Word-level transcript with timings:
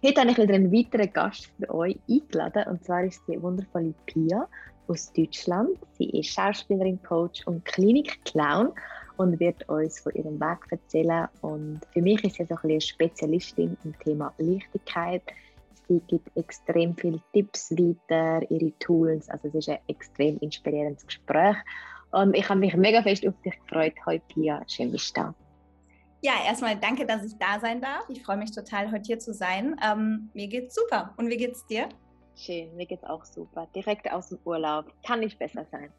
Heute 0.00 0.20
habe 0.20 0.30
ich 0.30 0.38
wieder 0.38 0.54
einen 0.54 0.72
weiteren 0.72 1.12
Gast 1.12 1.50
für 1.58 1.74
euch 1.74 1.98
eingeladen. 2.08 2.68
Und 2.68 2.84
zwar 2.84 3.02
ist 3.02 3.20
die 3.26 3.42
wundervolle 3.42 3.92
Pia 4.06 4.46
aus 4.86 5.12
Deutschland. 5.12 5.70
Sie 5.98 6.08
ist 6.10 6.28
Schauspielerin, 6.28 7.02
Coach 7.02 7.44
und 7.48 7.64
Klinik-Clown 7.64 8.70
und 9.16 9.40
wird 9.40 9.68
uns 9.68 9.98
von 9.98 10.14
ihrem 10.14 10.38
Weg 10.38 10.58
erzählen. 10.70 11.26
Und 11.40 11.80
für 11.92 12.00
mich 12.00 12.22
ist 12.22 12.36
sie 12.36 12.44
so 12.44 12.54
ein 12.54 12.70
eine 12.70 12.80
Spezialistin 12.80 13.76
im 13.82 13.98
Thema 13.98 14.32
Leichtigkeit. 14.38 15.22
Sie 15.88 16.00
gibt 16.06 16.30
extrem 16.36 16.94
viele 16.94 17.20
Tipps 17.32 17.72
weiter, 17.72 18.48
ihre 18.52 18.70
Tools. 18.78 19.28
Also 19.28 19.48
es 19.48 19.54
ist 19.56 19.68
ein 19.68 19.78
extrem 19.88 20.38
inspirierendes 20.38 21.06
Gespräch. 21.06 21.56
Und 22.12 22.36
ich 22.36 22.48
habe 22.48 22.60
mich 22.60 22.76
mega 22.76 23.02
fest 23.02 23.26
auf 23.26 23.34
dich 23.44 23.58
gefreut. 23.66 23.94
Heute, 24.06 24.22
Pia. 24.28 24.62
Schön, 24.68 24.92
bist 24.92 25.16
du 25.16 25.22
da. 25.22 25.34
Ja, 26.20 26.32
erstmal 26.44 26.76
danke, 26.76 27.06
dass 27.06 27.24
ich 27.24 27.36
da 27.38 27.60
sein 27.60 27.80
darf. 27.80 28.08
Ich 28.08 28.22
freue 28.24 28.36
mich 28.36 28.50
total, 28.50 28.90
heute 28.90 29.06
hier 29.06 29.18
zu 29.20 29.32
sein. 29.32 29.76
Ähm, 29.84 30.30
mir 30.34 30.48
geht's 30.48 30.74
super. 30.74 31.14
Und 31.16 31.28
wie 31.28 31.36
geht's 31.36 31.64
dir? 31.66 31.88
Schön, 32.34 32.74
mir 32.76 32.86
geht's 32.86 33.04
auch 33.04 33.24
super. 33.24 33.68
Direkt 33.74 34.10
aus 34.10 34.28
dem 34.28 34.38
Urlaub. 34.44 34.92
Kann 35.06 35.20
nicht 35.20 35.38
besser 35.38 35.64
sein. 35.70 35.92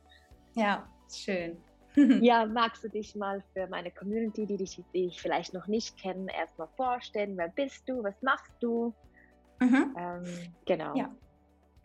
Ja, 0.56 0.88
schön. 1.14 1.58
ja, 2.22 2.46
magst 2.46 2.84
du 2.84 2.90
dich 2.90 3.16
mal 3.16 3.44
für 3.54 3.68
meine 3.68 3.92
Community, 3.92 4.46
die 4.46 4.58
dich, 4.58 4.84
die 4.94 5.06
ich 5.06 5.22
vielleicht 5.22 5.54
noch 5.54 5.68
nicht 5.68 5.98
kennen, 5.98 6.28
erstmal 6.28 6.68
vorstellen? 6.76 7.38
Wer 7.38 7.50
bist 7.50 7.88
du? 7.88 8.04
Was 8.04 8.22
machst 8.22 8.52
du? 8.60 8.94
Mhm. 9.60 9.96
Ähm, 9.98 10.24
genau. 10.66 10.96
Ja. 10.96 11.10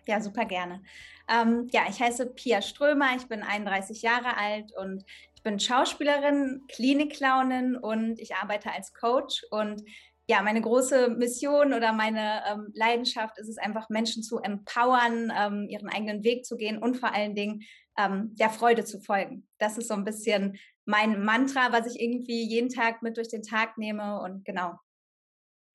Ja, 0.07 0.21
super 0.21 0.45
gerne. 0.45 0.83
Ähm, 1.29 1.69
ja, 1.73 1.83
ich 1.89 2.01
heiße 2.01 2.27
Pia 2.27 2.61
Strömer, 2.61 3.17
ich 3.17 3.27
bin 3.27 3.43
31 3.43 4.03
Jahre 4.03 4.37
alt 4.37 4.71
und 4.77 5.03
bin 5.45 5.61
Schauspielerin, 5.61 6.63
Klinikclownin 6.69 7.77
und 7.77 8.19
ich 8.19 8.35
arbeite 8.35 8.73
als 8.73 8.93
Coach. 8.93 9.45
Und 9.51 9.83
ja, 10.27 10.43
meine 10.43 10.63
große 10.63 11.11
Mission 11.11 11.75
oder 11.75 11.93
meine 11.93 12.43
ähm, 12.51 12.73
Leidenschaft 12.75 13.39
ist 13.39 13.49
es 13.49 13.59
einfach, 13.59 13.91
Menschen 13.91 14.23
zu 14.23 14.39
empowern, 14.39 15.33
ähm, 15.37 15.69
ihren 15.69 15.89
eigenen 15.89 16.25
Weg 16.25 16.45
zu 16.47 16.57
gehen 16.57 16.79
und 16.79 16.97
vor 16.97 17.15
allen 17.15 17.35
Dingen 17.35 17.63
ähm, 17.99 18.35
der 18.35 18.51
Freude 18.51 18.85
zu 18.85 19.01
folgen. 19.01 19.47
Das 19.59 19.79
ist 19.79 19.89
so 19.89 19.95
ein 19.95 20.05
bisschen 20.05 20.59
mein 20.87 21.23
Mantra, 21.23 21.73
was 21.73 21.95
ich 21.95 22.01
irgendwie 22.01 22.43
jeden 22.43 22.71
Tag 22.71 23.03
mit 23.03 23.17
durch 23.19 23.29
den 23.29 23.43
Tag 23.43 23.77
nehme. 23.77 24.21
Und 24.21 24.45
genau, 24.45 24.79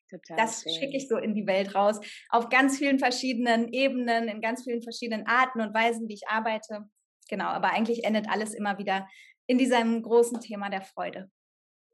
Total 0.09 0.37
das 0.37 0.63
schicke 0.63 0.97
ich 0.97 1.07
so 1.07 1.17
in 1.17 1.35
die 1.35 1.45
Welt 1.45 1.75
raus, 1.75 1.99
auf 2.29 2.49
ganz 2.49 2.79
vielen 2.79 2.97
verschiedenen 2.97 3.71
Ebenen, 3.71 4.27
in 4.27 4.41
ganz 4.41 4.63
vielen 4.63 4.81
verschiedenen 4.81 5.27
Arten 5.27 5.61
und 5.61 5.73
Weisen, 5.75 6.07
wie 6.07 6.15
ich 6.15 6.27
arbeite. 6.27 6.89
Genau, 7.29 7.45
aber 7.45 7.71
eigentlich 7.71 8.03
endet 8.03 8.27
alles 8.27 8.55
immer 8.55 8.79
wieder 8.79 9.07
in 9.49 9.57
diesem 9.57 10.03
großen 10.03 10.39
Thema 10.39 10.69
der 10.69 10.83
Freude. 10.83 11.29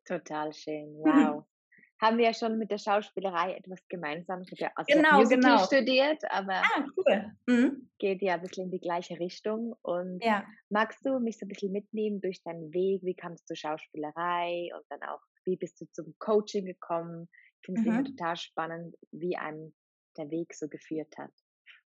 Total 0.06 0.54
schön, 0.54 0.94
wow. 1.00 1.46
Haben 2.02 2.18
wir 2.18 2.26
ja 2.26 2.34
schon 2.34 2.58
mit 2.58 2.70
der 2.70 2.78
Schauspielerei 2.78 3.54
etwas 3.54 3.80
gemeinsam. 3.88 4.42
Ich 4.42 4.52
habe 4.52 4.62
ja 4.64 4.72
also 4.76 4.94
genau, 4.94 5.24
genau. 5.24 5.64
studiert, 5.64 6.22
aber 6.30 6.56
ah, 6.56 6.86
cool. 6.98 7.32
mhm. 7.48 7.90
geht 7.98 8.22
ja 8.22 8.34
ein 8.34 8.42
bisschen 8.42 8.66
in 8.66 8.72
die 8.72 8.82
gleiche 8.82 9.18
Richtung. 9.18 9.74
Und 9.82 10.22
ja. 10.22 10.46
magst 10.70 11.06
du 11.06 11.20
mich 11.20 11.38
so 11.38 11.46
ein 11.46 11.48
bisschen 11.48 11.72
mitnehmen 11.72 12.20
durch 12.20 12.44
deinen 12.44 12.74
Weg? 12.74 13.02
Wie 13.04 13.16
kamst 13.16 13.44
du 13.44 13.54
zur 13.54 13.56
Schauspielerei 13.56 14.72
und 14.76 14.84
dann 14.90 15.04
auch, 15.04 15.22
wie 15.46 15.56
bist 15.56 15.80
du 15.80 15.86
zum 15.92 16.14
Coaching 16.20 16.66
gekommen? 16.66 17.30
Ich 17.62 17.66
finde 17.68 17.80
es 17.80 17.88
mhm. 17.88 17.94
immer 17.94 18.04
total 18.04 18.36
spannend, 18.36 18.96
wie 19.12 19.38
einem 19.38 19.74
der 20.18 20.30
Weg 20.30 20.54
so 20.54 20.68
geführt 20.68 21.18
hat. 21.18 21.32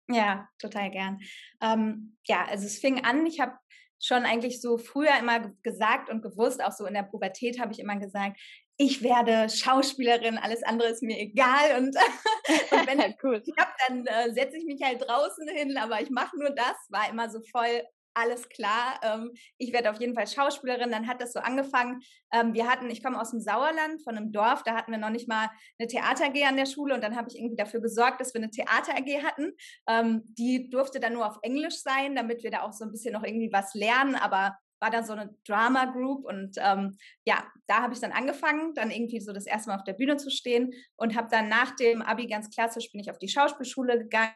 Ja, 0.09 0.47
total 0.59 0.91
gern. 0.91 1.19
Ähm, 1.61 2.17
ja, 2.25 2.45
also 2.45 2.65
es 2.65 2.79
fing 2.79 3.03
an, 3.03 3.25
ich 3.25 3.41
habe 3.41 3.53
schon 3.99 4.23
eigentlich 4.23 4.61
so 4.61 4.77
früher 4.77 5.17
immer 5.19 5.51
gesagt 5.63 6.09
und 6.09 6.21
gewusst, 6.21 6.63
auch 6.63 6.71
so 6.71 6.85
in 6.85 6.93
der 6.93 7.03
Pubertät 7.03 7.59
habe 7.59 7.71
ich 7.71 7.79
immer 7.79 7.97
gesagt, 7.97 8.39
ich 8.77 9.03
werde 9.03 9.49
Schauspielerin, 9.49 10.37
alles 10.37 10.63
andere 10.63 10.87
ist 10.89 11.03
mir 11.03 11.19
egal. 11.19 11.77
Und, 11.77 11.95
und 12.71 12.87
wenn 12.87 12.99
ich 12.99 13.15
cool. 13.23 13.43
habe, 13.59 13.71
dann 13.87 14.05
äh, 14.05 14.33
setze 14.33 14.57
ich 14.57 14.65
mich 14.65 14.81
halt 14.81 15.01
draußen 15.01 15.47
hin, 15.49 15.77
aber 15.77 16.01
ich 16.01 16.09
mache 16.09 16.37
nur 16.39 16.51
das, 16.51 16.77
war 16.89 17.09
immer 17.09 17.29
so 17.29 17.41
voll 17.51 17.83
alles 18.19 18.49
klar, 18.49 18.99
ähm, 19.01 19.31
ich 19.57 19.73
werde 19.73 19.89
auf 19.89 19.99
jeden 19.99 20.13
Fall 20.13 20.27
Schauspielerin. 20.27 20.91
Dann 20.91 21.07
hat 21.07 21.21
das 21.21 21.33
so 21.33 21.39
angefangen. 21.39 22.01
Ähm, 22.31 22.53
wir 22.53 22.67
hatten, 22.67 22.89
ich 22.89 23.03
komme 23.03 23.19
aus 23.19 23.31
dem 23.31 23.39
Sauerland, 23.39 24.01
von 24.03 24.17
einem 24.17 24.31
Dorf, 24.31 24.63
da 24.63 24.75
hatten 24.75 24.91
wir 24.91 24.99
noch 24.99 25.09
nicht 25.09 25.27
mal 25.27 25.49
eine 25.77 25.87
Theater 25.87 26.25
AG 26.25 26.43
an 26.47 26.57
der 26.57 26.65
Schule 26.65 26.93
und 26.93 27.03
dann 27.03 27.15
habe 27.15 27.29
ich 27.29 27.37
irgendwie 27.37 27.55
dafür 27.55 27.81
gesorgt, 27.81 28.21
dass 28.21 28.33
wir 28.33 28.41
eine 28.41 28.51
Theater 28.51 28.93
AG 28.93 29.23
hatten. 29.23 29.53
Ähm, 29.87 30.23
die 30.25 30.69
durfte 30.69 30.99
dann 30.99 31.13
nur 31.13 31.27
auf 31.27 31.39
Englisch 31.41 31.81
sein, 31.81 32.15
damit 32.15 32.43
wir 32.43 32.51
da 32.51 32.61
auch 32.61 32.73
so 32.73 32.85
ein 32.85 32.91
bisschen 32.91 33.13
noch 33.13 33.23
irgendwie 33.23 33.51
was 33.51 33.73
lernen, 33.73 34.15
aber 34.15 34.57
war 34.79 34.89
dann 34.89 35.05
so 35.05 35.13
eine 35.13 35.35
Drama 35.45 35.85
Group 35.85 36.25
und 36.25 36.55
ähm, 36.57 36.97
ja, 37.25 37.43
da 37.67 37.81
habe 37.81 37.93
ich 37.93 37.99
dann 37.99 38.11
angefangen, 38.11 38.73
dann 38.73 38.91
irgendwie 38.91 39.19
so 39.19 39.33
das 39.33 39.45
erste 39.45 39.69
Mal 39.69 39.77
auf 39.77 39.83
der 39.83 39.93
Bühne 39.93 40.17
zu 40.17 40.29
stehen 40.29 40.73
und 40.95 41.15
habe 41.15 41.27
dann 41.29 41.49
nach 41.49 41.75
dem 41.75 42.01
Abi 42.01 42.27
ganz 42.27 42.49
klassisch 42.49 42.91
bin 42.91 43.01
ich 43.01 43.11
auf 43.11 43.19
die 43.19 43.27
Schauspielschule 43.27 43.99
gegangen, 43.99 44.33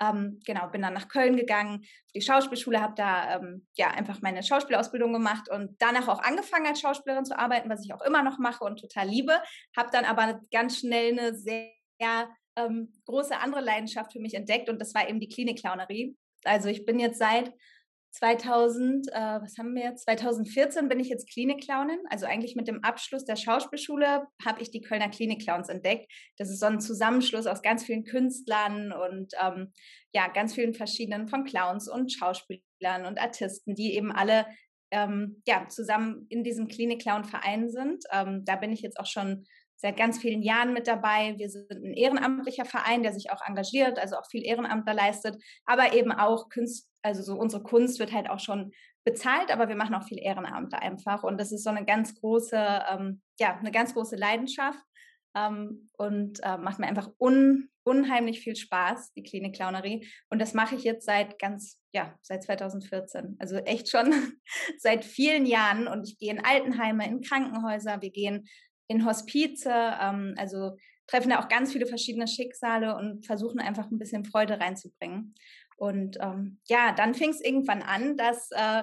ähm, 0.00 0.40
genau, 0.44 0.68
bin 0.68 0.82
dann 0.82 0.94
nach 0.94 1.08
Köln 1.08 1.36
gegangen, 1.36 1.80
auf 1.80 2.12
die 2.14 2.22
Schauspielschule, 2.22 2.80
habe 2.80 2.94
da 2.96 3.36
ähm, 3.36 3.66
ja 3.76 3.90
einfach 3.90 4.22
meine 4.22 4.42
Schauspielausbildung 4.42 5.12
gemacht 5.12 5.48
und 5.50 5.76
danach 5.78 6.08
auch 6.08 6.22
angefangen 6.22 6.66
als 6.66 6.80
Schauspielerin 6.80 7.24
zu 7.24 7.38
arbeiten, 7.38 7.70
was 7.70 7.84
ich 7.84 7.92
auch 7.94 8.02
immer 8.02 8.22
noch 8.22 8.38
mache 8.38 8.64
und 8.64 8.80
total 8.80 9.08
liebe, 9.08 9.40
habe 9.76 9.90
dann 9.92 10.04
aber 10.04 10.40
ganz 10.50 10.78
schnell 10.78 11.18
eine 11.18 11.34
sehr 11.34 11.70
ähm, 12.56 12.92
große 13.04 13.38
andere 13.38 13.60
Leidenschaft 13.60 14.12
für 14.12 14.20
mich 14.20 14.34
entdeckt 14.34 14.68
und 14.68 14.80
das 14.80 14.94
war 14.94 15.08
eben 15.08 15.20
die 15.20 15.28
Klinikclownerie. 15.28 16.16
Also 16.44 16.68
ich 16.68 16.84
bin 16.84 16.98
jetzt 16.98 17.18
seit 17.18 17.52
2000, 18.16 19.08
äh, 19.08 19.12
was 19.14 19.58
haben 19.58 19.74
wir 19.74 19.82
jetzt? 19.84 20.04
2014 20.04 20.88
bin 20.88 21.00
ich 21.00 21.08
jetzt 21.08 21.30
Klinikclownin. 21.30 21.98
Also 22.08 22.26
eigentlich 22.26 22.56
mit 22.56 22.66
dem 22.66 22.82
Abschluss 22.82 23.24
der 23.24 23.36
Schauspielschule 23.36 24.26
habe 24.44 24.62
ich 24.62 24.70
die 24.70 24.80
Kölner 24.80 25.10
Klinikclowns 25.10 25.68
entdeckt. 25.68 26.10
Das 26.38 26.48
ist 26.48 26.60
so 26.60 26.66
ein 26.66 26.80
Zusammenschluss 26.80 27.46
aus 27.46 27.62
ganz 27.62 27.84
vielen 27.84 28.04
Künstlern 28.04 28.92
und 28.92 29.34
ähm, 29.42 29.72
ja, 30.14 30.28
ganz 30.28 30.54
vielen 30.54 30.72
verschiedenen 30.72 31.28
von 31.28 31.44
Clowns 31.44 31.88
und 31.88 32.10
Schauspielern 32.10 33.04
und 33.06 33.20
Artisten, 33.20 33.74
die 33.74 33.94
eben 33.94 34.12
alle 34.12 34.46
ähm, 34.90 35.42
ja, 35.46 35.68
zusammen 35.68 36.26
in 36.30 36.42
diesem 36.42 36.68
Klinik-Clown-Verein 36.68 37.68
sind. 37.68 38.04
Ähm, 38.12 38.44
da 38.44 38.56
bin 38.56 38.72
ich 38.72 38.80
jetzt 38.80 38.98
auch 38.98 39.06
schon 39.06 39.44
seit 39.76 39.96
ganz 39.96 40.18
vielen 40.18 40.42
Jahren 40.42 40.72
mit 40.72 40.86
dabei. 40.86 41.34
Wir 41.38 41.50
sind 41.50 41.70
ein 41.70 41.92
ehrenamtlicher 41.92 42.64
Verein, 42.64 43.02
der 43.02 43.12
sich 43.12 43.30
auch 43.30 43.40
engagiert, 43.46 43.98
also 43.98 44.16
auch 44.16 44.26
viel 44.26 44.44
Ehrenamtler 44.44 44.94
leistet, 44.94 45.42
aber 45.64 45.92
eben 45.92 46.12
auch 46.12 46.48
Künst, 46.48 46.88
also 47.02 47.22
so 47.22 47.34
unsere 47.34 47.62
Kunst 47.62 47.98
wird 47.98 48.12
halt 48.12 48.30
auch 48.30 48.40
schon 48.40 48.72
bezahlt, 49.04 49.52
aber 49.52 49.68
wir 49.68 49.76
machen 49.76 49.94
auch 49.94 50.06
viel 50.06 50.18
Ehrenamtler 50.18 50.82
einfach. 50.82 51.22
Und 51.22 51.38
das 51.38 51.52
ist 51.52 51.64
so 51.64 51.70
eine 51.70 51.84
ganz 51.84 52.18
große, 52.20 52.56
ähm, 52.90 53.22
ja, 53.38 53.56
eine 53.56 53.70
ganz 53.70 53.94
große 53.94 54.16
Leidenschaft 54.16 54.82
ähm, 55.36 55.88
und 55.96 56.42
äh, 56.42 56.56
macht 56.56 56.80
mir 56.80 56.88
einfach 56.88 57.10
un, 57.20 57.68
unheimlich 57.84 58.40
viel 58.40 58.56
Spaß, 58.56 59.12
die 59.12 59.22
Klinik-Clownerie 59.22 60.08
und 60.28 60.40
das 60.40 60.54
mache 60.54 60.74
ich 60.74 60.82
jetzt 60.82 61.06
seit 61.06 61.38
ganz, 61.38 61.78
ja, 61.92 62.18
seit 62.20 62.42
2014, 62.42 63.36
also 63.38 63.56
echt 63.58 63.88
schon 63.88 64.12
seit 64.78 65.04
vielen 65.04 65.46
Jahren. 65.46 65.86
Und 65.86 66.08
ich 66.08 66.18
gehe 66.18 66.32
in 66.32 66.44
Altenheime, 66.44 67.06
in 67.06 67.20
Krankenhäuser, 67.20 68.02
wir 68.02 68.10
gehen 68.10 68.48
in 68.88 69.04
Hospize, 69.04 69.70
ähm, 69.70 70.34
also 70.36 70.76
treffen 71.06 71.30
da 71.30 71.40
auch 71.40 71.48
ganz 71.48 71.72
viele 71.72 71.86
verschiedene 71.86 72.26
Schicksale 72.26 72.96
und 72.96 73.24
versuchen 73.24 73.60
einfach 73.60 73.90
ein 73.90 73.98
bisschen 73.98 74.24
Freude 74.24 74.58
reinzubringen. 74.58 75.34
Und 75.76 76.18
ähm, 76.20 76.58
ja, 76.68 76.92
dann 76.92 77.14
fing 77.14 77.30
es 77.30 77.40
irgendwann 77.40 77.82
an, 77.82 78.16
dass 78.16 78.50
äh, 78.52 78.82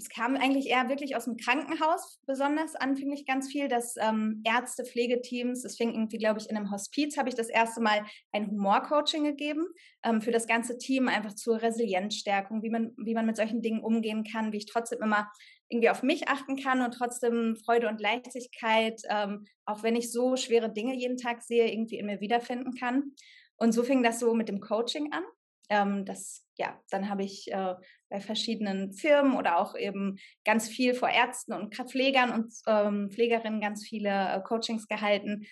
es 0.00 0.08
kam 0.08 0.34
eigentlich 0.36 0.68
eher 0.68 0.88
wirklich 0.88 1.14
aus 1.14 1.26
dem 1.26 1.36
Krankenhaus 1.36 2.20
besonders 2.26 2.74
anfänglich 2.74 3.26
ganz 3.26 3.48
viel, 3.50 3.68
dass 3.68 3.96
ähm, 3.98 4.42
Ärzte, 4.44 4.84
Pflegeteams, 4.84 5.64
es 5.64 5.76
fing 5.76 5.92
irgendwie, 5.92 6.16
glaube 6.16 6.40
ich, 6.40 6.48
in 6.48 6.56
einem 6.56 6.70
Hospiz, 6.70 7.18
habe 7.18 7.28
ich 7.28 7.34
das 7.34 7.48
erste 7.48 7.82
Mal 7.82 8.04
ein 8.32 8.50
Humorcoaching 8.50 9.24
gegeben 9.24 9.66
ähm, 10.02 10.22
für 10.22 10.30
das 10.30 10.46
ganze 10.46 10.78
Team, 10.78 11.08
einfach 11.08 11.34
zur 11.34 11.60
Resilienzstärkung, 11.60 12.62
wie 12.62 12.70
man, 12.70 12.94
wie 12.96 13.14
man 13.14 13.26
mit 13.26 13.36
solchen 13.36 13.60
Dingen 13.60 13.82
umgehen 13.82 14.24
kann, 14.24 14.52
wie 14.52 14.58
ich 14.58 14.66
trotzdem 14.66 15.02
immer 15.02 15.30
irgendwie 15.70 15.88
auf 15.88 16.02
mich 16.02 16.28
achten 16.28 16.56
kann 16.56 16.82
und 16.82 16.92
trotzdem 16.92 17.56
Freude 17.56 17.88
und 17.88 18.00
Leichtigkeit, 18.00 19.00
ähm, 19.08 19.46
auch 19.64 19.82
wenn 19.82 19.96
ich 19.96 20.12
so 20.12 20.36
schwere 20.36 20.70
Dinge 20.70 20.94
jeden 20.94 21.16
Tag 21.16 21.42
sehe, 21.42 21.72
irgendwie 21.72 21.98
in 21.98 22.06
mir 22.06 22.20
wiederfinden 22.20 22.74
kann. 22.74 23.14
Und 23.56 23.72
so 23.72 23.82
fing 23.82 24.02
das 24.02 24.18
so 24.18 24.34
mit 24.34 24.48
dem 24.48 24.60
Coaching 24.60 25.12
an. 25.12 25.22
Ähm, 25.68 26.04
das, 26.04 26.44
ja, 26.58 26.80
dann 26.90 27.08
habe 27.08 27.22
ich 27.22 27.50
äh, 27.52 27.74
bei 28.08 28.20
verschiedenen 28.20 28.92
Firmen 28.92 29.36
oder 29.36 29.58
auch 29.58 29.76
eben 29.76 30.18
ganz 30.44 30.68
viel 30.68 30.94
vor 30.94 31.08
Ärzten 31.08 31.52
und 31.52 31.74
Pflegern 31.76 32.32
und 32.32 32.52
ähm, 32.66 33.08
Pflegerinnen 33.12 33.60
ganz 33.60 33.86
viele 33.86 34.10
äh, 34.10 34.40
Coachings 34.42 34.88
gehalten. 34.88 35.46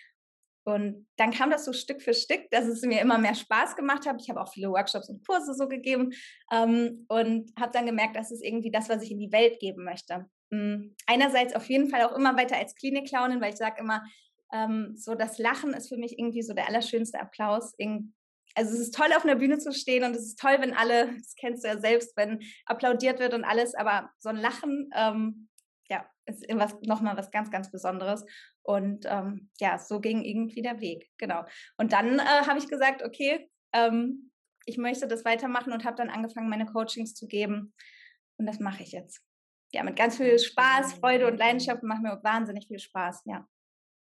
Und 0.69 1.07
dann 1.17 1.31
kam 1.31 1.51
das 1.51 1.65
so 1.65 1.73
Stück 1.73 2.03
für 2.03 2.13
Stück, 2.13 2.51
dass 2.51 2.67
es 2.67 2.83
mir 2.83 3.01
immer 3.01 3.17
mehr 3.17 3.35
Spaß 3.35 3.75
gemacht 3.75 4.07
hat. 4.07 4.21
Ich 4.21 4.29
habe 4.29 4.43
auch 4.43 4.53
viele 4.53 4.69
Workshops 4.69 5.09
und 5.09 5.27
Kurse 5.27 5.55
so 5.55 5.67
gegeben 5.67 6.11
ähm, 6.53 7.07
und 7.09 7.51
habe 7.59 7.73
dann 7.73 7.87
gemerkt, 7.87 8.17
das 8.17 8.31
ist 8.31 8.45
irgendwie 8.45 8.71
das, 8.71 8.91
was 8.91 9.03
ich 9.03 9.11
in 9.11 9.19
die 9.19 9.33
Welt 9.33 9.61
geben 9.61 9.85
möchte. 9.85 10.27
Mhm. 10.51 10.95
Einerseits 11.07 11.55
auf 11.55 11.71
jeden 11.71 11.89
Fall 11.89 12.03
auch 12.03 12.15
immer 12.15 12.37
weiter 12.37 12.59
als 12.59 12.75
Klinikclownin, 12.75 13.41
weil 13.41 13.53
ich 13.53 13.59
sage 13.59 13.81
immer, 13.81 14.05
ähm, 14.53 14.95
so 14.95 15.15
das 15.15 15.39
Lachen 15.39 15.73
ist 15.73 15.89
für 15.89 15.97
mich 15.97 16.19
irgendwie 16.19 16.43
so 16.43 16.53
der 16.53 16.69
allerschönste 16.69 17.19
Applaus. 17.19 17.73
Also 18.55 18.75
es 18.75 18.81
ist 18.81 18.95
toll, 18.95 19.09
auf 19.17 19.25
einer 19.25 19.37
Bühne 19.37 19.57
zu 19.57 19.73
stehen 19.73 20.05
und 20.05 20.15
es 20.15 20.27
ist 20.27 20.39
toll, 20.39 20.57
wenn 20.59 20.75
alle, 20.75 21.15
das 21.17 21.35
kennst 21.37 21.65
du 21.65 21.69
ja 21.69 21.79
selbst, 21.79 22.15
wenn 22.15 22.41
applaudiert 22.67 23.21
wird 23.21 23.33
und 23.33 23.45
alles, 23.45 23.75
aber 23.75 24.11
so 24.19 24.29
ein 24.29 24.37
Lachen, 24.37 24.91
ist 26.29 26.47
nochmal 26.87 27.17
was 27.17 27.31
ganz, 27.31 27.51
ganz 27.51 27.71
Besonderes. 27.71 28.25
Und 28.63 29.07
ähm, 29.09 29.51
ja, 29.59 29.79
so 29.79 30.01
ging 30.01 30.23
irgendwie 30.23 30.63
der 30.63 30.81
Weg, 30.81 31.11
genau. 31.19 31.45
Und 31.77 31.93
dann 31.93 32.19
äh, 32.19 32.23
habe 32.23 32.59
ich 32.59 32.69
gesagt, 32.69 33.03
okay, 33.03 33.51
ähm, 33.73 34.31
ich 34.67 34.77
möchte 34.77 35.09
das 35.09 35.25
weitermachen 35.25 35.73
und 35.73 35.85
habe 35.85 35.97
dann 35.97 36.11
angefangen, 36.11 36.51
meine 36.51 36.67
Coachings 36.67 37.15
zu 37.15 37.27
geben. 37.27 37.73
Und 38.37 38.47
das 38.47 38.61
mache 38.61 38.83
ich 38.83 38.93
jetzt. 38.93 39.23
Ja, 39.73 39.83
mit 39.83 39.97
ganz 39.97 40.17
viel 40.17 40.39
Spaß, 40.39 40.95
Freude 40.95 41.27
und 41.27 41.39
Leidenschaft 41.39 41.83
macht 41.83 42.03
mir 42.03 42.21
wahnsinnig 42.23 42.67
viel 42.69 42.79
Spaß, 42.79 43.23
ja. 43.27 43.47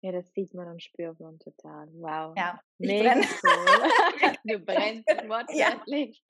Ja, 0.01 0.11
das 0.11 0.31
sieht 0.33 0.53
man 0.53 0.67
und 0.67 0.83
spürt 0.83 1.19
man 1.19 1.39
total. 1.39 1.87
Wow. 1.93 2.35
Ja, 2.37 2.59
ich 2.77 2.89
Mega 2.89 3.13
brenne. 3.13 3.25
Cool. 3.43 4.33
du 4.43 4.59
brennst 4.59 5.07
wortwörtlich. 5.27 6.23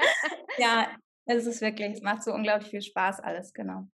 Ja. 0.58 0.58
ja, 0.58 0.98
es 1.26 1.46
ist 1.46 1.62
wirklich, 1.62 1.94
es 1.94 2.02
macht 2.02 2.24
so 2.24 2.34
unglaublich 2.34 2.70
viel 2.70 2.82
Spaß 2.82 3.20
alles, 3.20 3.52
genau. 3.54 3.88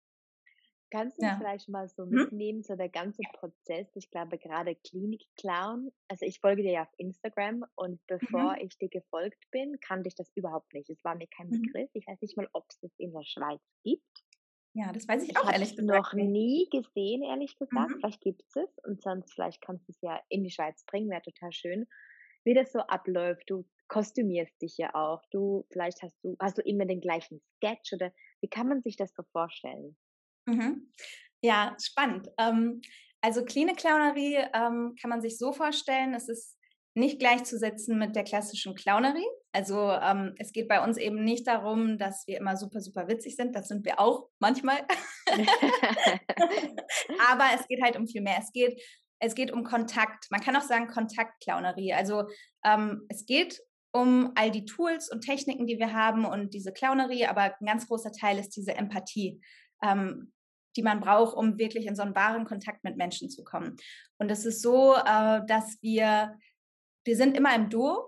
Kannst 0.91 1.21
du 1.21 1.25
ja. 1.25 1.37
vielleicht 1.37 1.69
mal 1.69 1.87
so 1.87 2.03
hm? 2.03 2.09
mitnehmen, 2.09 2.59
hm? 2.59 2.63
so 2.63 2.75
der 2.75 2.89
ganze 2.89 3.21
Prozess? 3.33 3.87
Ich 3.95 4.09
glaube, 4.09 4.37
gerade 4.37 4.75
Klinik-Clown. 4.75 5.91
Also, 6.07 6.25
ich 6.25 6.39
folge 6.39 6.63
dir 6.63 6.71
ja 6.71 6.81
auf 6.83 6.93
Instagram 6.97 7.63
und 7.75 7.99
bevor 8.07 8.53
mhm. 8.53 8.65
ich 8.65 8.77
dir 8.77 8.89
gefolgt 8.89 9.43
bin, 9.51 9.79
kannte 9.81 10.07
ich 10.07 10.15
das 10.15 10.31
überhaupt 10.35 10.73
nicht. 10.73 10.89
Es 10.89 11.03
war 11.03 11.15
mir 11.15 11.27
kein 11.27 11.49
mhm. 11.49 11.61
Begriff. 11.61 11.89
Ich 11.93 12.07
weiß 12.07 12.19
nicht 12.21 12.37
mal, 12.37 12.49
ob 12.53 12.65
es 12.69 12.79
das 12.79 12.91
in 12.97 13.13
der 13.13 13.23
Schweiz 13.23 13.61
gibt. 13.83 14.23
Ja, 14.73 14.91
das 14.93 15.07
weiß 15.07 15.23
ich, 15.23 15.31
ich 15.31 15.37
auch 15.37 15.51
ehrlich 15.51 15.75
gesagt. 15.75 15.87
noch 15.87 16.13
nie 16.13 16.67
gesehen, 16.71 17.23
ehrlich 17.23 17.57
gesagt. 17.57 17.89
Mhm. 17.89 17.99
Vielleicht 17.99 18.21
gibt 18.21 18.43
es 18.47 18.55
es 18.55 18.77
und 18.85 19.01
sonst 19.01 19.33
vielleicht 19.33 19.61
kannst 19.61 19.87
du 19.87 19.91
es 19.91 20.01
ja 20.01 20.21
in 20.29 20.43
die 20.43 20.51
Schweiz 20.51 20.83
bringen, 20.85 21.09
wäre 21.09 21.21
total 21.21 21.51
schön. 21.51 21.87
Wie 22.45 22.53
das 22.53 22.71
so 22.71 22.79
abläuft, 22.79 23.43
du 23.49 23.65
kostümierst 23.87 24.61
dich 24.61 24.77
ja 24.77 24.93
auch. 24.93 25.21
Du, 25.31 25.65
vielleicht 25.71 26.01
hast 26.01 26.17
du, 26.23 26.35
hast 26.39 26.57
du 26.57 26.61
immer 26.61 26.85
den 26.85 27.01
gleichen 27.01 27.41
Sketch 27.57 27.93
oder 27.93 28.13
wie 28.41 28.47
kann 28.47 28.67
man 28.67 28.81
sich 28.81 28.95
das 28.95 29.13
so 29.13 29.23
vorstellen? 29.31 29.97
Mhm. 30.45 30.91
Ja, 31.41 31.75
spannend. 31.81 32.27
Ähm, 32.37 32.81
also 33.21 33.43
Klinik-Clownerie 33.43 34.37
ähm, 34.53 34.95
kann 34.99 35.09
man 35.09 35.21
sich 35.21 35.37
so 35.37 35.51
vorstellen, 35.51 36.13
es 36.13 36.29
ist 36.29 36.57
nicht 36.95 37.19
gleichzusetzen 37.19 37.97
mit 37.97 38.15
der 38.15 38.23
klassischen 38.23 38.75
Clownerie. 38.75 39.27
Also 39.51 39.91
ähm, 39.91 40.35
es 40.37 40.51
geht 40.51 40.67
bei 40.67 40.83
uns 40.83 40.97
eben 40.97 41.23
nicht 41.23 41.47
darum, 41.47 41.97
dass 41.97 42.25
wir 42.27 42.37
immer 42.37 42.57
super, 42.57 42.81
super 42.81 43.07
witzig 43.07 43.35
sind. 43.35 43.55
Das 43.55 43.67
sind 43.67 43.85
wir 43.85 43.99
auch 43.99 44.29
manchmal. 44.39 44.77
Aber 47.31 47.45
es 47.55 47.67
geht 47.67 47.81
halt 47.81 47.97
um 47.97 48.07
viel 48.07 48.21
mehr. 48.21 48.37
Es 48.39 48.51
geht, 48.51 48.81
es 49.19 49.35
geht 49.35 49.51
um 49.51 49.63
Kontakt. 49.63 50.27
Man 50.29 50.41
kann 50.41 50.55
auch 50.55 50.61
sagen 50.61 50.87
Kontaktclownerie. 50.87 51.93
Also 51.93 52.25
ähm, 52.63 53.05
es 53.09 53.25
geht 53.25 53.59
um 53.91 54.31
all 54.35 54.51
die 54.51 54.65
Tools 54.65 55.11
und 55.11 55.21
Techniken, 55.21 55.65
die 55.65 55.79
wir 55.79 55.93
haben 55.93 56.25
und 56.25 56.53
diese 56.53 56.71
Clownerie, 56.71 57.25
aber 57.25 57.55
ein 57.59 57.65
ganz 57.65 57.87
großer 57.87 58.11
Teil 58.11 58.37
ist 58.37 58.55
diese 58.55 58.75
Empathie. 58.75 59.41
Ähm, 59.83 60.31
die 60.75 60.83
man 60.83 60.99
braucht, 60.99 61.35
um 61.35 61.57
wirklich 61.57 61.85
in 61.87 61.95
so 61.95 62.03
einen 62.03 62.15
wahren 62.15 62.45
Kontakt 62.45 62.83
mit 62.83 62.97
Menschen 62.97 63.29
zu 63.29 63.43
kommen. 63.43 63.75
Und 64.17 64.29
es 64.31 64.45
ist 64.45 64.61
so, 64.61 64.95
äh, 64.95 65.41
dass 65.45 65.77
wir, 65.81 66.37
wir 67.03 67.15
sind 67.15 67.35
immer 67.35 67.55
im 67.55 67.69
Duo. 67.69 68.05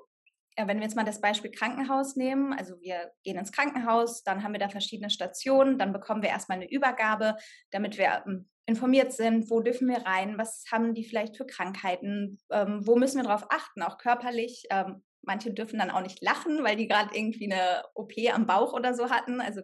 Wenn 0.58 0.78
wir 0.78 0.84
jetzt 0.84 0.96
mal 0.96 1.06
das 1.06 1.22
Beispiel 1.22 1.50
Krankenhaus 1.50 2.16
nehmen, 2.16 2.54
also 2.54 2.80
wir 2.82 3.12
gehen 3.24 3.38
ins 3.38 3.52
Krankenhaus, 3.52 4.24
dann 4.24 4.44
haben 4.44 4.52
wir 4.52 4.60
da 4.60 4.70
verschiedene 4.70 5.10
Stationen, 5.10 5.80
dann 5.80 5.94
bekommen 5.94 6.22
wir 6.22 6.30
erstmal 6.30 6.58
eine 6.58 6.70
Übergabe, 6.70 7.38
damit 7.72 7.98
wir 7.98 8.24
ähm, 8.28 8.50
informiert 8.66 9.14
sind, 9.14 9.50
wo 9.50 9.62
dürfen 9.62 9.88
wir 9.88 10.06
rein, 10.06 10.38
was 10.38 10.66
haben 10.72 10.94
die 10.94 11.06
vielleicht 11.06 11.38
für 11.38 11.46
Krankheiten, 11.46 12.38
ähm, 12.52 12.86
wo 12.86 12.96
müssen 12.96 13.18
wir 13.18 13.24
darauf 13.24 13.48
achten, 13.50 13.82
auch 13.82 13.98
körperlich. 13.98 14.66
Ähm, 14.70 15.04
manche 15.24 15.54
dürfen 15.54 15.80
dann 15.80 15.92
auch 15.92 16.02
nicht 16.02 16.22
lachen, 16.22 16.64
weil 16.64 16.76
die 16.76 16.88
gerade 16.88 17.16
irgendwie 17.16 17.52
eine 17.52 17.84
OP 17.96 18.14
am 18.32 18.46
Bauch 18.46 18.74
oder 18.74 18.94
so 18.94 19.10
hatten. 19.10 19.40
Also 19.40 19.62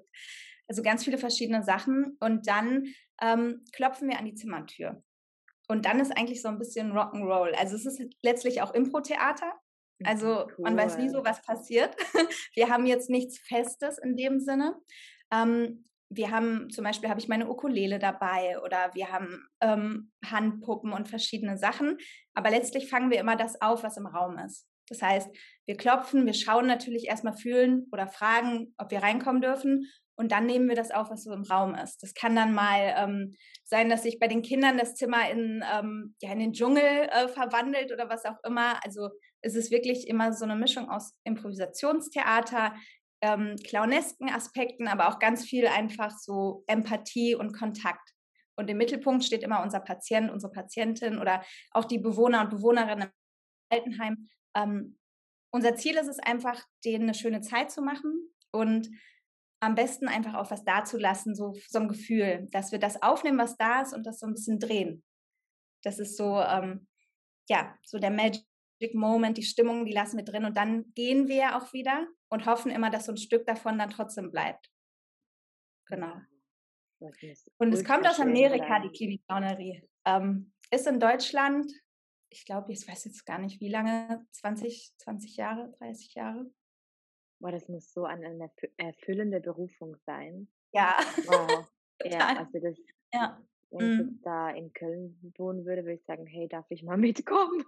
also 0.68 0.82
ganz 0.82 1.04
viele 1.04 1.18
verschiedene 1.18 1.64
Sachen. 1.64 2.18
Und 2.20 2.48
dann 2.48 2.88
ähm, 3.22 3.64
klopfen 3.74 4.10
wir 4.10 4.20
an 4.20 4.26
die 4.26 4.36
Zimmertür. 4.36 5.02
Und 5.68 5.86
dann 5.86 6.00
ist 6.00 6.18
eigentlich 6.18 6.42
so 6.42 6.48
ein 6.48 6.60
bisschen 6.60 6.94
Rock'n'Roll. 6.94 7.52
Also 7.54 7.76
es 7.76 7.86
ist 7.86 8.02
letztlich 8.22 8.62
auch 8.62 8.74
Impro-Theater. 8.74 9.54
Also 10.04 10.46
cool. 10.58 10.64
man 10.64 10.78
weiß 10.78 10.98
nie 10.98 11.10
so, 11.10 11.26
was 11.26 11.42
passiert. 11.42 11.96
Wir 12.54 12.70
haben 12.70 12.86
jetzt 12.86 13.10
nichts 13.10 13.40
Festes 13.40 13.98
in 13.98 14.16
dem 14.16 14.40
Sinne. 14.40 14.76
Ähm, 15.32 15.84
wir 16.10 16.32
haben 16.32 16.70
zum 16.70 16.86
Beispiel 16.86 17.10
habe 17.10 17.20
ich 17.20 17.28
meine 17.28 17.50
Ukulele 17.50 18.00
dabei 18.00 18.60
oder 18.64 18.92
wir 18.94 19.12
haben 19.12 19.46
ähm, 19.60 20.12
Handpuppen 20.26 20.94
und 20.94 21.10
verschiedene 21.10 21.58
Sachen. 21.58 21.98
Aber 22.34 22.50
letztlich 22.50 22.90
fangen 22.90 23.12
wir 23.12 23.20
immer 23.20 23.36
das 23.36 23.62
auf, 23.62 23.84
was 23.84 23.98
im 23.98 24.06
Raum 24.06 24.38
ist. 24.40 24.70
Das 24.88 25.02
heißt, 25.02 25.30
wir 25.66 25.76
klopfen, 25.76 26.26
wir 26.26 26.34
schauen 26.34 26.66
natürlich 26.66 27.08
erstmal 27.08 27.36
fühlen 27.36 27.88
oder 27.92 28.08
fragen, 28.08 28.74
ob 28.78 28.92
wir 28.92 29.04
reinkommen 29.04 29.42
dürfen 29.42 29.86
und 30.18 30.32
dann 30.32 30.48
nehmen 30.48 30.68
wir 30.68 30.76
das 30.76 30.92
auf, 30.92 31.10
was 31.12 31.24
so 31.24 31.32
im 31.32 31.44
Raum 31.44 31.76
ist. 31.76 32.02
Das 32.02 32.14
kann 32.16 32.36
dann 32.36 32.54
mal 32.54 32.94
ähm, 32.98 33.36
sein, 33.64 33.88
dass 33.88 34.04
sich 34.04 34.20
bei 34.20 34.28
den 34.28 34.42
Kindern 34.42 34.78
das 34.78 34.96
Zimmer 34.96 35.30
in, 35.30 35.64
ähm, 35.72 36.16
ja, 36.22 36.32
in 36.32 36.40
den 36.40 36.54
Dschungel 36.54 36.84
äh, 36.84 37.28
verwandelt 37.28 37.92
oder 37.92 38.10
was 38.10 38.26
auch 38.26 38.44
immer. 38.44 38.84
Also 38.84 39.10
es 39.42 39.56
ist 39.56 39.72
wirklich 39.72 40.08
immer 40.08 40.34
so 40.34 40.44
eine 40.44 40.56
Mischung 40.56 40.90
aus 40.90 41.14
Improvisationstheater, 41.24 42.76
ähm, 43.22 43.56
clownesken 43.64 44.30
Aspekten, 44.30 44.88
aber 44.88 45.10
auch 45.10 45.20
ganz 45.20 45.46
viel 45.46 45.68
einfach 45.68 46.12
so 46.18 46.64
Empathie 46.66 47.36
und 47.36 47.54
Kontakt. 47.54 48.12
Und 48.56 48.70
im 48.72 48.78
Mittelpunkt 48.78 49.24
steht 49.24 49.44
immer 49.44 49.62
unser 49.62 49.82
Patient, 49.82 50.32
unsere 50.32 50.52
Patientin 50.52 51.20
oder 51.20 51.44
auch 51.72 51.86
die 51.86 52.00
Bewohner 52.00 52.42
und 52.42 52.50
Bewohnerinnen 52.50 53.04
im 53.04 53.12
Altenheim. 53.70 54.30
Ähm, 54.56 54.98
unser 55.52 55.76
Ziel 55.76 55.96
ist 55.98 56.08
es 56.08 56.20
einfach, 56.20 56.64
denen 56.84 57.04
eine 57.04 57.14
schöne 57.14 57.42
Zeit 57.42 57.70
zu 57.70 57.84
machen 57.84 58.34
und 58.52 58.90
am 59.60 59.76
besten 59.76 60.08
einfach 60.08 60.36
auch 60.36 60.52
was 60.52 60.64
dazulassen, 60.64 61.36
so, 61.36 61.56
so 61.68 61.80
ein 61.80 61.88
Gefühl, 61.88 62.48
dass 62.52 62.72
wir 62.72 62.80
das 62.80 63.02
aufnehmen, 63.02 63.40
was 63.40 63.58
da 63.58 63.82
ist 63.82 63.94
und 63.94 64.06
das 64.06 64.20
so 64.20 64.28
ein 64.28 64.34
bisschen 64.34 64.60
drehen. 64.60 65.04
Das 65.84 66.00
ist 66.00 66.18
so, 66.18 66.40
ähm, 66.42 66.88
ja, 67.50 67.78
so 67.84 67.98
der 67.98 68.12
Magic 68.12 68.46
Moment, 68.94 69.38
die 69.38 69.44
Stimmung, 69.44 69.86
die 69.86 69.94
lassen 69.94 70.18
wir 70.18 70.26
drin 70.26 70.46
und 70.46 70.58
dann 70.58 70.94
gehen 70.94 71.28
wir 71.28 71.58
auch 71.58 71.74
wieder 71.74 72.08
und 72.30 72.46
hoffen 72.46 72.72
immer, 72.72 72.90
dass 72.90 73.06
so 73.06 73.14
ein 73.14 73.18
Stück 73.18 73.46
davon 73.46 73.78
dann 73.80 73.90
trotzdem 73.90 74.32
bleibt. 74.32 74.70
Genau. 75.88 76.14
Und 77.58 77.74
es 77.74 77.84
kommt 77.84 78.08
aus 78.08 78.20
Amerika, 78.20 78.80
die 78.80 78.90
Klinik-Gaunerie. 78.90 79.84
Ähm, 80.06 80.52
ist 80.72 80.88
in 80.88 81.00
Deutschland, 81.00 81.72
ich 82.30 82.46
glaube, 82.46 82.74
ich 82.74 82.88
weiß 82.88 83.06
jetzt 83.06 83.26
gar 83.26 83.38
nicht 83.38 83.62
wie 83.62 83.70
lange, 83.70 84.26
20, 84.32 84.94
20 84.98 85.38
Jahre, 85.38 85.72
30 85.80 86.14
Jahre. 86.16 86.52
Boah, 87.40 87.52
das 87.52 87.68
muss 87.70 87.92
so 87.94 88.06
eine 88.06 88.52
erfüllende 88.78 89.40
Berufung 89.40 89.96
sein. 90.06 90.48
Ja. 90.74 90.98
Wow. 91.26 91.68
ja, 92.04 92.38
also 92.38 92.60
das, 92.60 92.78
ja. 93.14 93.40
wenn 93.70 93.80
ich 93.80 94.00
jetzt 94.00 94.12
mhm. 94.12 94.22
da 94.24 94.50
in 94.50 94.74
Köln 94.74 95.34
wohnen 95.38 95.66
würde, 95.66 95.84
würde 95.84 95.96
ich 95.96 96.06
sagen, 96.06 96.26
hey, 96.26 96.48
darf 96.48 96.66
ich 96.70 96.84
mal 96.84 96.98
mitkommen? 96.98 97.64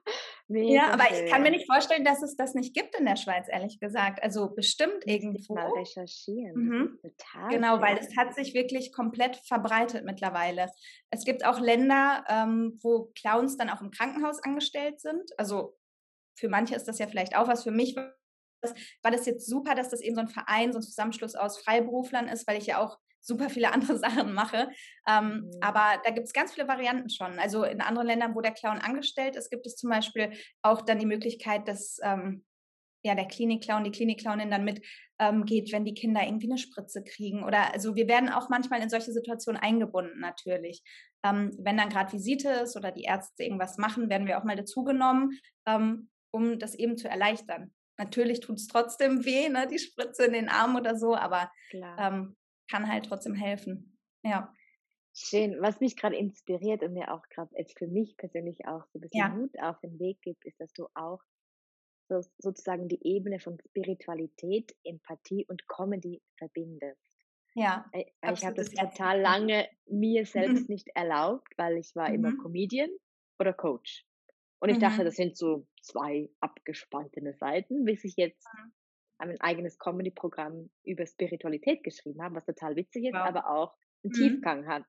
Mega 0.48 0.74
ja, 0.74 0.90
aber 0.92 1.06
schön. 1.06 1.26
ich 1.26 1.32
kann 1.32 1.44
mir 1.44 1.52
nicht 1.52 1.68
vorstellen, 1.72 2.04
dass 2.04 2.24
es 2.24 2.36
das 2.36 2.56
nicht 2.56 2.74
gibt 2.74 2.98
in 2.98 3.06
der 3.06 3.16
Schweiz, 3.16 3.48
ehrlich 3.48 3.80
gesagt. 3.80 4.24
Also 4.24 4.50
bestimmt 4.50 5.06
irgendwo. 5.06 5.54
Mal 5.54 5.70
recherchieren. 5.70 6.56
Mhm. 6.56 7.00
total 7.02 7.50
genau, 7.50 7.74
schön. 7.76 7.82
weil 7.84 7.98
es 8.00 8.18
hat 8.18 8.34
sich 8.34 8.56
wirklich 8.56 8.92
komplett 8.92 9.36
verbreitet 9.46 10.06
mittlerweile. 10.06 10.68
Es 11.12 11.24
gibt 11.24 11.46
auch 11.46 11.60
Länder, 11.60 12.24
ähm, 12.28 12.80
wo 12.82 13.12
Clowns 13.14 13.58
dann 13.58 13.70
auch 13.70 13.82
im 13.82 13.92
Krankenhaus 13.92 14.44
angestellt 14.44 15.00
sind. 15.00 15.30
Also 15.38 15.78
für 16.36 16.50
manche 16.50 16.76
ist 16.76 16.88
das 16.88 16.98
ja 16.98 17.06
vielleicht 17.06 17.36
auch 17.36 17.48
was. 17.48 17.64
Für 17.64 17.72
mich 17.72 17.96
war 19.02 19.12
das 19.12 19.26
jetzt 19.26 19.48
super, 19.48 19.76
dass 19.76 19.90
das 19.90 20.02
eben 20.02 20.16
so 20.16 20.22
ein 20.22 20.28
Verein, 20.28 20.74
so 20.74 20.80
ein 20.80 20.84
Zusammenschluss 20.84 21.36
aus 21.36 21.60
Freiberuflern 21.60 22.28
ist, 22.28 22.48
weil 22.48 22.58
ich 22.58 22.68
ja 22.68 22.80
auch 22.80 22.98
super 23.22 23.50
viele 23.50 23.72
andere 23.74 23.98
Sachen 23.98 24.34
mache. 24.34 24.70
Ähm, 25.08 25.26
mhm. 25.26 25.52
Aber 25.62 26.02
da 26.04 26.12
gibt 26.12 26.28
es 26.28 26.34
ganz 26.34 26.54
viele 26.54 26.68
Varianten 26.68 27.10
schon. 27.10 27.40
Also 27.40 27.64
in 27.64 27.82
anderen 27.82 28.08
Ländern, 28.08 28.36
wo 28.36 28.42
der 28.42 28.54
Clown 28.54 28.80
angestellt 28.80 29.36
ist, 29.36 29.50
gibt 29.50 29.66
es 29.66 29.76
zum 29.76 29.90
Beispiel 29.90 30.32
auch 30.62 30.82
dann 30.82 31.00
die 31.00 31.06
Möglichkeit, 31.06 31.68
dass 31.68 32.00
ähm, 32.04 32.46
ja, 33.02 33.16
der 33.16 33.28
Klinikclown, 33.28 33.86
die 33.86 33.92
Klinikclownin 33.92 34.52
dann 34.52 34.66
mit 34.66 34.86
ähm, 35.20 35.46
geht, 35.46 35.72
wenn 35.72 35.86
die 35.86 35.94
Kinder 35.94 36.22
irgendwie 36.24 36.50
eine 36.50 36.58
Spritze 36.58 37.04
kriegen. 37.04 37.44
Oder 37.44 37.74
also 37.74 37.96
wir 37.96 38.08
werden 38.08 38.30
auch 38.30 38.50
manchmal 38.50 38.82
in 38.82 38.90
solche 38.90 39.14
Situationen 39.14 39.62
eingebunden 39.62 40.20
natürlich. 40.20 40.84
Ähm, 41.24 41.52
wenn 41.60 41.78
dann 41.78 41.90
gerade 41.90 42.12
Visite 42.12 42.50
ist 42.50 42.76
oder 42.76 42.92
die 42.92 43.04
Ärzte 43.04 43.44
irgendwas 43.44 43.78
machen, 43.78 44.10
werden 44.10 44.28
wir 44.28 44.38
auch 44.38 44.44
mal 44.44 44.56
dazugenommen, 44.56 45.40
ähm, 45.66 46.10
um 46.32 46.60
das 46.60 46.76
eben 46.76 46.98
zu 46.98 47.10
erleichtern. 47.10 47.74
Natürlich 48.00 48.40
tut 48.42 48.58
es 48.58 48.68
trotzdem 48.68 49.26
weh, 49.26 49.50
ne, 49.50 49.68
die 49.68 49.80
Spritze 49.80 50.26
in 50.26 50.34
den 50.34 50.50
Arm 50.50 50.76
oder 50.76 50.96
so, 50.98 51.16
aber 51.16 51.52
ähm, 51.98 52.36
kann 52.72 52.88
halt 52.92 53.06
trotzdem 53.06 53.36
helfen. 53.36 54.00
Ja. 54.24 54.54
Schön. 55.14 55.62
Was 55.62 55.80
mich 55.80 55.96
gerade 55.96 56.16
inspiriert 56.16 56.82
und 56.84 56.94
mir 56.94 57.14
auch 57.14 57.22
gerade 57.30 57.52
jetzt 57.58 57.78
für 57.78 57.88
mich 57.88 58.16
persönlich 58.18 58.66
auch 58.68 58.86
so 58.88 58.98
ein 58.98 59.02
bisschen 59.02 59.28
Ja. 59.28 59.30
Mut 59.30 59.52
auf 59.60 59.80
den 59.82 60.00
Weg 60.00 60.22
gibt, 60.22 60.46
ist, 60.46 60.60
dass 60.60 60.74
du 60.74 60.88
auch 60.96 61.20
so, 62.10 62.22
sozusagen 62.40 62.88
die 62.90 63.00
Ebene 63.04 63.40
von 63.40 63.58
Spiritualität, 63.70 64.76
Empathie 64.84 65.46
und 65.48 65.68
Comedy 65.68 66.24
verbindest. 66.38 67.02
Ja, 67.56 67.92
Äh, 67.92 68.06
weil 68.22 68.34
ich 68.36 68.46
habe 68.46 68.56
das 68.58 68.74
total 68.74 69.22
lange 69.22 69.70
mir 69.88 70.26
selbst 70.28 70.70
nicht 70.70 70.90
erlaubt, 70.96 71.54
weil 71.58 71.78
ich 71.78 71.96
war 71.96 72.14
immer 72.14 72.32
Mhm. 72.32 72.36
Comedian 72.36 72.92
oder 73.40 73.54
Coach. 73.54 74.06
Und 74.60 74.70
ich 74.70 74.80
dachte, 74.80 75.04
Mhm. 75.04 75.06
das 75.06 75.16
sind 75.16 75.38
so 75.38 75.68
zwei 75.82 76.30
abgespaltene 76.42 77.34
Seiten, 77.34 77.86
bis 77.86 78.04
ich 78.04 78.16
jetzt 78.18 78.48
Mhm. 78.54 78.72
ein 79.20 79.42
eigenes 79.42 79.78
Comedy-Programm 79.80 80.70
über 80.84 81.06
Spiritualität 81.06 81.84
geschrieben 81.84 82.22
habe, 82.24 82.36
was 82.36 82.46
total 82.46 82.76
witzig 82.76 83.06
ist, 83.06 83.14
Wow. 83.14 83.26
aber 83.26 83.50
auch 83.50 83.76
einen 84.04 84.12
Mhm. 84.12 84.14
Tiefgang 84.14 84.68
hat. 84.68 84.86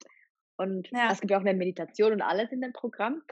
Und 0.56 0.88
Ja. 0.92 1.08
es 1.08 1.20
gibt 1.20 1.30
ja 1.30 1.38
auch 1.38 1.42
eine 1.42 1.54
Meditation 1.54 2.12
und 2.12 2.22
alles 2.22 2.52
in 2.52 2.60
dem 2.60 2.72
Programm. 2.72 3.22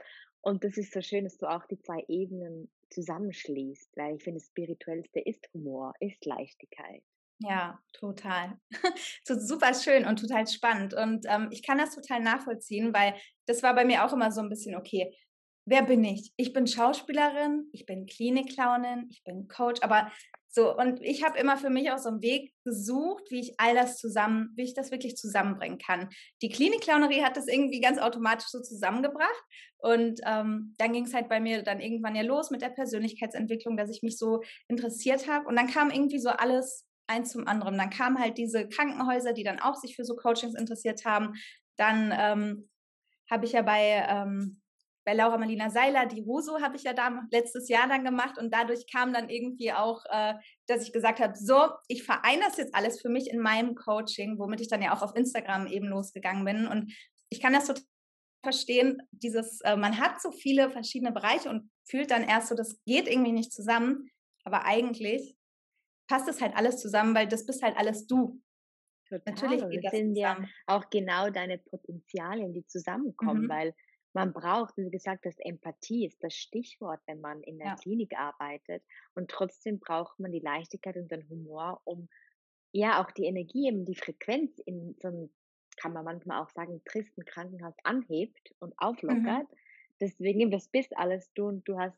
Und 0.41 0.63
das 0.63 0.77
ist 0.77 0.93
so 0.93 1.01
schön, 1.01 1.25
dass 1.25 1.37
du 1.37 1.47
auch 1.47 1.65
die 1.65 1.79
zwei 1.79 2.03
Ebenen 2.07 2.71
zusammenschließt, 2.89 3.95
weil 3.97 4.15
ich 4.15 4.23
finde, 4.23 4.39
das 4.39 4.47
Spirituellste 4.47 5.19
ist 5.19 5.47
Humor, 5.53 5.93
ist 5.99 6.25
Leichtigkeit. 6.25 7.03
Ja, 7.41 7.79
total. 7.93 8.59
So 9.25 9.35
super 9.39 9.73
schön 9.73 10.05
und 10.05 10.19
total 10.19 10.47
spannend. 10.47 10.93
Und 10.93 11.25
ähm, 11.27 11.49
ich 11.51 11.63
kann 11.65 11.77
das 11.77 11.95
total 11.95 12.21
nachvollziehen, 12.21 12.93
weil 12.93 13.15
das 13.45 13.63
war 13.63 13.75
bei 13.75 13.85
mir 13.85 14.03
auch 14.05 14.11
immer 14.13 14.31
so 14.31 14.41
ein 14.41 14.49
bisschen, 14.49 14.75
okay, 14.75 15.15
wer 15.69 15.83
bin 15.83 16.03
ich? 16.03 16.31
Ich 16.35 16.51
bin 16.51 16.67
Schauspielerin, 16.67 17.69
ich 17.71 17.85
bin 17.85 18.07
Klinikclownin, 18.07 19.07
ich 19.11 19.23
bin 19.23 19.47
Coach, 19.47 19.81
aber 19.81 20.11
so, 20.51 20.75
und 20.75 20.99
ich 21.03 21.23
habe 21.23 21.37
immer 21.37 21.57
für 21.57 21.69
mich 21.69 21.91
auch 21.91 21.99
so 21.99 22.09
einen 22.09 22.23
Weg 22.23 22.53
gesucht, 22.63 23.29
wie 23.29 23.39
ich 23.39 23.59
all 23.59 23.75
das 23.75 23.97
zusammen, 23.97 24.51
wie 24.55 24.63
ich 24.63 24.73
das 24.73 24.89
wirklich 24.89 25.15
zusammenbringen 25.15 25.77
kann. 25.77 26.09
Die 26.41 26.49
Klinikclownerie 26.49 27.23
hat 27.23 27.37
das 27.37 27.47
irgendwie 27.47 27.79
ganz 27.81 27.99
automatisch 27.99 28.47
so 28.47 28.59
zusammengebracht. 28.59 29.43
Und 29.77 30.21
ähm, 30.25 30.73
dann 30.79 30.91
ging 30.91 31.05
es 31.05 31.13
halt 31.13 31.29
bei 31.29 31.39
mir 31.39 31.61
dann 31.61 31.79
irgendwann 31.79 32.15
ja 32.15 32.23
los 32.23 32.49
mit 32.49 32.63
der 32.63 32.69
Persönlichkeitsentwicklung, 32.69 33.77
dass 33.77 33.91
ich 33.91 34.01
mich 34.01 34.17
so 34.17 34.41
interessiert 34.67 35.27
habe. 35.27 35.47
Und 35.47 35.55
dann 35.55 35.67
kam 35.67 35.91
irgendwie 35.91 36.19
so 36.19 36.29
alles 36.29 36.87
eins 37.05 37.31
zum 37.31 37.47
anderen. 37.47 37.77
Dann 37.77 37.91
kamen 37.91 38.19
halt 38.19 38.39
diese 38.39 38.67
Krankenhäuser, 38.67 39.33
die 39.33 39.43
dann 39.43 39.59
auch 39.59 39.75
sich 39.75 39.95
für 39.95 40.03
so 40.03 40.15
Coachings 40.15 40.55
interessiert 40.55 41.05
haben. 41.05 41.35
Dann 41.77 42.11
ähm, 42.17 42.69
habe 43.29 43.45
ich 43.45 43.51
ja 43.51 43.61
bei, 43.61 44.03
ähm, 44.09 44.59
bei 45.09 45.15
Laura 45.15 45.39
Marlina 45.39 45.71
Seiler, 45.71 46.05
die 46.05 46.21
Ruso 46.21 46.61
habe 46.61 46.75
ich 46.75 46.83
ja 46.83 46.93
da 46.93 47.23
letztes 47.31 47.67
Jahr 47.67 47.87
dann 47.87 48.03
gemacht 48.05 48.37
und 48.37 48.53
dadurch 48.53 48.85
kam 48.91 49.11
dann 49.11 49.27
irgendwie 49.27 49.73
auch, 49.73 50.05
äh, 50.07 50.35
dass 50.67 50.83
ich 50.83 50.93
gesagt 50.93 51.19
habe, 51.19 51.33
so, 51.35 51.69
ich 51.87 52.03
vereine 52.03 52.43
das 52.45 52.57
jetzt 52.57 52.75
alles 52.75 53.01
für 53.01 53.09
mich 53.09 53.27
in 53.27 53.39
meinem 53.39 53.73
Coaching, 53.73 54.37
womit 54.37 54.61
ich 54.61 54.67
dann 54.67 54.83
ja 54.83 54.93
auch 54.95 55.01
auf 55.01 55.15
Instagram 55.15 55.65
eben 55.65 55.87
losgegangen 55.87 56.45
bin 56.45 56.67
und 56.67 56.93
ich 57.31 57.41
kann 57.41 57.53
das 57.53 57.65
total 57.65 57.83
verstehen, 58.43 59.01
dieses, 59.09 59.61
äh, 59.61 59.75
man 59.75 59.97
hat 59.99 60.21
so 60.21 60.29
viele 60.31 60.69
verschiedene 60.69 61.11
Bereiche 61.11 61.49
und 61.49 61.71
fühlt 61.89 62.11
dann 62.11 62.23
erst 62.23 62.49
so, 62.49 62.55
das 62.55 62.79
geht 62.85 63.07
irgendwie 63.07 63.31
nicht 63.31 63.51
zusammen, 63.51 64.11
aber 64.43 64.65
eigentlich 64.65 65.35
passt 66.07 66.29
es 66.29 66.39
halt 66.39 66.55
alles 66.55 66.77
zusammen, 66.79 67.15
weil 67.15 67.27
das 67.27 67.47
bist 67.47 67.63
halt 67.63 67.75
alles 67.77 68.05
du. 68.05 68.39
Total. 69.09 69.23
Natürlich 69.25 69.67
geht 69.69 69.83
das 69.85 69.91
das 69.91 69.99
sind 69.99 70.15
ja 70.15 70.35
zusammen. 70.35 70.51
auch 70.67 70.89
genau 70.91 71.31
deine 71.31 71.57
Potenzialien, 71.57 72.53
die 72.53 72.63
zusammenkommen, 72.67 73.45
Mhm. 73.45 73.49
weil 73.49 73.73
man 74.13 74.33
braucht, 74.33 74.77
wie 74.77 74.89
gesagt 74.91 75.25
hast, 75.25 75.39
Empathie 75.45 76.05
ist 76.05 76.23
das 76.23 76.35
Stichwort, 76.35 77.01
wenn 77.07 77.21
man 77.21 77.41
in 77.43 77.59
der 77.59 77.71
Ja. 77.71 77.79
Klinik 77.81 78.17
arbeitet. 78.17 78.83
Und 79.15 79.29
trotzdem 79.31 79.79
braucht 79.79 80.19
man 80.19 80.31
die 80.31 80.39
Leichtigkeit 80.39 80.97
und 80.97 81.11
den 81.11 81.27
Humor, 81.29 81.81
um 81.85 82.09
ja 82.71 83.01
auch 83.03 83.11
die 83.11 83.25
Energie, 83.25 83.67
eben 83.67 83.85
die 83.85 83.95
Frequenz 83.95 84.59
in 84.65 84.95
so 85.01 85.07
einem, 85.07 85.33
kann 85.77 85.93
man 85.93 86.05
manchmal 86.05 86.41
auch 86.41 86.49
sagen, 86.49 86.81
tristen 86.85 87.25
Krankenhaus 87.25 87.75
anhebt 87.83 88.53
und 88.59 88.73
Mhm. 89.07 89.39
auflockert. 89.39 89.47
Deswegen, 90.01 90.41
eben, 90.41 90.51
das 90.51 90.69
bist 90.69 90.95
alles 90.97 91.31
du 91.33 91.47
und 91.47 91.67
du 91.67 91.77
hast, 91.77 91.97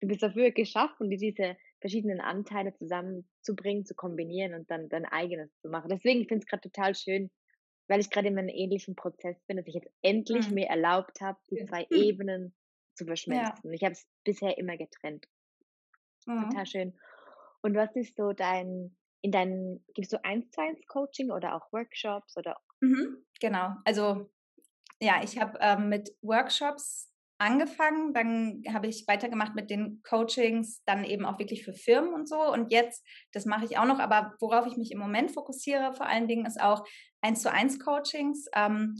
du 0.00 0.08
bist 0.08 0.22
dafür 0.22 0.50
geschaffen, 0.50 1.10
die- 1.10 1.16
diese 1.16 1.56
verschiedenen 1.80 2.20
Anteile 2.20 2.74
zusammenzubringen, 2.74 3.84
zu 3.86 3.94
kombinieren 3.94 4.54
und 4.54 4.70
dann 4.70 4.88
dein 4.88 5.04
eigenes 5.06 5.56
zu 5.60 5.68
machen. 5.68 5.88
Deswegen 5.90 6.20
finde 6.28 6.36
ich 6.36 6.42
es 6.44 6.46
gerade 6.46 6.62
total 6.70 6.94
schön, 6.94 7.30
weil 7.88 8.00
ich 8.00 8.10
gerade 8.10 8.28
in 8.28 8.38
einem 8.38 8.48
ähnlichen 8.48 8.96
Prozess 8.96 9.42
bin, 9.46 9.56
dass 9.58 9.66
ich 9.66 9.74
jetzt 9.74 9.90
endlich 10.02 10.50
Mhm. 10.50 10.50
mir 10.50 10.66
erlaubt 10.68 11.20
habe, 11.20 11.38
die 11.50 11.60
zwei 11.60 11.86
Mhm. 11.90 11.90
Ebenen 11.90 12.54
zu 12.94 13.04
Ja. 13.28 13.64
verschmelzen. 13.64 13.72
Ich 13.72 13.82
habe 13.84 13.92
es 13.92 14.06
bisher 14.24 14.58
immer 14.58 14.76
getrennt. 14.76 15.26
Mhm. 16.26 16.34
Total 16.38 16.66
schön. 16.66 16.96
Und 17.62 17.74
was 17.74 17.96
ist 17.96 18.16
so 18.16 18.32
dein, 18.32 18.96
in 19.22 19.32
deinen, 19.32 19.84
gibst 19.94 20.12
du 20.12 20.24
eins 20.24 20.50
zu 20.50 20.60
eins 20.60 20.86
Coaching 20.86 21.30
oder 21.30 21.54
auch 21.56 21.72
Workshops 21.72 22.36
oder 22.36 22.60
Mhm, 22.82 23.24
genau. 23.40 23.76
Also 23.84 24.30
ja, 25.00 25.22
ich 25.24 25.40
habe 25.40 25.58
ähm, 25.62 25.90
mit 25.90 26.16
Workshops 26.22 27.13
angefangen, 27.38 28.14
dann 28.14 28.62
habe 28.72 28.86
ich 28.86 29.06
weitergemacht 29.08 29.54
mit 29.54 29.70
den 29.70 30.02
Coachings, 30.02 30.82
dann 30.84 31.04
eben 31.04 31.24
auch 31.24 31.38
wirklich 31.38 31.64
für 31.64 31.72
Firmen 31.72 32.14
und 32.14 32.28
so. 32.28 32.40
Und 32.52 32.72
jetzt, 32.72 33.04
das 33.32 33.44
mache 33.44 33.64
ich 33.64 33.78
auch 33.78 33.86
noch, 33.86 33.98
aber 33.98 34.34
worauf 34.40 34.66
ich 34.66 34.76
mich 34.76 34.92
im 34.92 34.98
Moment 34.98 35.32
fokussiere, 35.32 35.94
vor 35.94 36.06
allen 36.06 36.28
Dingen, 36.28 36.46
ist 36.46 36.60
auch 36.60 36.84
eins 37.20 37.42
zu 37.42 37.50
eins 37.50 37.78
Coachings, 37.80 38.46
ähm, 38.54 38.96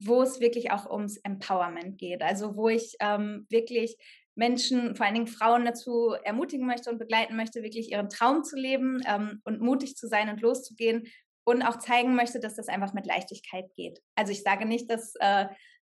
wo 0.00 0.22
es 0.22 0.40
wirklich 0.40 0.70
auch 0.70 0.88
ums 0.90 1.16
Empowerment 1.18 1.98
geht. 1.98 2.22
Also 2.22 2.56
wo 2.56 2.68
ich 2.68 2.94
ähm, 3.00 3.46
wirklich 3.48 3.96
Menschen, 4.34 4.94
vor 4.94 5.04
allen 5.04 5.16
Dingen 5.16 5.26
Frauen 5.26 5.64
dazu 5.64 6.14
ermutigen 6.22 6.66
möchte 6.66 6.90
und 6.90 6.98
begleiten 6.98 7.36
möchte, 7.36 7.62
wirklich 7.62 7.90
ihren 7.90 8.08
Traum 8.08 8.44
zu 8.44 8.56
leben 8.56 9.02
ähm, 9.06 9.40
und 9.44 9.60
mutig 9.60 9.96
zu 9.96 10.06
sein 10.06 10.28
und 10.28 10.40
loszugehen 10.40 11.08
und 11.44 11.62
auch 11.62 11.78
zeigen 11.78 12.14
möchte, 12.14 12.38
dass 12.38 12.54
das 12.54 12.68
einfach 12.68 12.92
mit 12.92 13.06
Leichtigkeit 13.06 13.64
geht. 13.74 14.00
Also 14.14 14.32
ich 14.32 14.42
sage 14.42 14.66
nicht, 14.66 14.90
dass 14.90 15.14
äh, 15.18 15.46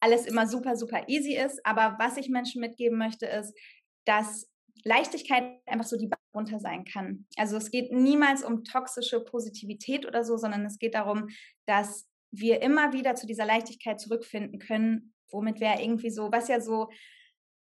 alles 0.04 0.26
immer 0.26 0.48
super, 0.48 0.76
super 0.76 1.08
easy 1.08 1.36
ist, 1.36 1.66
aber 1.66 1.96
was 1.98 2.18
ich 2.18 2.28
Menschen 2.28 2.60
mitgeben 2.60 2.98
möchte, 2.98 3.26
ist, 3.26 3.58
dass 4.06 4.52
Leichtigkeit 4.84 5.62
einfach 5.66 5.86
so 5.86 5.98
die 5.98 6.08
Bar 6.08 6.20
runter 6.36 6.60
sein 6.60 6.84
kann. 6.84 7.26
Also 7.38 7.56
es 7.56 7.72
geht 7.72 7.94
niemals 7.94 8.44
um 8.44 8.66
toxische 8.66 9.24
Positivität 9.24 10.06
oder 10.06 10.26
so, 10.26 10.36
sondern 10.36 10.66
es 10.66 10.78
geht 10.78 10.96
darum, 10.96 11.30
dass 11.66 12.10
wir 12.32 12.62
immer 12.62 12.92
wieder 12.92 13.16
zu 13.16 13.28
dieser 13.28 13.46
Leichtigkeit 13.46 14.02
zurückfinden 14.02 14.60
können, 14.60 15.14
womit 15.32 15.62
wir 15.62 15.80
irgendwie 15.80 16.10
so, 16.10 16.32
was 16.32 16.50
ja 16.50 16.60
so 16.60 16.90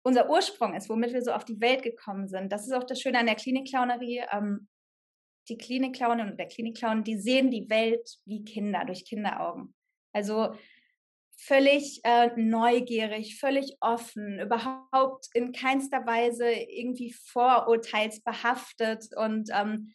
unser 0.03 0.29
Ursprung 0.29 0.75
ist, 0.75 0.87
womit 0.87 1.13
wir 1.13 1.23
so 1.23 1.31
auf 1.31 1.45
die 1.45 1.59
Welt 1.59 1.81
gekommen 1.81 2.27
sind. 2.27 2.51
Das 2.51 2.67
ist 2.67 2.73
auch 2.73 2.83
das 2.83 3.01
Schöne 3.01 3.19
an 3.19 3.25
der 3.25 3.35
Klinikclownerie. 3.35 4.23
Ähm, 4.31 4.67
die 5.47 5.57
Klinikclownin 5.57 6.29
und 6.29 6.39
der 6.39 6.47
Klinikclown, 6.47 7.03
die 7.03 7.17
sehen 7.17 7.49
die 7.49 7.69
Welt 7.71 8.19
wie 8.25 8.43
Kinder, 8.43 8.85
durch 8.85 9.03
Kinderaugen. 9.03 9.73
Also 10.13 10.53
völlig 11.41 12.01
äh, 12.03 12.31
neugierig, 12.35 13.39
völlig 13.39 13.77
offen, 13.79 14.39
überhaupt 14.39 15.27
in 15.33 15.51
keinster 15.51 16.05
Weise 16.05 16.51
irgendwie 16.51 17.13
vorurteilsbehaftet 17.13 19.09
und 19.15 19.49
ähm, 19.53 19.93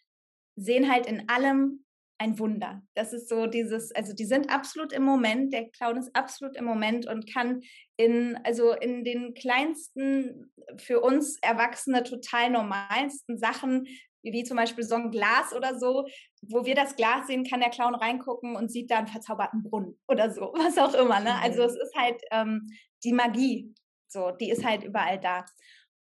sehen 0.56 0.90
halt 0.90 1.06
in 1.06 1.28
allem 1.28 1.84
ein 2.18 2.38
Wunder. 2.38 2.82
Das 2.94 3.12
ist 3.12 3.28
so 3.28 3.46
dieses, 3.46 3.92
also 3.92 4.14
die 4.14 4.24
sind 4.24 4.48
absolut 4.48 4.92
im 4.92 5.02
Moment, 5.02 5.52
der 5.52 5.68
Clown 5.70 5.98
ist 5.98 6.14
absolut 6.14 6.56
im 6.56 6.64
Moment 6.64 7.06
und 7.06 7.32
kann 7.32 7.62
in, 7.96 8.38
also 8.44 8.72
in 8.72 9.04
den 9.04 9.34
kleinsten, 9.34 10.50
für 10.76 11.00
uns 11.00 11.38
Erwachsene 11.42 12.04
total 12.04 12.50
normalsten 12.50 13.36
Sachen, 13.36 13.86
wie 14.32 14.44
zum 14.44 14.56
Beispiel 14.56 14.84
so 14.84 14.94
ein 14.94 15.10
Glas 15.10 15.52
oder 15.54 15.78
so, 15.78 16.06
wo 16.42 16.64
wir 16.64 16.74
das 16.74 16.96
Glas 16.96 17.26
sehen, 17.26 17.44
kann 17.44 17.60
der 17.60 17.70
Clown 17.70 17.94
reingucken 17.94 18.56
und 18.56 18.70
sieht 18.70 18.90
da 18.90 18.98
einen 18.98 19.06
verzauberten 19.06 19.62
Brunnen 19.62 19.98
oder 20.08 20.30
so, 20.30 20.52
was 20.56 20.78
auch 20.78 20.94
immer. 20.94 21.20
Ne? 21.20 21.34
Also 21.42 21.62
Mhm. 21.62 21.68
es 21.68 21.76
ist 21.76 21.94
halt 21.96 22.22
ähm, 22.30 22.66
die 23.04 23.12
Magie, 23.12 23.74
so, 24.08 24.30
die 24.30 24.50
ist 24.50 24.64
halt 24.64 24.84
überall 24.84 25.20
da. 25.20 25.44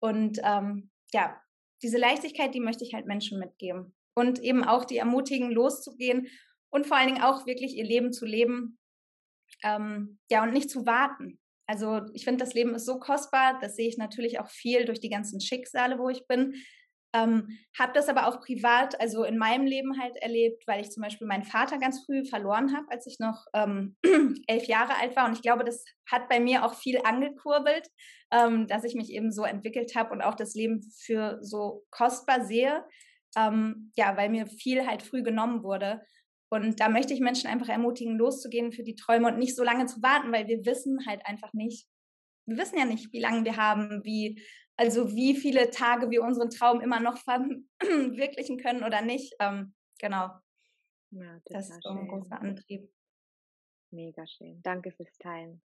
Und 0.00 0.40
ähm, 0.42 0.90
ja, 1.12 1.40
diese 1.82 1.98
Leichtigkeit, 1.98 2.54
die 2.54 2.60
möchte 2.60 2.84
ich 2.84 2.94
halt 2.94 3.06
Menschen 3.06 3.38
mitgeben. 3.38 3.94
Und 4.16 4.38
eben 4.38 4.62
auch 4.64 4.84
die 4.84 4.98
ermutigen, 4.98 5.50
loszugehen 5.50 6.28
und 6.70 6.86
vor 6.86 6.96
allen 6.96 7.08
Dingen 7.08 7.22
auch 7.22 7.46
wirklich 7.46 7.76
ihr 7.76 7.84
Leben 7.84 8.12
zu 8.12 8.26
leben. 8.26 8.78
Ähm, 9.62 10.18
ja, 10.30 10.42
und 10.42 10.52
nicht 10.52 10.70
zu 10.70 10.86
warten. 10.86 11.40
Also 11.66 12.02
ich 12.12 12.24
finde, 12.24 12.44
das 12.44 12.54
Leben 12.54 12.74
ist 12.74 12.84
so 12.86 12.98
kostbar, 12.98 13.58
das 13.60 13.76
sehe 13.76 13.88
ich 13.88 13.96
natürlich 13.96 14.38
auch 14.38 14.48
viel 14.48 14.84
durch 14.84 15.00
die 15.00 15.08
ganzen 15.08 15.40
Schicksale, 15.40 15.98
wo 15.98 16.08
ich 16.08 16.26
bin. 16.26 16.54
Ähm, 17.14 17.48
habe 17.78 17.92
das 17.92 18.08
aber 18.08 18.26
auch 18.26 18.40
privat, 18.40 19.00
also 19.00 19.22
in 19.22 19.38
meinem 19.38 19.66
Leben 19.66 20.00
halt 20.00 20.16
erlebt, 20.16 20.64
weil 20.66 20.80
ich 20.80 20.90
zum 20.90 21.00
Beispiel 21.00 21.28
meinen 21.28 21.44
Vater 21.44 21.78
ganz 21.78 22.04
früh 22.04 22.24
verloren 22.24 22.76
habe, 22.76 22.86
als 22.90 23.06
ich 23.06 23.20
noch 23.20 23.46
ähm, 23.54 23.96
elf 24.48 24.64
Jahre 24.64 24.96
alt 25.00 25.14
war. 25.14 25.26
Und 25.26 25.34
ich 25.34 25.42
glaube, 25.42 25.62
das 25.62 25.84
hat 26.10 26.28
bei 26.28 26.40
mir 26.40 26.64
auch 26.64 26.74
viel 26.74 27.00
angekurbelt, 27.04 27.88
ähm, 28.32 28.66
dass 28.66 28.82
ich 28.82 28.96
mich 28.96 29.10
eben 29.10 29.30
so 29.30 29.44
entwickelt 29.44 29.94
habe 29.94 30.10
und 30.10 30.22
auch 30.22 30.34
das 30.34 30.54
Leben 30.54 30.82
für 30.98 31.38
so 31.40 31.84
kostbar 31.92 32.44
sehe. 32.44 32.84
Ähm, 33.36 33.92
ja, 33.94 34.16
weil 34.16 34.28
mir 34.28 34.46
viel 34.46 34.84
halt 34.84 35.02
früh 35.02 35.22
genommen 35.22 35.62
wurde. 35.62 36.02
Und 36.50 36.80
da 36.80 36.88
möchte 36.88 37.14
ich 37.14 37.20
Menschen 37.20 37.48
einfach 37.48 37.68
ermutigen, 37.68 38.18
loszugehen 38.18 38.72
für 38.72 38.82
die 38.82 38.96
Träume 38.96 39.28
und 39.28 39.38
nicht 39.38 39.54
so 39.54 39.62
lange 39.62 39.86
zu 39.86 40.02
warten, 40.02 40.32
weil 40.32 40.48
wir 40.48 40.64
wissen 40.64 41.06
halt 41.06 41.24
einfach 41.26 41.52
nicht, 41.52 41.86
wir 42.46 42.58
wissen 42.58 42.78
ja 42.78 42.84
nicht, 42.84 43.12
wie 43.12 43.20
lange 43.20 43.44
wir 43.44 43.56
haben, 43.56 44.02
wie, 44.04 44.40
also 44.76 45.14
wie 45.14 45.36
viele 45.36 45.70
Tage 45.70 46.10
wir 46.10 46.22
unseren 46.22 46.50
Traum 46.50 46.80
immer 46.80 47.00
noch 47.00 47.18
verwirklichen 47.24 48.58
können 48.58 48.84
oder 48.84 49.02
nicht. 49.02 49.34
Ähm, 49.40 49.74
genau, 49.98 50.30
ja, 51.10 51.40
das 51.46 51.70
ist 51.70 51.82
so 51.82 51.90
ein 51.90 52.08
großer 52.08 52.40
Antrieb. 52.40 52.90
Mega 53.90 54.26
schön. 54.26 54.60
Danke 54.62 54.90
fürs 54.90 55.16
Teilen. 55.18 55.62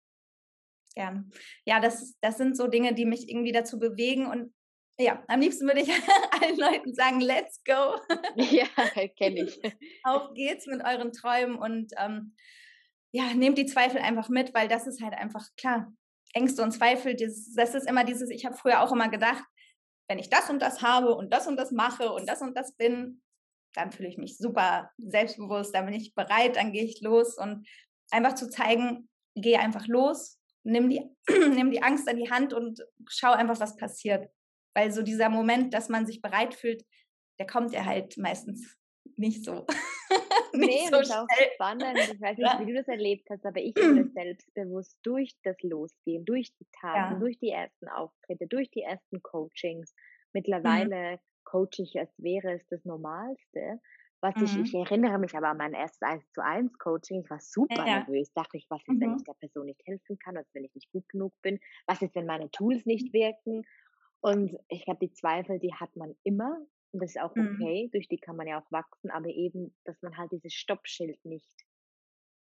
Gern. 0.94 1.32
Ja, 1.64 1.80
das, 1.80 2.16
das 2.20 2.36
sind 2.36 2.56
so 2.56 2.68
Dinge, 2.68 2.94
die 2.94 3.06
mich 3.06 3.28
irgendwie 3.28 3.52
dazu 3.52 3.78
bewegen 3.78 4.26
und 4.26 4.54
ja, 5.00 5.24
am 5.26 5.40
liebsten 5.40 5.66
würde 5.66 5.80
ich 5.80 5.88
allen 6.42 6.56
Leuten 6.56 6.94
sagen, 6.94 7.20
let's 7.20 7.62
go. 7.64 7.98
Ja, 8.36 8.66
kenne 9.16 9.44
ich. 9.44 9.60
Auf 10.04 10.34
geht's 10.34 10.66
mit 10.66 10.84
euren 10.84 11.12
Träumen 11.12 11.56
und 11.56 11.92
ähm, 11.98 12.36
ja, 13.10 13.34
nehmt 13.34 13.58
die 13.58 13.66
Zweifel 13.66 14.00
einfach 14.00 14.28
mit, 14.28 14.54
weil 14.54 14.68
das 14.68 14.86
ist 14.86 15.02
halt 15.02 15.14
einfach 15.14 15.48
klar. 15.56 15.92
Ängste 16.32 16.62
und 16.62 16.72
Zweifel, 16.72 17.14
das, 17.14 17.52
das 17.54 17.74
ist 17.74 17.88
immer 17.88 18.04
dieses, 18.04 18.30
ich 18.30 18.44
habe 18.44 18.56
früher 18.56 18.80
auch 18.82 18.92
immer 18.92 19.08
gedacht, 19.08 19.44
wenn 20.08 20.18
ich 20.18 20.30
das 20.30 20.50
und 20.50 20.60
das 20.60 20.82
habe 20.82 21.14
und 21.14 21.32
das 21.32 21.46
und 21.46 21.56
das 21.56 21.70
mache 21.70 22.12
und 22.12 22.28
das 22.28 22.42
und 22.42 22.56
das 22.56 22.74
bin, 22.76 23.22
dann 23.74 23.92
fühle 23.92 24.08
ich 24.08 24.18
mich 24.18 24.36
super 24.36 24.90
selbstbewusst, 24.98 25.74
dann 25.74 25.86
bin 25.86 25.94
ich 25.94 26.14
bereit, 26.14 26.56
dann 26.56 26.72
gehe 26.72 26.84
ich 26.84 27.00
los 27.00 27.38
und 27.38 27.66
einfach 28.10 28.34
zu 28.34 28.48
zeigen, 28.48 29.08
gehe 29.34 29.58
einfach 29.58 29.86
los, 29.86 30.38
nimm 30.64 30.90
die, 30.90 31.02
nimm 31.28 31.70
die 31.70 31.82
Angst 31.82 32.08
an 32.08 32.16
die 32.16 32.30
Hand 32.30 32.52
und 32.52 32.80
schau 33.08 33.32
einfach, 33.32 33.58
was 33.60 33.76
passiert. 33.76 34.28
Weil 34.74 34.92
so 34.92 35.02
dieser 35.02 35.28
Moment, 35.28 35.74
dass 35.74 35.88
man 35.88 36.06
sich 36.06 36.20
bereit 36.20 36.54
fühlt, 36.54 36.84
der 37.38 37.46
kommt 37.46 37.72
ja 37.72 37.84
halt 37.84 38.16
meistens 38.16 38.76
nicht 39.16 39.44
so. 39.44 39.66
nicht 40.52 40.68
nee, 40.68 40.84
so 40.86 40.98
das 40.98 41.08
ist 41.08 41.16
auch 41.16 41.26
spannend. 41.54 41.98
Ich 41.98 42.20
weiß 42.20 42.36
nicht, 42.36 42.46
ja. 42.46 42.60
wie 42.60 42.66
du 42.66 42.74
das 42.74 42.88
erlebt 42.88 43.28
hast, 43.30 43.44
aber 43.44 43.60
ich 43.60 43.74
wurde 43.76 44.08
selbstbewusst 44.14 44.98
durch 45.02 45.34
das 45.42 45.56
Losgehen, 45.62 46.24
durch 46.24 46.54
die 46.54 46.66
Taten, 46.80 47.14
ja. 47.14 47.18
durch 47.18 47.38
die 47.38 47.50
ersten 47.50 47.88
Auftritte, 47.88 48.46
durch 48.46 48.70
die 48.70 48.82
ersten 48.82 49.22
Coachings. 49.22 49.92
Mhm. 49.92 50.28
Mittlerweile 50.34 51.12
mhm. 51.12 51.18
coache 51.44 51.82
ich, 51.82 51.98
als 51.98 52.12
wäre 52.18 52.52
es 52.54 52.66
das 52.68 52.84
Normalste. 52.84 53.80
Was 54.20 54.36
mhm. 54.36 54.44
ich, 54.44 54.58
ich 54.58 54.74
erinnere 54.74 55.18
mich 55.18 55.34
aber 55.34 55.48
an 55.48 55.56
mein 55.56 55.72
erstes 55.72 56.02
1 56.02 56.32
zu 56.32 56.44
1 56.44 56.78
Coaching. 56.78 57.22
Ich 57.22 57.30
war 57.30 57.40
super 57.40 57.84
ja. 57.86 57.98
nervös. 57.98 58.32
Dachte 58.32 58.56
ich, 58.56 58.66
was 58.70 58.80
ist, 58.82 58.94
mhm. 58.94 59.00
wenn 59.00 59.16
ich 59.16 59.24
der 59.24 59.34
Person 59.34 59.66
nicht 59.66 59.84
helfen 59.84 60.18
kann, 60.18 60.36
was 60.36 60.46
wenn 60.54 60.64
ich 60.64 60.74
nicht 60.74 60.90
gut 60.92 61.08
genug 61.08 61.32
bin? 61.42 61.58
Was 61.86 62.02
ist, 62.02 62.14
wenn 62.14 62.26
meine 62.26 62.50
Tools 62.50 62.86
nicht 62.86 63.12
wirken? 63.12 63.64
Und 64.20 64.56
ich 64.68 64.84
glaube, 64.84 65.00
die 65.04 65.12
Zweifel, 65.12 65.58
die 65.58 65.74
hat 65.74 65.96
man 65.96 66.14
immer. 66.22 66.56
Und 66.92 67.02
das 67.02 67.10
ist 67.10 67.20
auch 67.20 67.34
mhm. 67.34 67.54
okay. 67.54 67.86
Mhm. 67.86 67.90
Durch 67.90 68.08
die 68.08 68.18
kann 68.18 68.36
man 68.36 68.46
ja 68.46 68.60
auch 68.60 68.70
wachsen. 68.70 69.10
Aber 69.10 69.28
eben, 69.28 69.74
dass 69.84 70.00
man 70.02 70.16
halt 70.16 70.32
dieses 70.32 70.54
Stoppschild 70.54 71.24
nicht, 71.24 71.64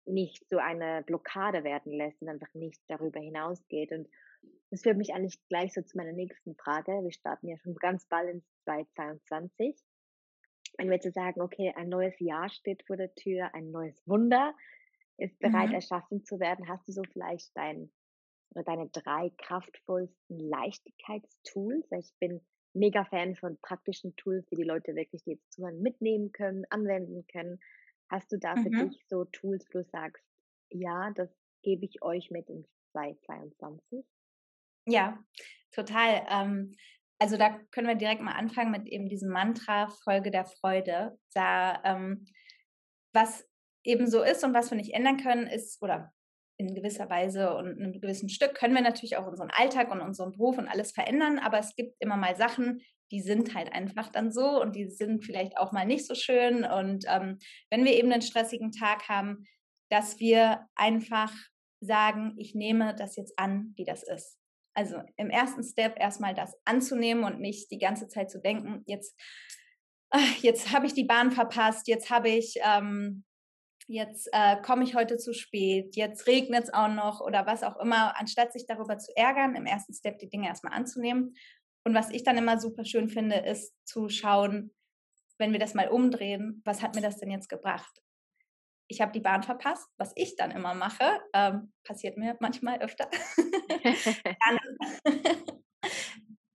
nicht 0.06 0.48
so 0.50 0.58
eine 0.58 1.04
Blockade 1.04 1.64
werden 1.64 1.94
lässt 1.94 2.22
und 2.22 2.30
einfach 2.30 2.54
nicht 2.54 2.82
darüber 2.88 3.20
hinausgeht. 3.20 3.92
Und 3.92 4.08
das 4.70 4.82
führt 4.82 4.98
mich 4.98 5.14
eigentlich 5.14 5.40
gleich 5.48 5.74
so 5.74 5.82
zu 5.82 5.98
meiner 5.98 6.14
nächsten 6.14 6.56
Frage. 6.56 6.92
Wir 6.92 7.12
starten 7.12 7.48
ja 7.48 7.58
schon 7.58 7.76
ganz 7.76 8.06
bald 8.08 8.30
ins 8.30 8.46
2022 8.66 9.82
wenn 10.78 10.90
wir 10.90 10.96
jetzt 10.96 11.14
sagen, 11.14 11.42
okay, 11.42 11.72
ein 11.76 11.90
neues 11.90 12.20
Jahr 12.20 12.50
steht 12.50 12.84
vor 12.88 12.98
der 12.98 13.14
Tür, 13.14 13.54
ein 13.54 13.72
neues 13.72 14.02
Wunder 14.08 14.56
ist 15.18 15.38
bereit 15.40 15.70
mhm. 15.70 15.76
erschaffen 15.76 16.26
zu 16.26 16.40
werden, 16.40 16.68
hast 16.68 16.88
du 16.88 16.92
so 16.92 17.04
vielleicht 17.12 17.56
dein 17.56 17.92
oder 18.52 18.64
deine 18.64 18.90
drei 18.90 19.32
kraftvollsten 19.38 20.40
Leichtigkeitstools? 20.40 21.88
Ich 21.92 22.14
bin 22.20 22.42
mega 22.74 23.06
Fan 23.06 23.36
von 23.36 23.58
praktischen 23.62 24.16
Tools, 24.16 24.46
die 24.48 24.56
die 24.56 24.64
Leute 24.64 24.96
wirklich, 24.96 25.24
die 25.24 25.32
jetzt 25.32 25.52
zuhören, 25.54 25.82
mitnehmen 25.82 26.32
können, 26.32 26.66
anwenden 26.70 27.26
können. 27.28 27.60
Hast 28.10 28.32
du 28.32 28.38
da 28.38 28.56
für 28.56 28.70
mhm. 28.70 28.90
dich 28.90 29.06
so 29.08 29.26
Tools, 29.26 29.66
wo 29.72 29.80
du 29.80 29.86
sagst, 29.86 30.24
ja, 30.70 31.12
das 31.16 31.30
gebe 31.64 31.86
ich 31.86 32.02
euch 32.02 32.30
mit 32.32 32.50
ins 32.50 32.68
2022? 32.92 34.06
Ja, 34.86 35.24
total. 35.72 36.26
Ähm, 36.30 36.76
also 37.20 37.38
da 37.38 37.58
können 37.72 37.88
wir 37.88 37.96
direkt 37.96 38.22
mal 38.22 38.34
anfangen 38.34 38.72
mit 38.72 38.88
eben 38.88 39.08
diesem 39.08 39.30
Mantra 39.30 39.88
Folge 40.04 40.32
der 40.32 40.46
Freude. 40.46 41.18
Da 41.34 41.82
ähm, 41.86 42.26
was 43.14 43.48
eben 43.84 44.08
so 44.08 44.24
ist 44.24 44.44
und 44.44 44.54
was 44.54 44.72
wir 44.72 44.78
nicht 44.78 44.94
ändern 44.94 45.18
können, 45.18 45.48
ist, 45.48 45.82
oder 45.82 46.14
in 46.58 46.76
gewisser 46.76 47.10
Weise 47.10 47.56
und 47.56 47.78
in 47.78 47.84
einem 47.84 47.94
gewissen 47.94 48.30
Stück 48.30 48.54
können 48.54 48.76
wir 48.76 48.82
natürlich 48.82 49.18
auch 49.18 49.28
unseren 49.28 49.50
Alltag 49.52 49.92
und 49.92 50.02
unseren 50.02 50.32
Beruf 50.32 50.58
und 50.58 50.68
alles 50.68 50.92
verändern, 50.92 51.40
aber 51.40 51.60
es 51.60 51.76
gibt 51.76 51.96
immer 52.00 52.18
mal 52.18 52.36
Sachen, 52.36 52.82
die 53.12 53.22
sind 53.22 53.54
halt 53.54 53.72
einfach 53.72 54.10
dann 54.10 54.32
so 54.32 54.60
und 54.60 54.76
die 54.76 54.90
sind 54.90 55.24
vielleicht 55.24 55.58
auch 55.58 55.72
mal 55.72 55.86
nicht 55.86 56.08
so 56.08 56.16
schön. 56.16 56.66
Und 56.66 57.06
ähm, 57.08 57.38
wenn 57.70 57.86
wir 57.86 57.94
eben 57.94 58.12
einen 58.12 58.24
stressigen 58.24 58.72
Tag 58.72 59.08
haben, 59.08 59.46
dass 59.92 60.20
wir 60.20 60.68
einfach 60.74 61.32
sagen, 61.80 62.34
ich 62.38 62.56
nehme 62.56 62.96
das 62.96 63.16
jetzt 63.16 63.38
an, 63.38 63.74
wie 63.76 63.86
das 63.86 64.02
ist. 64.02 64.40
Also 64.76 64.98
im 65.18 65.30
ersten 65.30 65.64
Step 65.64 66.00
erstmal 66.00 66.34
das 66.34 66.56
anzunehmen 66.66 67.24
und 67.24 67.40
nicht 67.40 67.70
die 67.70 67.78
ganze 67.78 68.08
Zeit 68.08 68.32
zu 68.32 68.42
denken, 68.42 68.82
jetzt, 68.88 69.16
jetzt 70.42 70.74
habe 70.74 70.88
ich 70.88 70.94
die 70.94 71.04
Bahn 71.04 71.32
verpasst, 71.32 71.88
jetzt 71.88 72.10
habe 72.10 72.30
ich, 72.30 72.56
ähm, 72.64 73.24
jetzt 73.88 74.30
äh, 74.32 74.62
komme 74.62 74.84
ich 74.84 74.96
heute 74.96 75.18
zu 75.18 75.34
spät, 75.34 75.96
jetzt 75.96 76.28
regnet 76.28 76.66
es 76.66 76.74
auch 76.74 76.88
noch 76.88 77.22
oder 77.22 77.46
was 77.46 77.64
auch 77.64 77.78
immer, 77.80 78.20
anstatt 78.20 78.54
sich 78.54 78.66
darüber 78.66 78.98
zu 78.98 79.16
ärgern, 79.16 79.56
im 79.56 79.66
ersten 79.66 79.94
Step 79.94 80.20
die 80.20 80.30
Dinge 80.30 80.48
erstmal 80.48 80.74
anzunehmen. 80.74 81.36
Und 81.86 81.94
was 81.94 82.10
ich 82.10 82.24
dann 82.24 82.38
immer 82.38 82.60
super 82.60 82.86
schön 82.86 83.10
finde, 83.10 83.38
ist 83.38 83.74
zu 83.86 84.10
schauen, 84.10 84.74
wenn 85.38 85.52
wir 85.52 85.60
das 85.60 85.74
mal 85.74 85.90
umdrehen, 85.90 86.62
was 86.64 86.82
hat 86.82 86.96
mir 86.96 87.02
das 87.02 87.18
denn 87.18 87.32
jetzt 87.32 87.50
gebracht? 87.50 88.04
ich 88.88 89.02
habe 89.02 89.12
die 89.12 89.20
Bahn 89.20 89.44
verpasst, 89.44 89.90
was 89.98 90.14
ich 90.16 90.36
dann 90.36 90.52
immer 90.52 90.74
mache, 90.74 91.20
ähm, 91.34 91.74
passiert 91.84 92.18
mir 92.18 92.38
manchmal 92.40 92.80
öfter, 92.80 93.10
dann, 94.46 94.60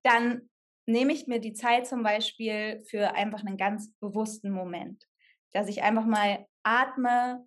dann 0.02 0.50
nehme 0.86 1.12
ich 1.12 1.26
mir 1.26 1.40
die 1.40 1.52
Zeit 1.52 1.86
zum 1.86 2.02
Beispiel 2.02 2.82
für 2.88 3.14
einfach 3.14 3.44
einen 3.44 3.56
ganz 3.56 3.92
bewussten 4.00 4.50
Moment, 4.50 5.04
dass 5.52 5.68
ich 5.68 5.82
einfach 5.82 6.06
mal 6.06 6.46
atme 6.68 7.46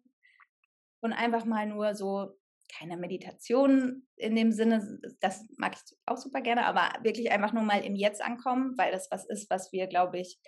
und 1.01 1.13
einfach 1.13 1.45
mal 1.45 1.65
nur 1.67 1.95
so 1.95 2.37
keine 2.77 2.97
Meditation 2.97 4.07
in 4.15 4.35
dem 4.35 4.51
Sinne, 4.51 4.99
das 5.19 5.45
mag 5.57 5.75
ich 5.75 5.97
auch 6.05 6.17
super 6.17 6.41
gerne, 6.41 6.65
aber 6.65 7.03
wirklich 7.03 7.31
einfach 7.31 7.53
nur 7.53 7.63
mal 7.63 7.83
im 7.83 7.95
Jetzt 7.95 8.23
ankommen, 8.23 8.77
weil 8.77 8.91
das 8.91 9.11
was 9.11 9.25
ist, 9.25 9.49
was 9.49 9.71
wir, 9.73 9.87
glaube 9.87 10.19
ich, 10.19 10.39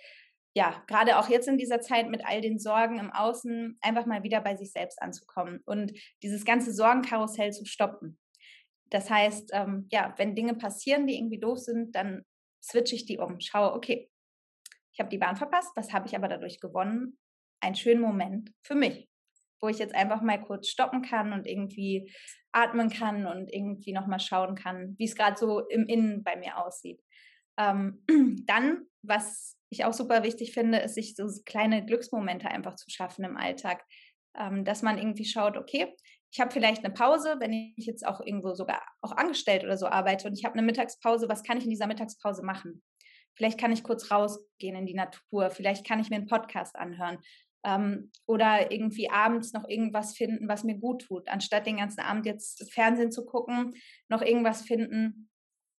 ja, 0.56 0.82
gerade 0.86 1.18
auch 1.18 1.28
jetzt 1.28 1.48
in 1.48 1.58
dieser 1.58 1.80
Zeit 1.80 2.08
mit 2.08 2.24
all 2.24 2.40
den 2.40 2.58
Sorgen 2.58 2.98
im 2.98 3.10
Außen, 3.10 3.76
einfach 3.82 4.06
mal 4.06 4.22
wieder 4.22 4.40
bei 4.40 4.56
sich 4.56 4.72
selbst 4.72 5.02
anzukommen 5.02 5.60
und 5.66 5.92
dieses 6.22 6.44
ganze 6.44 6.72
Sorgenkarussell 6.72 7.52
zu 7.52 7.66
stoppen. 7.66 8.18
Das 8.90 9.10
heißt, 9.10 9.50
ähm, 9.52 9.88
ja, 9.90 10.14
wenn 10.16 10.36
Dinge 10.36 10.54
passieren, 10.54 11.06
die 11.06 11.16
irgendwie 11.16 11.40
doof 11.40 11.58
sind, 11.58 11.94
dann 11.96 12.24
switche 12.62 12.94
ich 12.94 13.04
die 13.04 13.18
um, 13.18 13.40
schaue, 13.40 13.74
okay, 13.74 14.08
ich 14.92 15.00
habe 15.00 15.10
die 15.10 15.18
Bahn 15.18 15.36
verpasst, 15.36 15.72
was 15.74 15.92
habe 15.92 16.06
ich 16.06 16.14
aber 16.14 16.28
dadurch 16.28 16.60
gewonnen? 16.60 17.18
Einen 17.64 17.74
schönen 17.74 18.00
Moment 18.00 18.52
für 18.62 18.74
mich, 18.74 19.08
wo 19.60 19.68
ich 19.68 19.78
jetzt 19.78 19.94
einfach 19.94 20.20
mal 20.20 20.40
kurz 20.40 20.68
stoppen 20.68 21.02
kann 21.02 21.32
und 21.32 21.46
irgendwie 21.46 22.12
atmen 22.52 22.90
kann 22.90 23.26
und 23.26 23.52
irgendwie 23.52 23.92
nochmal 23.92 24.20
schauen 24.20 24.54
kann, 24.54 24.94
wie 24.98 25.04
es 25.04 25.16
gerade 25.16 25.36
so 25.36 25.60
im 25.68 25.86
Innen 25.86 26.22
bei 26.22 26.36
mir 26.36 26.64
aussieht. 26.64 27.00
Ähm, 27.58 28.04
dann, 28.46 28.86
was 29.02 29.56
ich 29.70 29.84
auch 29.84 29.92
super 29.92 30.22
wichtig 30.22 30.52
finde, 30.52 30.78
ist, 30.78 30.94
sich 30.94 31.16
so 31.16 31.26
kleine 31.46 31.84
Glücksmomente 31.84 32.48
einfach 32.48 32.76
zu 32.76 32.90
schaffen 32.90 33.24
im 33.24 33.36
Alltag. 33.36 33.84
Ähm, 34.36 34.64
dass 34.64 34.82
man 34.82 34.98
irgendwie 34.98 35.24
schaut, 35.24 35.56
okay, 35.56 35.94
ich 36.32 36.40
habe 36.40 36.50
vielleicht 36.50 36.84
eine 36.84 36.92
Pause, 36.92 37.36
wenn 37.38 37.52
ich 37.52 37.86
jetzt 37.86 38.04
auch 38.04 38.20
irgendwo 38.20 38.54
sogar 38.54 38.82
auch 39.00 39.12
angestellt 39.12 39.62
oder 39.62 39.76
so 39.76 39.86
arbeite 39.86 40.26
und 40.26 40.36
ich 40.36 40.44
habe 40.44 40.54
eine 40.54 40.66
Mittagspause, 40.66 41.28
was 41.28 41.44
kann 41.44 41.58
ich 41.58 41.64
in 41.64 41.70
dieser 41.70 41.86
Mittagspause 41.86 42.42
machen? 42.42 42.82
Vielleicht 43.36 43.58
kann 43.58 43.72
ich 43.72 43.84
kurz 43.84 44.10
rausgehen 44.10 44.74
in 44.74 44.86
die 44.86 44.94
Natur, 44.94 45.50
vielleicht 45.50 45.86
kann 45.86 46.00
ich 46.00 46.10
mir 46.10 46.16
einen 46.16 46.26
Podcast 46.26 46.74
anhören 46.74 47.18
ähm, 47.64 48.10
oder 48.26 48.70
irgendwie 48.70 49.10
abends 49.10 49.52
noch 49.52 49.68
irgendwas 49.68 50.16
finden, 50.16 50.48
was 50.48 50.64
mir 50.64 50.76
gut 50.76 51.02
tut, 51.02 51.28
anstatt 51.28 51.66
den 51.66 51.78
ganzen 51.78 52.00
Abend 52.00 52.26
jetzt 52.26 52.72
Fernsehen 52.72 53.10
zu 53.10 53.24
gucken, 53.24 53.74
noch 54.08 54.22
irgendwas 54.22 54.62
finden, 54.62 55.30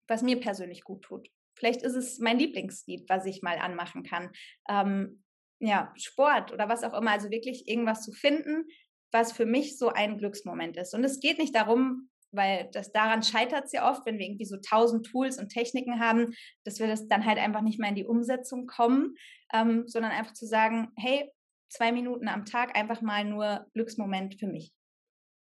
was 0.08 0.22
mir 0.22 0.40
persönlich 0.40 0.82
gut 0.82 1.02
tut. 1.02 1.28
Vielleicht 1.56 1.82
ist 1.82 1.94
es 1.94 2.18
mein 2.18 2.38
Lieblingslied, 2.38 3.08
was 3.08 3.26
ich 3.26 3.42
mal 3.42 3.58
anmachen 3.58 4.02
kann. 4.02 4.30
Ähm, 4.68 5.22
ja, 5.60 5.92
Sport 5.96 6.52
oder 6.52 6.68
was 6.68 6.82
auch 6.82 6.94
immer. 6.94 7.12
Also 7.12 7.30
wirklich 7.30 7.68
irgendwas 7.68 8.02
zu 8.02 8.12
finden, 8.12 8.64
was 9.12 9.32
für 9.32 9.46
mich 9.46 9.78
so 9.78 9.90
ein 9.90 10.18
Glücksmoment 10.18 10.76
ist. 10.76 10.94
Und 10.94 11.04
es 11.04 11.20
geht 11.20 11.38
nicht 11.38 11.54
darum, 11.54 12.10
weil 12.32 12.68
das 12.72 12.90
daran 12.90 13.22
scheitert 13.22 13.72
ja 13.72 13.88
oft, 13.88 14.04
wenn 14.06 14.18
wir 14.18 14.26
irgendwie 14.26 14.44
so 14.44 14.56
tausend 14.56 15.06
Tools 15.06 15.38
und 15.38 15.50
Techniken 15.50 16.00
haben, 16.00 16.34
dass 16.64 16.80
wir 16.80 16.88
das 16.88 17.06
dann 17.06 17.24
halt 17.24 17.38
einfach 17.38 17.62
nicht 17.62 17.78
mehr 17.78 17.90
in 17.90 17.94
die 17.94 18.04
Umsetzung 18.04 18.66
kommen, 18.66 19.14
ähm, 19.52 19.84
sondern 19.86 20.10
einfach 20.10 20.32
zu 20.32 20.46
sagen, 20.46 20.88
hey, 20.96 21.30
zwei 21.74 21.92
Minuten 21.92 22.28
am 22.28 22.44
Tag 22.44 22.76
einfach 22.76 23.02
mal 23.02 23.24
nur 23.24 23.66
Glücksmoment 23.74 24.38
für 24.38 24.46
mich. 24.46 24.72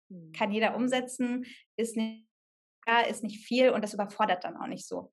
Mhm. 0.09 0.31
Kann 0.33 0.51
jeder 0.51 0.75
umsetzen, 0.75 1.45
ist 1.77 1.97
nicht, 1.97 2.27
ja, 2.87 3.01
ist 3.01 3.23
nicht 3.23 3.45
viel 3.45 3.69
und 3.69 3.83
das 3.83 3.93
überfordert 3.93 4.43
dann 4.43 4.57
auch 4.57 4.67
nicht 4.67 4.87
so. 4.87 5.11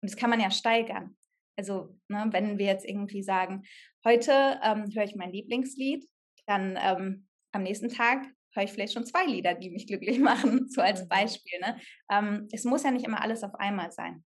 Und 0.00 0.10
das 0.10 0.16
kann 0.16 0.30
man 0.30 0.40
ja 0.40 0.50
steigern. 0.50 1.16
Also, 1.56 1.98
ne, 2.08 2.28
wenn 2.30 2.58
wir 2.58 2.66
jetzt 2.66 2.86
irgendwie 2.86 3.22
sagen, 3.22 3.64
heute 4.04 4.60
ähm, 4.62 4.90
höre 4.94 5.04
ich 5.04 5.16
mein 5.16 5.32
Lieblingslied, 5.32 6.08
dann 6.46 6.78
ähm, 6.80 7.28
am 7.52 7.62
nächsten 7.62 7.88
Tag 7.88 8.26
höre 8.54 8.64
ich 8.64 8.72
vielleicht 8.72 8.94
schon 8.94 9.06
zwei 9.06 9.24
Lieder, 9.26 9.54
die 9.54 9.70
mich 9.70 9.86
glücklich 9.86 10.18
machen, 10.18 10.68
so 10.68 10.80
als 10.80 11.04
mhm. 11.04 11.08
Beispiel. 11.08 11.60
Ne? 11.60 11.80
Ähm, 12.10 12.48
es 12.52 12.64
muss 12.64 12.82
ja 12.82 12.90
nicht 12.90 13.06
immer 13.06 13.22
alles 13.22 13.42
auf 13.42 13.54
einmal 13.54 13.90
sein. 13.90 14.24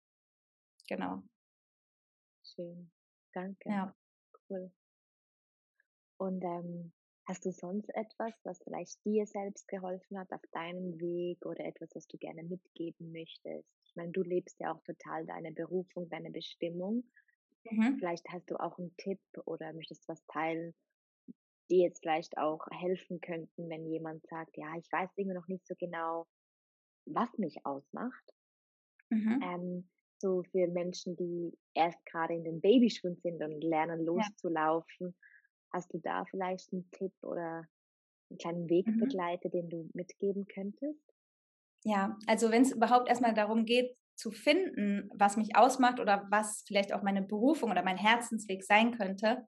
Genau. 0.88 1.22
Schön. 2.44 2.90
Danke. 3.32 3.68
Ja. 3.68 3.94
Cool. 4.48 4.70
Und 6.18 6.42
ähm, 6.44 6.92
Hast 7.26 7.46
du 7.46 7.52
sonst 7.52 7.88
etwas, 7.94 8.34
was 8.44 8.62
vielleicht 8.62 9.02
dir 9.06 9.26
selbst 9.26 9.66
geholfen 9.68 10.18
hat 10.18 10.30
auf 10.30 10.42
deinem 10.52 11.00
Weg 11.00 11.46
oder 11.46 11.64
etwas, 11.64 11.88
was 11.94 12.06
du 12.06 12.18
gerne 12.18 12.42
mitgeben 12.42 13.12
möchtest? 13.12 13.66
Ich 13.86 13.96
meine, 13.96 14.12
du 14.12 14.22
lebst 14.22 14.60
ja 14.60 14.74
auch 14.74 14.82
total 14.82 15.24
deine 15.24 15.52
Berufung, 15.52 16.10
deine 16.10 16.30
Bestimmung. 16.30 17.10
Mhm. 17.70 17.98
Vielleicht 17.98 18.28
hast 18.30 18.50
du 18.50 18.56
auch 18.56 18.78
einen 18.78 18.96
Tipp 18.98 19.20
oder 19.46 19.72
möchtest 19.72 20.08
was 20.08 20.24
teilen, 20.26 20.74
die 21.70 21.80
jetzt 21.82 22.00
vielleicht 22.00 22.38
auch 22.38 22.66
helfen 22.72 23.20
könnten, 23.20 23.68
wenn 23.70 23.86
jemand 23.86 24.26
sagt, 24.28 24.56
ja, 24.56 24.74
ich 24.78 24.90
weiß 24.92 25.10
irgendwie 25.16 25.36
noch 25.36 25.48
nicht 25.48 25.66
so 25.66 25.74
genau, 25.78 26.26
was 27.06 27.38
mich 27.38 27.66
ausmacht. 27.66 28.32
Mhm. 29.10 29.42
Ähm, 29.42 29.90
so 30.18 30.42
für 30.42 30.66
Menschen, 30.68 31.16
die 31.16 31.56
erst 31.74 32.04
gerade 32.06 32.34
in 32.34 32.44
den 32.44 32.60
Babyschuhen 32.60 33.16
sind 33.16 33.42
und 33.42 33.62
lernen 33.62 34.04
loszulaufen. 34.04 35.08
Ja. 35.08 35.14
Hast 35.74 35.92
du 35.92 35.98
da 35.98 36.24
vielleicht 36.24 36.72
einen 36.72 36.88
Tipp 36.92 37.12
oder 37.22 37.66
einen 38.30 38.38
kleinen 38.38 38.70
Wegbegleiter, 38.70 39.48
mhm. 39.48 39.52
den 39.52 39.70
du 39.70 39.90
mitgeben 39.92 40.46
könntest? 40.46 41.02
Ja, 41.82 42.16
also 42.28 42.52
wenn 42.52 42.62
es 42.62 42.70
überhaupt 42.70 43.08
erstmal 43.08 43.34
darum 43.34 43.64
geht, 43.64 43.96
zu 44.14 44.30
finden, 44.30 45.10
was 45.12 45.36
mich 45.36 45.56
ausmacht 45.56 45.98
oder 45.98 46.28
was 46.30 46.62
vielleicht 46.64 46.92
auch 46.92 47.02
meine 47.02 47.22
Berufung 47.22 47.72
oder 47.72 47.82
mein 47.82 47.96
Herzensweg 47.96 48.62
sein 48.62 48.96
könnte, 48.96 49.44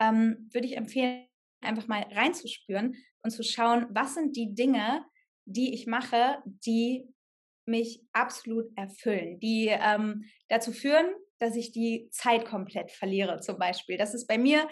ähm, 0.00 0.48
würde 0.52 0.68
ich 0.68 0.76
empfehlen, 0.76 1.26
einfach 1.60 1.88
mal 1.88 2.06
reinzuspüren 2.12 2.94
und 3.24 3.30
zu 3.32 3.42
schauen, 3.42 3.86
was 3.90 4.14
sind 4.14 4.36
die 4.36 4.54
Dinge, 4.54 5.04
die 5.46 5.74
ich 5.74 5.88
mache, 5.88 6.38
die 6.44 7.12
mich 7.66 8.04
absolut 8.12 8.66
erfüllen, 8.76 9.40
die 9.40 9.66
ähm, 9.68 10.22
dazu 10.48 10.70
führen, 10.70 11.06
dass 11.40 11.56
ich 11.56 11.72
die 11.72 12.08
Zeit 12.12 12.46
komplett 12.46 12.92
verliere, 12.92 13.40
zum 13.40 13.58
Beispiel. 13.58 13.96
Das 13.96 14.14
ist 14.14 14.28
bei 14.28 14.38
mir 14.38 14.68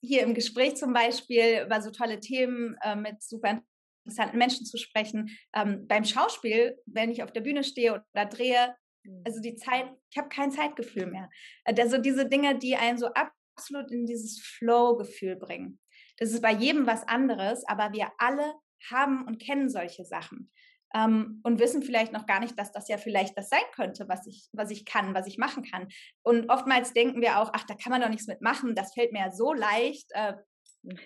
hier 0.00 0.22
im 0.22 0.34
Gespräch 0.34 0.76
zum 0.76 0.92
Beispiel 0.92 1.62
über 1.64 1.82
so 1.82 1.90
tolle 1.90 2.20
Themen 2.20 2.76
äh, 2.82 2.96
mit 2.96 3.22
super 3.22 3.62
interessanten 4.04 4.38
Menschen 4.38 4.66
zu 4.66 4.78
sprechen. 4.78 5.36
Ähm, 5.54 5.86
beim 5.86 6.04
Schauspiel, 6.04 6.78
wenn 6.86 7.10
ich 7.10 7.22
auf 7.22 7.32
der 7.32 7.42
Bühne 7.42 7.64
stehe 7.64 7.92
oder 7.92 8.26
drehe, 8.26 8.74
mhm. 9.04 9.22
also 9.24 9.40
die 9.40 9.56
Zeit, 9.56 9.86
ich 10.10 10.18
habe 10.18 10.28
kein 10.28 10.50
Zeitgefühl 10.50 11.06
mehr. 11.06 11.28
Also 11.64 11.98
diese 11.98 12.28
Dinge, 12.28 12.58
die 12.58 12.76
einen 12.76 12.98
so 12.98 13.08
absolut 13.14 13.90
in 13.90 14.06
dieses 14.06 14.40
Flow-Gefühl 14.40 15.36
bringen. 15.36 15.78
Das 16.16 16.32
ist 16.32 16.42
bei 16.42 16.52
jedem 16.52 16.86
was 16.86 17.06
anderes, 17.06 17.66
aber 17.66 17.92
wir 17.92 18.10
alle 18.18 18.54
haben 18.90 19.26
und 19.26 19.40
kennen 19.40 19.68
solche 19.68 20.04
Sachen 20.04 20.50
ähm, 20.94 21.40
und 21.44 21.60
wissen 21.60 21.82
vielleicht 21.82 22.12
noch 22.12 22.26
gar 22.26 22.40
nicht, 22.40 22.58
dass 22.58 22.72
das 22.72 22.88
ja 22.88 22.98
vielleicht 22.98 23.36
das 23.36 23.48
sein 23.48 23.60
könnte, 23.74 24.08
was 24.08 24.26
ich, 24.26 24.48
was 24.52 24.70
ich 24.70 24.84
kann, 24.84 25.14
was 25.14 25.26
ich 25.26 25.38
machen 25.38 25.64
kann. 25.64 25.88
Und 26.22 26.50
oftmals 26.50 26.92
denken 26.92 27.20
wir 27.20 27.38
auch, 27.38 27.50
ach, 27.52 27.64
da 27.64 27.74
kann 27.74 27.90
man 27.90 28.00
doch 28.00 28.08
nichts 28.08 28.26
mitmachen, 28.26 28.74
das 28.74 28.94
fällt 28.94 29.12
mir 29.12 29.20
ja 29.20 29.30
so 29.30 29.52
leicht. 29.52 30.10
Äh, 30.12 30.34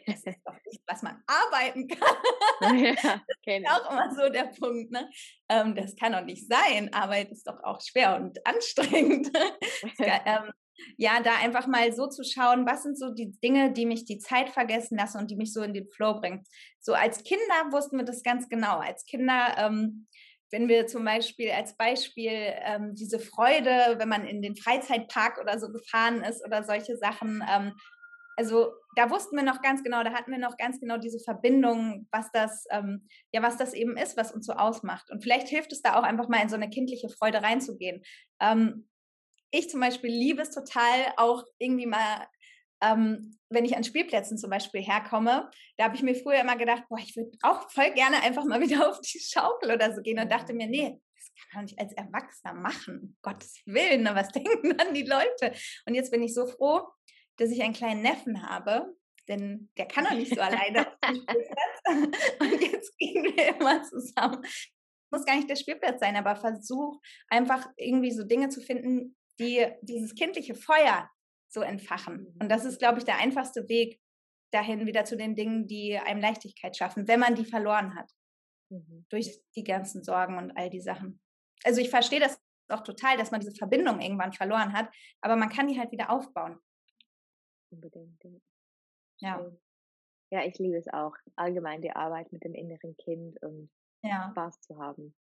das 0.06 0.22
ist 0.22 0.38
doch 0.44 0.54
nicht, 0.66 0.82
was 0.86 1.02
man 1.02 1.22
arbeiten 1.26 1.88
kann. 2.60 2.78
Ja, 2.78 2.94
das 2.94 3.36
ist 3.44 3.70
auch 3.70 3.90
immer 3.90 4.14
so 4.14 4.28
der 4.30 4.44
Punkt. 4.44 4.92
Ne? 4.92 5.10
Ähm, 5.48 5.74
das 5.74 5.96
kann 5.96 6.12
doch 6.12 6.24
nicht 6.24 6.46
sein. 6.48 6.92
Arbeit 6.92 7.30
ist 7.30 7.46
doch 7.46 7.62
auch 7.64 7.80
schwer 7.80 8.16
und 8.16 8.46
anstrengend. 8.46 9.30
ähm, 9.98 10.52
ja, 10.96 11.20
da 11.22 11.36
einfach 11.42 11.66
mal 11.66 11.92
so 11.92 12.08
zu 12.08 12.24
schauen, 12.24 12.66
was 12.66 12.82
sind 12.82 12.98
so 12.98 13.10
die 13.10 13.32
Dinge, 13.40 13.72
die 13.72 13.86
mich 13.86 14.04
die 14.04 14.18
Zeit 14.18 14.50
vergessen 14.50 14.96
lassen 14.96 15.18
und 15.18 15.30
die 15.30 15.36
mich 15.36 15.52
so 15.52 15.62
in 15.62 15.74
den 15.74 15.88
Flow 15.90 16.20
bringen. 16.20 16.44
So 16.80 16.94
als 16.94 17.22
Kinder 17.24 17.72
wussten 17.72 17.96
wir 17.96 18.04
das 18.04 18.22
ganz 18.22 18.48
genau. 18.48 18.78
Als 18.78 19.04
Kinder, 19.06 19.54
ähm, 19.58 20.06
wenn 20.50 20.68
wir 20.68 20.86
zum 20.86 21.04
Beispiel 21.04 21.50
als 21.50 21.76
Beispiel 21.76 22.30
ähm, 22.32 22.94
diese 22.94 23.18
Freude, 23.18 23.96
wenn 23.98 24.08
man 24.08 24.26
in 24.26 24.42
den 24.42 24.56
Freizeitpark 24.56 25.40
oder 25.40 25.58
so 25.58 25.72
gefahren 25.72 26.22
ist 26.22 26.44
oder 26.44 26.62
solche 26.62 26.96
Sachen, 26.96 27.42
ähm, 27.48 27.72
also 28.36 28.72
da 28.96 29.10
wussten 29.10 29.36
wir 29.36 29.44
noch 29.44 29.62
ganz 29.62 29.82
genau, 29.82 30.02
da 30.02 30.12
hatten 30.12 30.30
wir 30.30 30.38
noch 30.38 30.56
ganz 30.56 30.80
genau 30.80 30.98
diese 30.98 31.20
Verbindung, 31.20 32.06
was 32.10 32.30
das, 32.32 32.64
ähm, 32.70 33.06
ja, 33.32 33.42
was 33.42 33.56
das 33.56 33.74
eben 33.74 33.96
ist, 33.96 34.16
was 34.16 34.32
uns 34.32 34.46
so 34.46 34.54
ausmacht. 34.54 35.10
Und 35.10 35.22
vielleicht 35.22 35.48
hilft 35.48 35.72
es 35.72 35.82
da 35.82 35.98
auch 35.98 36.02
einfach 36.02 36.28
mal 36.28 36.42
in 36.42 36.48
so 36.48 36.56
eine 36.56 36.70
kindliche 36.70 37.08
Freude 37.08 37.42
reinzugehen. 37.42 38.02
Ähm, 38.40 38.88
ich 39.54 39.70
zum 39.70 39.80
Beispiel 39.80 40.10
liebe 40.10 40.42
es 40.42 40.50
total, 40.50 41.12
auch 41.16 41.44
irgendwie 41.58 41.86
mal, 41.86 42.26
ähm, 42.82 43.38
wenn 43.48 43.64
ich 43.64 43.76
an 43.76 43.84
Spielplätzen 43.84 44.36
zum 44.36 44.50
Beispiel 44.50 44.82
herkomme, 44.82 45.50
da 45.76 45.84
habe 45.84 45.96
ich 45.96 46.02
mir 46.02 46.14
früher 46.14 46.40
immer 46.40 46.56
gedacht, 46.56 46.84
boah, 46.88 46.98
ich 46.98 47.16
würde 47.16 47.30
auch 47.42 47.70
voll 47.70 47.92
gerne 47.92 48.22
einfach 48.22 48.44
mal 48.44 48.60
wieder 48.68 48.88
auf 48.88 49.00
die 49.00 49.20
Schaukel 49.20 49.72
oder 49.72 49.94
so 49.94 50.02
gehen 50.02 50.18
und 50.18 50.30
dachte 50.30 50.52
mir, 50.54 50.66
nee, 50.66 51.00
das 51.16 51.32
kann 51.34 51.60
man 51.60 51.64
nicht 51.66 51.78
als 51.78 51.92
Erwachsener 51.92 52.54
machen, 52.54 53.00
um 53.00 53.16
Gottes 53.22 53.62
Willen, 53.66 54.02
ne, 54.02 54.14
was 54.14 54.28
denken 54.32 54.76
dann 54.76 54.92
die 54.92 55.06
Leute? 55.06 55.52
Und 55.86 55.94
jetzt 55.94 56.10
bin 56.10 56.22
ich 56.22 56.34
so 56.34 56.46
froh, 56.46 56.82
dass 57.36 57.50
ich 57.50 57.62
einen 57.62 57.74
kleinen 57.74 58.02
Neffen 58.02 58.48
habe, 58.48 58.94
denn 59.28 59.70
der 59.78 59.86
kann 59.86 60.04
doch 60.04 60.12
nicht 60.12 60.34
so 60.34 60.40
alleine 60.40 60.86
auf 60.86 60.98
dem 61.08 61.16
Spielplatz. 61.16 61.80
Und 62.40 62.60
jetzt 62.60 62.98
gehen 62.98 63.24
wir 63.24 63.56
immer 63.56 63.82
zusammen. 63.82 64.44
Muss 65.10 65.24
gar 65.24 65.36
nicht 65.36 65.48
der 65.48 65.56
Spielplatz 65.56 66.00
sein, 66.00 66.16
aber 66.16 66.36
versuch 66.36 67.00
einfach 67.28 67.66
irgendwie 67.76 68.10
so 68.10 68.24
Dinge 68.24 68.50
zu 68.50 68.60
finden, 68.60 69.16
die 69.38 69.66
dieses 69.82 70.14
kindliche 70.14 70.54
Feuer 70.54 71.10
so 71.48 71.60
entfachen. 71.60 72.36
Und 72.40 72.50
das 72.50 72.64
ist, 72.64 72.78
glaube 72.78 72.98
ich, 72.98 73.04
der 73.04 73.18
einfachste 73.18 73.68
Weg 73.68 74.00
dahin 74.50 74.86
wieder 74.86 75.04
zu 75.04 75.16
den 75.16 75.34
Dingen, 75.34 75.66
die 75.66 75.96
einem 75.98 76.20
Leichtigkeit 76.20 76.76
schaffen, 76.76 77.08
wenn 77.08 77.20
man 77.20 77.34
die 77.34 77.44
verloren 77.44 77.94
hat. 77.94 78.10
Mhm. 78.70 79.06
Durch 79.08 79.40
die 79.56 79.64
ganzen 79.64 80.02
Sorgen 80.04 80.38
und 80.38 80.56
all 80.56 80.70
die 80.70 80.80
Sachen. 80.80 81.20
Also 81.64 81.80
ich 81.80 81.90
verstehe 81.90 82.20
das 82.20 82.40
auch 82.68 82.82
total, 82.82 83.16
dass 83.16 83.30
man 83.30 83.40
diese 83.40 83.54
Verbindung 83.54 84.00
irgendwann 84.00 84.32
verloren 84.32 84.72
hat, 84.72 84.88
aber 85.20 85.36
man 85.36 85.48
kann 85.48 85.68
die 85.68 85.78
halt 85.78 85.92
wieder 85.92 86.10
aufbauen. 86.10 86.58
Unbedingt. 87.70 88.22
Ja. 89.20 89.44
Ja, 90.30 90.44
ich 90.44 90.58
liebe 90.58 90.76
es 90.76 90.88
auch. 90.88 91.14
Allgemein 91.36 91.82
die 91.82 91.92
Arbeit 91.92 92.32
mit 92.32 92.42
dem 92.44 92.54
inneren 92.54 92.96
Kind 92.96 93.40
und 93.42 93.70
ja. 94.02 94.30
Spaß 94.30 94.60
zu 94.62 94.78
haben. 94.78 95.14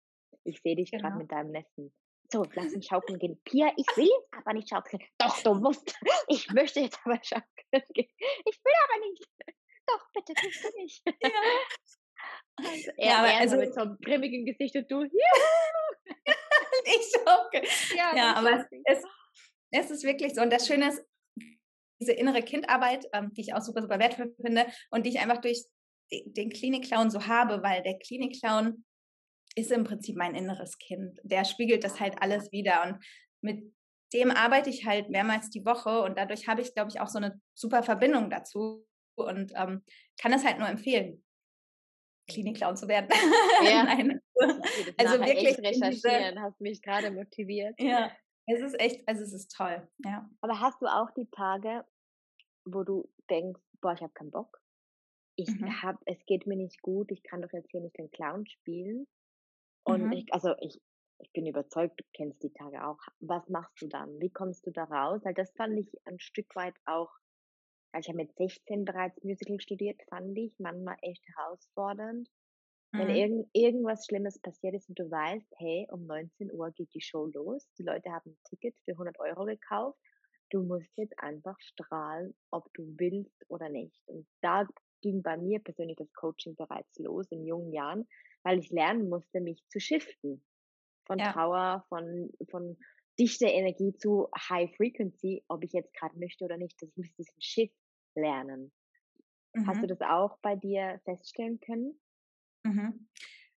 Ich 0.44 0.60
sehe 0.62 0.76
dich 0.76 0.90
genau. 0.90 1.02
gerade 1.02 1.16
mit 1.16 1.30
deinem 1.30 1.50
Neffen 1.50 1.94
so, 2.30 2.44
lass 2.54 2.72
uns 2.72 2.86
schaukeln 2.86 3.18
gehen. 3.18 3.40
Pia, 3.44 3.72
ich 3.76 3.86
will 3.96 4.06
jetzt 4.06 4.32
aber 4.32 4.52
nicht 4.54 4.68
schaukeln. 4.68 5.02
Doch, 5.18 5.42
du 5.42 5.54
musst. 5.54 5.94
Ich 6.28 6.50
möchte 6.50 6.80
jetzt 6.80 6.98
aber 7.04 7.20
schaukeln 7.22 7.84
gehen. 7.92 8.10
Ich 8.44 8.64
will 8.64 8.72
aber 8.84 9.06
nicht. 9.06 9.24
Doch, 9.86 10.08
bitte, 10.12 10.32
kannst 10.34 10.64
du 10.64 10.68
nicht. 10.80 11.02
Ja. 11.06 11.30
Also, 12.56 12.90
er, 12.96 13.06
ja, 13.06 13.18
aber 13.18 13.28
er 13.28 13.40
also, 13.40 13.56
mit 13.56 13.74
so 13.74 13.80
einem 13.82 13.98
grimmigen 14.00 14.46
Gesicht 14.46 14.74
und 14.76 14.90
du, 14.90 15.02
ich 16.84 17.12
schaukel. 17.12 17.62
Ja, 17.94 18.16
ja 18.16 18.34
aber 18.34 18.66
es, 18.86 19.02
es, 19.72 19.90
ist 19.90 20.04
wirklich 20.04 20.34
so. 20.34 20.40
Und 20.40 20.50
das 20.50 20.66
Schöne 20.66 20.88
ist, 20.88 21.04
diese 22.00 22.12
innere 22.12 22.42
Kindarbeit, 22.42 23.06
ähm, 23.12 23.34
die 23.34 23.42
ich 23.42 23.52
auch 23.52 23.60
super, 23.60 23.82
super 23.82 23.98
wertvoll 23.98 24.34
finde 24.40 24.66
und 24.90 25.04
die 25.04 25.10
ich 25.10 25.18
einfach 25.18 25.40
durch 25.40 25.66
den 26.10 26.50
Klinik-Clown 26.50 27.10
so 27.10 27.26
habe, 27.26 27.62
weil 27.62 27.82
der 27.82 27.98
Klinik-Clown 27.98 28.84
ist 29.54 29.70
im 29.70 29.84
Prinzip 29.84 30.16
mein 30.16 30.34
inneres 30.34 30.78
Kind. 30.78 31.20
Der 31.22 31.44
spiegelt 31.44 31.84
das 31.84 32.00
halt 32.00 32.20
alles 32.20 32.50
wieder 32.52 32.82
und 32.84 33.04
mit 33.40 33.72
dem 34.12 34.30
arbeite 34.30 34.70
ich 34.70 34.86
halt 34.86 35.10
mehrmals 35.10 35.50
die 35.50 35.64
Woche 35.64 36.02
und 36.02 36.16
dadurch 36.16 36.46
habe 36.46 36.62
ich, 36.62 36.72
glaube 36.74 36.90
ich, 36.90 37.00
auch 37.00 37.08
so 37.08 37.18
eine 37.18 37.40
super 37.54 37.82
Verbindung 37.82 38.30
dazu 38.30 38.86
und 39.16 39.52
ähm, 39.56 39.82
kann 40.20 40.32
es 40.32 40.44
halt 40.44 40.58
nur 40.58 40.68
empfehlen, 40.68 41.24
Klinik-Clown 42.30 42.76
zu 42.76 42.88
werden. 42.88 43.08
Ja. 43.64 43.84
Nein. 43.84 44.20
Also 44.98 45.20
wirklich 45.20 45.58
recherchieren, 45.58 46.40
hast 46.40 46.60
mich 46.60 46.82
gerade 46.82 47.10
motiviert. 47.10 47.74
Ja, 47.80 48.10
es 48.46 48.60
ist 48.60 48.78
echt, 48.80 49.06
also 49.08 49.22
es 49.22 49.32
ist 49.32 49.54
toll. 49.56 49.86
Ja. 50.04 50.28
Aber 50.40 50.60
hast 50.60 50.80
du 50.82 50.86
auch 50.86 51.10
die 51.12 51.28
Tage, 51.30 51.84
wo 52.64 52.82
du 52.82 53.08
denkst, 53.30 53.60
boah, 53.80 53.94
ich 53.94 54.02
habe 54.02 54.12
keinen 54.12 54.30
Bock? 54.30 54.60
Ich 55.36 55.48
mhm. 55.48 55.82
hab, 55.82 55.96
es 56.06 56.24
geht 56.26 56.46
mir 56.46 56.56
nicht 56.56 56.82
gut, 56.82 57.10
ich 57.10 57.22
kann 57.22 57.42
doch 57.42 57.52
jetzt 57.52 57.70
hier 57.70 57.80
nicht 57.80 57.96
den 57.98 58.10
Clown 58.10 58.46
spielen. 58.46 59.06
Und 59.84 60.06
mhm. 60.06 60.12
ich, 60.12 60.32
also 60.32 60.54
ich, 60.60 60.80
ich 61.18 61.32
bin 61.32 61.46
überzeugt, 61.46 62.00
du 62.00 62.04
kennst 62.14 62.42
die 62.42 62.52
Tage 62.52 62.84
auch. 62.86 62.98
Was 63.20 63.48
machst 63.48 63.80
du 63.80 63.86
dann? 63.86 64.18
Wie 64.20 64.30
kommst 64.30 64.66
du 64.66 64.70
da 64.70 64.84
raus? 64.84 65.20
Weil 65.24 65.34
das 65.34 65.52
fand 65.52 65.78
ich 65.78 65.92
ein 66.04 66.18
Stück 66.18 66.54
weit 66.56 66.74
auch, 66.86 67.10
weil 67.92 68.00
ich 68.00 68.08
habe 68.08 68.18
mit 68.18 68.34
16 68.36 68.84
bereits 68.84 69.22
Musical 69.22 69.60
studiert, 69.60 70.00
fand 70.08 70.36
ich 70.36 70.58
manchmal 70.58 70.96
echt 71.02 71.24
herausfordernd. 71.36 72.28
Mhm. 72.92 72.98
Wenn 72.98 73.10
irgend, 73.10 73.48
irgendwas 73.52 74.06
Schlimmes 74.06 74.38
passiert 74.40 74.74
ist 74.74 74.88
und 74.88 74.98
du 74.98 75.10
weißt, 75.10 75.52
hey, 75.58 75.86
um 75.90 76.06
19 76.06 76.52
Uhr 76.52 76.70
geht 76.72 76.92
die 76.94 77.00
Show 77.00 77.26
los, 77.26 77.68
die 77.78 77.84
Leute 77.84 78.10
haben 78.10 78.30
ein 78.30 78.38
Ticket 78.44 78.74
für 78.84 78.92
100 78.92 79.18
Euro 79.20 79.44
gekauft, 79.44 79.98
du 80.50 80.62
musst 80.62 80.96
jetzt 80.96 81.18
einfach 81.18 81.58
strahlen, 81.60 82.34
ob 82.50 82.72
du 82.74 82.94
willst 82.96 83.44
oder 83.48 83.68
nicht. 83.68 84.00
Und 84.06 84.26
da 84.40 84.66
ging 85.04 85.22
bei 85.22 85.36
mir 85.36 85.60
persönlich 85.60 85.98
das 85.98 86.12
Coaching 86.14 86.56
bereits 86.56 86.98
los 86.98 87.30
in 87.30 87.44
jungen 87.44 87.72
Jahren, 87.74 88.08
weil 88.42 88.58
ich 88.58 88.70
lernen 88.70 89.10
musste, 89.10 89.40
mich 89.40 89.62
zu 89.68 89.78
shiften. 89.78 90.42
Von 91.06 91.18
ja. 91.18 91.32
Trauer, 91.32 91.84
von, 91.90 92.30
von 92.50 92.78
dichter 93.18 93.48
Energie 93.48 93.94
zu 93.94 94.28
High 94.48 94.74
Frequency, 94.74 95.44
ob 95.48 95.62
ich 95.62 95.72
jetzt 95.72 95.92
gerade 95.92 96.18
möchte 96.18 96.46
oder 96.46 96.56
nicht. 96.56 96.80
Das 96.80 96.88
muss 96.96 97.12
diesen 97.18 97.38
Shift 97.38 97.76
lernen. 98.14 98.72
Mhm. 99.52 99.66
Hast 99.66 99.82
du 99.82 99.84
mhm. 99.84 99.88
das 99.88 100.00
auch 100.00 100.38
bei 100.38 100.56
dir 100.56 100.98
feststellen 101.04 101.60
können? 101.60 102.00
Mhm. 102.64 103.08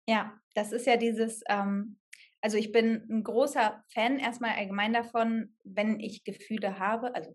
Ja, 0.05 0.37
das 0.53 0.73
ist 0.73 0.85
ja 0.85 0.97
dieses, 0.97 1.43
ähm, 1.47 1.97
also 2.41 2.57
ich 2.57 2.73
bin 2.73 3.07
ein 3.09 3.23
großer 3.23 3.85
Fan 3.93 4.19
erstmal 4.19 4.51
allgemein 4.57 4.91
davon, 4.91 5.55
wenn 5.63 6.01
ich 6.01 6.25
Gefühle 6.25 6.77
habe, 6.77 7.15
also 7.15 7.33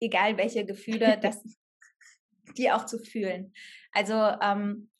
egal 0.00 0.36
welche 0.36 0.66
Gefühle, 0.66 1.18
dass 1.22 1.42
die 2.58 2.70
auch 2.70 2.86
zu 2.86 2.98
fühlen. 2.98 3.52
Also 3.92 4.14
ähm, 4.14 4.90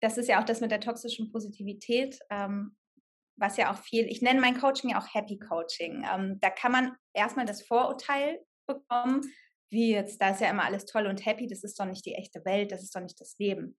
das 0.00 0.18
ist 0.18 0.28
ja 0.28 0.40
auch 0.40 0.44
das 0.44 0.60
mit 0.60 0.70
der 0.70 0.80
toxischen 0.80 1.32
Positivität, 1.32 2.18
ähm, 2.30 2.76
was 3.36 3.56
ja 3.56 3.72
auch 3.72 3.78
viel, 3.78 4.06
ich 4.06 4.22
nenne 4.22 4.40
mein 4.40 4.58
Coaching 4.58 4.90
ja 4.90 5.00
auch 5.00 5.14
Happy 5.14 5.38
Coaching. 5.38 6.04
Ähm, 6.12 6.38
da 6.40 6.50
kann 6.50 6.72
man 6.72 6.96
erstmal 7.12 7.46
das 7.46 7.62
Vorurteil 7.62 8.40
bekommen, 8.66 9.22
wie 9.70 9.92
jetzt, 9.92 10.20
da 10.20 10.30
ist 10.30 10.40
ja 10.40 10.50
immer 10.50 10.64
alles 10.64 10.86
toll 10.86 11.06
und 11.06 11.24
happy, 11.24 11.46
das 11.46 11.62
ist 11.62 11.78
doch 11.78 11.84
nicht 11.84 12.04
die 12.04 12.14
echte 12.14 12.44
Welt, 12.44 12.72
das 12.72 12.82
ist 12.82 12.94
doch 12.94 13.00
nicht 13.00 13.20
das 13.20 13.36
Leben. 13.38 13.76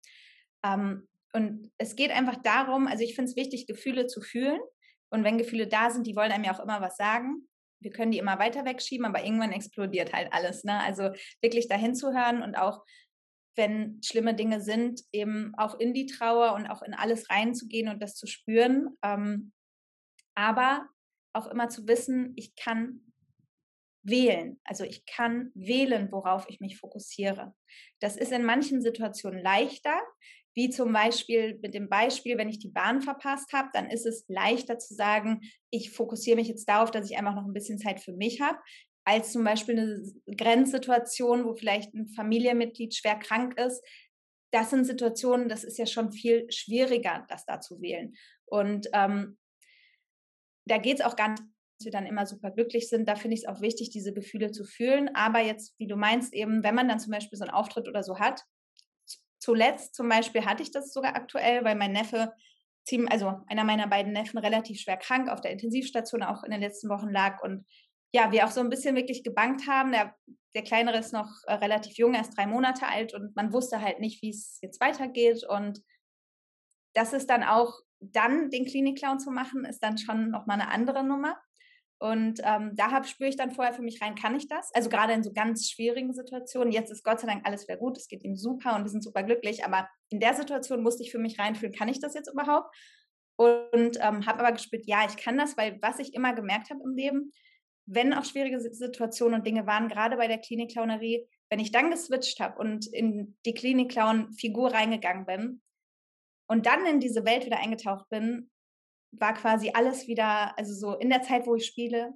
Ähm, 0.63 1.07
und 1.33 1.71
es 1.77 1.95
geht 1.95 2.11
einfach 2.11 2.37
darum, 2.41 2.87
also 2.87 3.03
ich 3.03 3.15
finde 3.15 3.29
es 3.29 3.35
wichtig, 3.35 3.67
Gefühle 3.67 4.07
zu 4.07 4.21
fühlen. 4.21 4.59
Und 5.11 5.23
wenn 5.23 5.37
Gefühle 5.37 5.67
da 5.67 5.89
sind, 5.89 6.07
die 6.07 6.15
wollen 6.15 6.31
einem 6.31 6.43
ja 6.43 6.53
auch 6.53 6.63
immer 6.63 6.81
was 6.81 6.97
sagen. 6.97 7.47
Wir 7.79 7.91
können 7.91 8.11
die 8.11 8.17
immer 8.17 8.39
weiter 8.39 8.65
wegschieben, 8.65 9.05
aber 9.05 9.23
irgendwann 9.23 9.51
explodiert 9.51 10.13
halt 10.13 10.31
alles. 10.31 10.63
Ne? 10.63 10.79
Also 10.79 11.11
wirklich 11.41 11.67
dahin 11.67 11.95
zu 11.95 12.13
hören 12.13 12.41
und 12.41 12.55
auch 12.55 12.83
wenn 13.55 14.01
schlimme 14.03 14.33
Dinge 14.33 14.61
sind, 14.61 15.01
eben 15.11 15.53
auch 15.57 15.79
in 15.79 15.93
die 15.93 16.05
Trauer 16.05 16.53
und 16.53 16.67
auch 16.67 16.81
in 16.81 16.93
alles 16.93 17.29
reinzugehen 17.29 17.89
und 17.89 18.01
das 18.01 18.15
zu 18.15 18.25
spüren. 18.25 18.97
Ähm, 19.03 19.51
aber 20.35 20.87
auch 21.33 21.47
immer 21.47 21.69
zu 21.69 21.87
wissen, 21.87 22.33
ich 22.35 22.55
kann 22.55 23.01
wählen. 24.03 24.59
Also 24.63 24.83
ich 24.83 25.05
kann 25.05 25.51
wählen, 25.53 26.11
worauf 26.11 26.45
ich 26.49 26.59
mich 26.59 26.77
fokussiere. 26.77 27.53
Das 27.99 28.15
ist 28.15 28.31
in 28.31 28.45
manchen 28.45 28.81
Situationen 28.81 29.41
leichter, 29.41 29.99
wie 30.59 30.69
zum 30.69 30.91
Beispiel 30.91 31.57
mit 31.61 31.73
dem 31.73 31.87
Beispiel, 31.87 32.37
wenn 32.37 32.49
ich 32.49 32.59
die 32.59 32.67
Bahn 32.67 33.01
verpasst 33.01 33.53
habe, 33.53 33.69
dann 33.71 33.89
ist 33.89 34.05
es 34.05 34.25
leichter 34.27 34.77
zu 34.77 34.93
sagen, 34.93 35.39
ich 35.69 35.91
fokussiere 35.91 36.35
mich 36.35 36.49
jetzt 36.49 36.67
darauf, 36.67 36.91
dass 36.91 37.09
ich 37.09 37.17
einfach 37.17 37.33
noch 37.33 37.45
ein 37.45 37.53
bisschen 37.53 37.79
Zeit 37.79 38.01
für 38.01 38.11
mich 38.11 38.41
habe, 38.41 38.59
als 39.05 39.31
zum 39.31 39.45
Beispiel 39.45 39.79
eine 39.79 40.35
Grenzsituation, 40.35 41.45
wo 41.45 41.55
vielleicht 41.55 41.93
ein 41.93 42.09
Familienmitglied 42.09 42.93
schwer 42.93 43.15
krank 43.15 43.57
ist. 43.57 43.81
Das 44.51 44.69
sind 44.69 44.83
Situationen, 44.83 45.47
das 45.47 45.63
ist 45.63 45.77
ja 45.77 45.85
schon 45.85 46.11
viel 46.11 46.45
schwieriger, 46.51 47.25
das 47.29 47.45
da 47.45 47.61
zu 47.61 47.79
wählen. 47.81 48.13
Und 48.45 48.89
ähm, 48.91 49.37
da 50.67 50.77
geht 50.77 50.99
es 50.99 51.05
auch 51.05 51.15
gar 51.15 51.29
nicht, 51.29 51.41
dass 51.41 51.85
wir 51.85 51.93
dann 51.93 52.05
immer 52.05 52.25
super 52.25 52.51
glücklich 52.51 52.89
sind. 52.89 53.07
Da 53.07 53.15
finde 53.15 53.35
ich 53.35 53.43
es 53.43 53.47
auch 53.47 53.61
wichtig, 53.61 53.91
diese 53.91 54.11
Gefühle 54.11 54.51
zu 54.51 54.65
fühlen. 54.65 55.09
Aber 55.15 55.39
jetzt, 55.39 55.73
wie 55.79 55.87
du 55.87 55.95
meinst, 55.95 56.33
eben, 56.33 56.65
wenn 56.65 56.75
man 56.75 56.89
dann 56.89 56.99
zum 56.99 57.13
Beispiel 57.13 57.37
so 57.37 57.45
einen 57.45 57.53
Auftritt 57.53 57.87
oder 57.87 58.03
so 58.03 58.19
hat, 58.19 58.43
zuletzt 59.39 59.95
zum 59.95 60.09
Beispiel 60.09 60.45
hatte 60.45 60.63
ich 60.63 60.71
das 60.71 60.93
sogar 60.93 61.15
aktuell, 61.15 61.63
weil 61.63 61.75
mein 61.75 61.93
Neffe, 61.93 62.33
also 63.07 63.41
einer 63.47 63.63
meiner 63.63 63.87
beiden 63.87 64.13
Neffen 64.13 64.39
relativ 64.39 64.79
schwer 64.79 64.97
krank 64.97 65.29
auf 65.29 65.41
der 65.41 65.51
Intensivstation 65.51 66.23
auch 66.23 66.43
in 66.43 66.51
den 66.51 66.61
letzten 66.61 66.89
Wochen 66.89 67.09
lag 67.09 67.41
und 67.43 67.65
ja, 68.11 68.31
wir 68.31 68.45
auch 68.45 68.51
so 68.51 68.59
ein 68.59 68.69
bisschen 68.69 68.95
wirklich 68.95 69.23
gebankt 69.23 69.67
haben. 69.67 69.91
Der, 69.91 70.15
der 70.55 70.63
Kleinere 70.63 70.97
ist 70.97 71.13
noch 71.13 71.29
äh, 71.45 71.53
relativ 71.53 71.97
jung, 71.97 72.15
erst 72.15 72.35
drei 72.37 72.47
Monate 72.47 72.87
alt 72.87 73.13
und 73.13 73.35
man 73.35 73.53
wusste 73.53 73.81
halt 73.81 73.99
nicht, 73.99 74.21
wie 74.21 74.31
es 74.31 74.59
jetzt 74.61 74.81
weitergeht. 74.81 75.43
Und 75.43 75.83
das 76.93 77.13
ist 77.13 77.29
dann 77.29 77.43
auch, 77.43 77.79
dann 77.99 78.49
den 78.49 78.65
Klinikclown 78.65 79.19
zu 79.19 79.29
machen, 79.29 79.65
ist 79.65 79.83
dann 79.83 79.97
schon 79.97 80.31
nochmal 80.31 80.59
eine 80.59 80.71
andere 80.71 81.03
Nummer. 81.03 81.39
Und 82.01 82.39
ähm, 82.43 82.71
da 82.75 83.03
spüre 83.03 83.29
ich 83.29 83.35
dann 83.35 83.51
vorher 83.51 83.73
für 83.73 83.81
mich 83.81 84.01
rein, 84.01 84.15
kann 84.15 84.33
ich 84.33 84.47
das? 84.47 84.73
Also 84.73 84.89
gerade 84.89 85.11
in 85.11 85.21
so 85.21 85.33
ganz 85.33 85.69
schwierigen 85.69 86.13
Situationen. 86.13 86.71
Jetzt 86.71 86.91
ist 86.91 87.03
Gott 87.03 87.19
sei 87.19 87.27
Dank 87.27 87.45
alles 87.45 87.67
wieder 87.67 87.77
gut, 87.77 87.97
es 87.97 88.07
geht 88.07 88.23
ihm 88.23 88.37
super 88.37 88.75
und 88.75 88.83
wir 88.83 88.89
sind 88.89 89.03
super 89.03 89.21
glücklich. 89.23 89.65
Aber 89.65 89.89
in 90.09 90.21
der 90.21 90.33
Situation 90.33 90.81
musste 90.81 91.03
ich 91.03 91.11
für 91.11 91.19
mich 91.19 91.37
reinfühlen, 91.39 91.75
kann 91.75 91.89
ich 91.89 91.99
das 91.99 92.13
jetzt 92.13 92.31
überhaupt? 92.31 92.73
Und 93.35 93.97
ähm, 94.01 94.25
habe 94.25 94.39
aber 94.39 94.53
gespürt, 94.53 94.85
ja, 94.85 95.05
ich 95.07 95.17
kann 95.17 95.37
das, 95.37 95.57
weil 95.57 95.77
was 95.81 95.99
ich 95.99 96.13
immer 96.13 96.33
gemerkt 96.33 96.69
habe 96.69 96.81
im 96.83 96.95
Leben, 96.95 97.33
wenn 97.85 98.13
auch 98.13 98.23
schwierige 98.23 98.59
Situationen 98.59 99.39
und 99.39 99.47
Dinge 99.47 99.65
waren, 99.65 99.89
gerade 99.89 100.15
bei 100.15 100.27
der 100.27 100.37
Klinikclownerie, 100.37 101.27
wenn 101.49 101.59
ich 101.59 101.71
dann 101.71 101.89
geswitcht 101.89 102.39
habe 102.39 102.59
und 102.59 102.85
in 102.87 103.37
die 103.45 103.53
Klinikclown-Figur 103.53 104.73
reingegangen 104.73 105.25
bin 105.25 105.61
und 106.47 106.65
dann 106.65 106.85
in 106.85 106.99
diese 106.99 107.25
Welt 107.25 107.45
wieder 107.45 107.59
eingetaucht 107.59 108.07
bin, 108.09 108.51
war 109.11 109.33
quasi 109.33 109.71
alles 109.73 110.07
wieder, 110.07 110.57
also 110.57 110.73
so 110.73 110.97
in 110.97 111.09
der 111.09 111.21
Zeit, 111.21 111.47
wo 111.47 111.55
ich 111.55 111.65
spiele, 111.65 112.13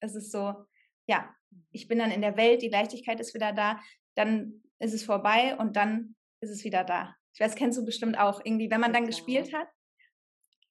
es 0.00 0.14
ist 0.14 0.32
so, 0.32 0.54
ja, 1.06 1.34
ich 1.72 1.88
bin 1.88 1.98
dann 1.98 2.10
in 2.10 2.22
der 2.22 2.36
Welt, 2.36 2.62
die 2.62 2.68
Leichtigkeit 2.68 3.20
ist 3.20 3.34
wieder 3.34 3.52
da, 3.52 3.80
dann 4.14 4.62
ist 4.78 4.94
es 4.94 5.04
vorbei 5.04 5.56
und 5.56 5.76
dann 5.76 6.16
ist 6.40 6.50
es 6.50 6.64
wieder 6.64 6.84
da. 6.84 7.14
Ich 7.34 7.40
weiß, 7.40 7.54
kennst 7.54 7.78
du 7.78 7.84
bestimmt 7.84 8.18
auch 8.18 8.40
irgendwie, 8.44 8.70
wenn 8.70 8.80
man 8.80 8.92
dann 8.92 9.06
gespielt 9.06 9.52
hat, 9.52 9.68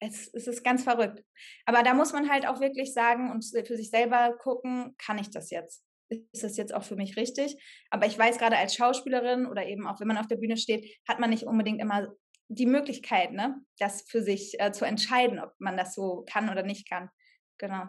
es, 0.00 0.32
es 0.34 0.46
ist 0.46 0.62
ganz 0.62 0.82
verrückt. 0.82 1.24
Aber 1.64 1.82
da 1.82 1.94
muss 1.94 2.12
man 2.12 2.30
halt 2.30 2.46
auch 2.46 2.60
wirklich 2.60 2.92
sagen 2.92 3.30
und 3.30 3.44
für 3.44 3.76
sich 3.76 3.90
selber 3.90 4.36
gucken, 4.38 4.94
kann 4.98 5.18
ich 5.18 5.30
das 5.30 5.50
jetzt? 5.50 5.84
Ist 6.08 6.44
das 6.44 6.56
jetzt 6.56 6.74
auch 6.74 6.84
für 6.84 6.96
mich 6.96 7.16
richtig? 7.16 7.56
Aber 7.90 8.06
ich 8.06 8.18
weiß 8.18 8.38
gerade 8.38 8.56
als 8.56 8.74
Schauspielerin 8.74 9.46
oder 9.46 9.66
eben 9.66 9.86
auch 9.86 9.98
wenn 10.00 10.08
man 10.08 10.18
auf 10.18 10.28
der 10.28 10.36
Bühne 10.36 10.56
steht, 10.56 10.98
hat 11.08 11.18
man 11.18 11.30
nicht 11.30 11.44
unbedingt 11.44 11.80
immer 11.80 12.12
die 12.48 12.66
Möglichkeit, 12.66 13.32
ne, 13.32 13.60
das 13.78 14.02
für 14.02 14.22
sich 14.22 14.58
äh, 14.60 14.72
zu 14.72 14.84
entscheiden, 14.84 15.40
ob 15.40 15.54
man 15.58 15.76
das 15.76 15.94
so 15.94 16.24
kann 16.28 16.48
oder 16.48 16.62
nicht 16.62 16.88
kann. 16.88 17.10
Genau. 17.58 17.84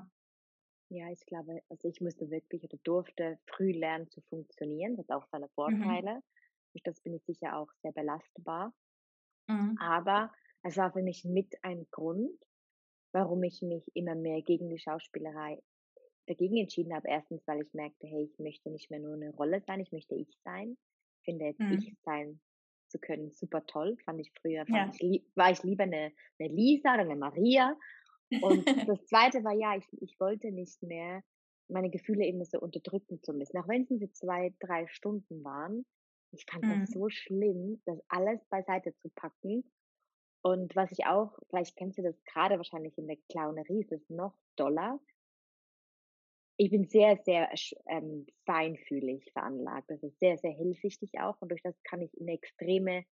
Ja, 0.90 1.12
ich 1.12 1.26
glaube, 1.26 1.62
also 1.70 1.88
ich 1.88 2.00
musste 2.02 2.30
wirklich 2.30 2.64
oder 2.64 2.78
durfte 2.84 3.40
früh 3.46 3.72
lernen 3.72 4.10
zu 4.10 4.22
funktionieren. 4.30 4.96
Das 4.96 5.08
hat 5.10 5.18
auch 5.18 5.28
seine 5.32 5.48
mhm. 5.48 5.52
Vorteile. 5.52 6.16
Mhm. 6.16 6.24
Durch 6.74 6.84
das 6.84 7.02
bin 7.02 7.14
ich 7.14 7.24
sicher 7.26 7.58
auch 7.58 7.72
sehr 7.82 7.92
belastbar. 7.92 8.74
Mhm. 9.48 9.78
Aber 9.80 10.32
es 10.64 10.78
war 10.78 10.92
für 10.94 11.02
mich 11.02 11.26
mit 11.26 11.56
ein 11.62 11.86
Grund, 11.92 12.40
warum 13.12 13.44
ich 13.44 13.62
mich 13.62 13.84
immer 13.94 14.16
mehr 14.16 14.42
gegen 14.42 14.70
die 14.70 14.80
Schauspielerei 14.80 15.62
dagegen 16.28 16.58
entschieden 16.58 16.94
habe. 16.94 17.08
Erstens, 17.08 17.46
weil 17.48 17.62
ich 17.62 17.74
merkte, 17.74 18.08
hey, 18.08 18.24
ich 18.24 18.40
möchte 18.40 18.70
nicht 18.70 18.90
mehr 18.90 19.00
nur 19.00 19.14
eine 19.14 19.32
Rolle 19.32 19.62
sein, 19.66 19.80
ich 19.80 19.92
möchte 19.92 20.16
ich 20.16 20.38
sein. 20.44 20.78
Ich 21.20 21.26
finde 21.26 21.46
jetzt 21.46 21.60
mhm. 21.60 21.74
ich 21.74 21.98
sein 22.04 22.40
zu 22.90 23.00
können 23.00 23.32
super 23.32 23.66
toll. 23.66 23.98
Fand 24.06 24.20
ich 24.20 24.32
früher, 24.42 24.66
fand 24.66 25.00
ja. 25.00 25.10
ich, 25.10 25.24
war 25.36 25.52
ich 25.52 25.64
lieber 25.64 25.84
eine, 25.84 26.12
eine 26.40 26.50
Lisa 26.50 26.94
oder 26.94 27.04
eine 27.04 27.16
Maria. 27.16 27.76
Und 28.42 28.66
das 28.88 29.06
zweite 29.06 29.44
war 29.44 29.54
ja, 29.54 29.76
ich, 29.76 29.86
ich 30.02 30.20
wollte 30.20 30.52
nicht 30.52 30.82
mehr 30.84 31.24
meine 31.70 31.90
Gefühle 31.90 32.26
eben 32.26 32.44
so 32.46 32.60
unterdrücken 32.60 33.22
zu 33.22 33.34
müssen. 33.34 33.58
Auch 33.58 33.68
wenn 33.68 33.84
es 33.84 33.90
nur 33.90 34.00
für 34.00 34.12
zwei, 34.12 34.54
drei 34.60 34.88
Stunden 34.88 35.44
waren. 35.44 35.86
Ich 36.32 36.46
fand 36.50 36.64
mhm. 36.64 36.82
das 36.82 36.92
so 36.92 37.10
schlimm, 37.10 37.82
das 37.86 38.00
alles 38.10 38.44
beiseite 38.50 38.94
zu 38.98 39.10
packen 39.10 39.64
und 40.48 40.76
was 40.78 40.92
ich 40.92 41.06
auch, 41.06 41.38
vielleicht 41.50 41.76
kennst 41.76 41.98
du 41.98 42.04
das 42.04 42.16
gerade 42.24 42.56
wahrscheinlich 42.56 42.98
in 42.98 43.08
der 43.08 43.18
Clownerie, 43.30 43.82
ist 43.82 43.92
es 43.92 44.10
noch 44.10 44.34
doller. 44.56 44.98
Ich 46.58 46.72
bin 46.72 46.88
sehr, 46.88 47.18
sehr 47.24 47.50
ähm, 47.88 48.26
feinfühlig 48.46 49.32
veranlagt. 49.32 49.90
Das 49.90 50.02
ist 50.02 50.20
sehr, 50.20 50.38
sehr 50.38 50.52
hellsichtig 50.52 51.20
auch. 51.20 51.40
Und 51.40 51.50
durch 51.50 51.62
das 51.62 51.76
kann 51.84 52.02
ich 52.02 52.12
in 52.18 52.28
extreme 52.28 53.06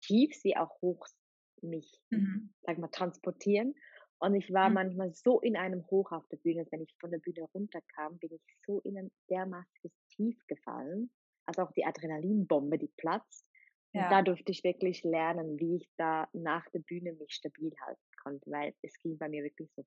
Tiefs 0.00 0.42
wie 0.44 0.56
auch 0.56 0.80
Hochs 0.82 1.14
mich, 1.62 2.00
mhm. 2.10 2.52
sag 2.62 2.78
mal, 2.78 2.88
transportieren. 2.88 3.74
Und 4.18 4.34
ich 4.34 4.52
war 4.52 4.68
mhm. 4.68 4.74
manchmal 4.74 5.14
so 5.14 5.40
in 5.40 5.56
einem 5.56 5.86
Hoch 5.90 6.12
auf 6.12 6.26
der 6.28 6.36
Bühne, 6.38 6.66
wenn 6.70 6.82
ich 6.82 6.94
von 7.00 7.10
der 7.10 7.18
Bühne 7.18 7.48
runterkam, 7.54 8.18
bin 8.18 8.32
ich 8.34 8.42
so 8.66 8.80
in 8.80 8.98
ein 8.98 9.10
dermaßiges 9.30 9.92
Tief 10.10 10.38
gefallen. 10.46 11.10
Also 11.46 11.62
auch 11.62 11.72
die 11.72 11.84
Adrenalinbombe, 11.84 12.76
die 12.76 12.92
platzt. 12.96 13.46
Und 13.92 14.02
ja. 14.02 14.10
da 14.10 14.22
durfte 14.22 14.52
ich 14.52 14.62
wirklich 14.62 15.02
lernen, 15.04 15.58
wie 15.58 15.76
ich 15.76 15.88
da 15.96 16.28
nach 16.32 16.68
der 16.70 16.80
Bühne 16.80 17.12
mich 17.14 17.32
stabil 17.32 17.72
halten 17.80 18.10
konnte, 18.22 18.50
weil 18.50 18.74
es 18.82 19.00
ging 19.00 19.18
bei 19.18 19.28
mir 19.28 19.42
wirklich 19.42 19.70
so 19.74 19.84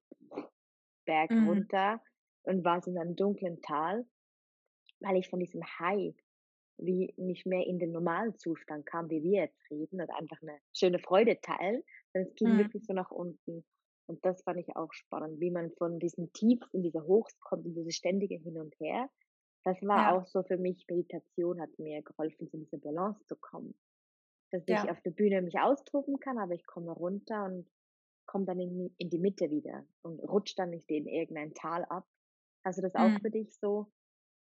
Berg 1.05 1.31
mhm. 1.31 1.47
Und 2.43 2.63
war 2.63 2.81
so 2.81 2.91
in 2.91 2.97
einem 2.97 3.15
dunklen 3.15 3.61
Tal, 3.61 4.05
weil 4.99 5.17
ich 5.17 5.29
von 5.29 5.39
diesem 5.39 5.63
High 5.79 6.15
wie 6.77 7.13
nicht 7.17 7.45
mehr 7.45 7.65
in 7.67 7.77
den 7.77 7.91
normalen 7.91 8.35
Zustand 8.37 8.85
kam, 8.85 9.09
wie 9.09 9.21
wir 9.21 9.43
jetzt 9.43 9.69
reden, 9.69 10.01
und 10.01 10.09
einfach 10.09 10.41
eine 10.41 10.57
schöne 10.73 10.99
Freude 10.99 11.39
teilen, 11.39 11.83
sondern 12.11 12.29
es 12.29 12.35
ging 12.35 12.53
mhm. 12.53 12.57
wirklich 12.57 12.83
so 12.85 12.93
nach 12.93 13.11
unten. 13.11 13.63
Und 14.07 14.25
das 14.25 14.41
fand 14.41 14.57
ich 14.57 14.75
auch 14.75 14.91
spannend, 14.91 15.39
wie 15.39 15.51
man 15.51 15.71
von 15.77 15.99
diesem 15.99 16.33
Tiefs 16.33 16.67
in 16.73 16.81
diese 16.81 17.05
Hochs 17.05 17.39
kommt, 17.39 17.65
in 17.65 17.75
diese 17.75 17.91
ständige 17.91 18.35
Hin 18.35 18.57
und 18.57 18.73
Her. 18.79 19.09
Das 19.63 19.81
war 19.83 19.97
ja. 19.97 20.17
auch 20.17 20.25
so 20.25 20.43
für 20.43 20.57
mich, 20.57 20.85
Meditation 20.89 21.61
hat 21.61 21.69
mir 21.77 22.01
geholfen, 22.01 22.49
in 22.51 22.61
diese 22.61 22.79
Balance 22.79 23.23
zu 23.27 23.35
kommen 23.35 23.75
dass 24.53 24.63
ja. 24.67 24.83
ich 24.83 24.91
auf 24.91 25.01
der 25.01 25.11
Bühne 25.11 25.41
mich 25.41 25.59
austoben 25.59 26.19
kann, 26.19 26.37
aber 26.37 26.53
ich 26.53 26.65
komme 26.65 26.91
runter 26.91 27.45
und 27.45 27.67
komme 28.25 28.45
dann 28.45 28.59
in, 28.59 28.93
in 28.97 29.09
die 29.09 29.17
Mitte 29.17 29.49
wieder 29.49 29.85
und 30.03 30.19
rutsche 30.19 30.55
dann 30.55 30.69
nicht 30.69 30.89
in 30.89 31.07
irgendein 31.07 31.53
Tal 31.55 31.83
ab. 31.85 32.07
Hast 32.63 32.77
du 32.77 32.81
das 32.81 32.95
auch 32.95 33.09
mhm. 33.09 33.19
für 33.19 33.31
dich 33.31 33.57
so 33.59 33.91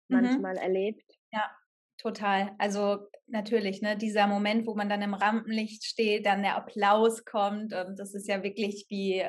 mhm. 0.08 0.22
manchmal 0.22 0.54
mhm. 0.54 0.62
erlebt? 0.62 1.12
Ja, 1.32 1.50
total. 1.98 2.56
Also 2.58 3.08
natürlich, 3.28 3.82
ne, 3.82 3.98
dieser 3.98 4.28
Moment, 4.28 4.68
wo 4.68 4.76
man 4.76 4.90
dann 4.90 5.02
im 5.02 5.14
Rampenlicht 5.14 5.84
steht, 5.84 6.26
dann 6.26 6.44
der 6.44 6.56
Applaus 6.56 7.26
kommt 7.26 7.74
und 7.74 7.98
das 7.98 8.14
ist 8.14 8.28
ja 8.28 8.44
wirklich 8.44 8.86
wie, 8.90 9.24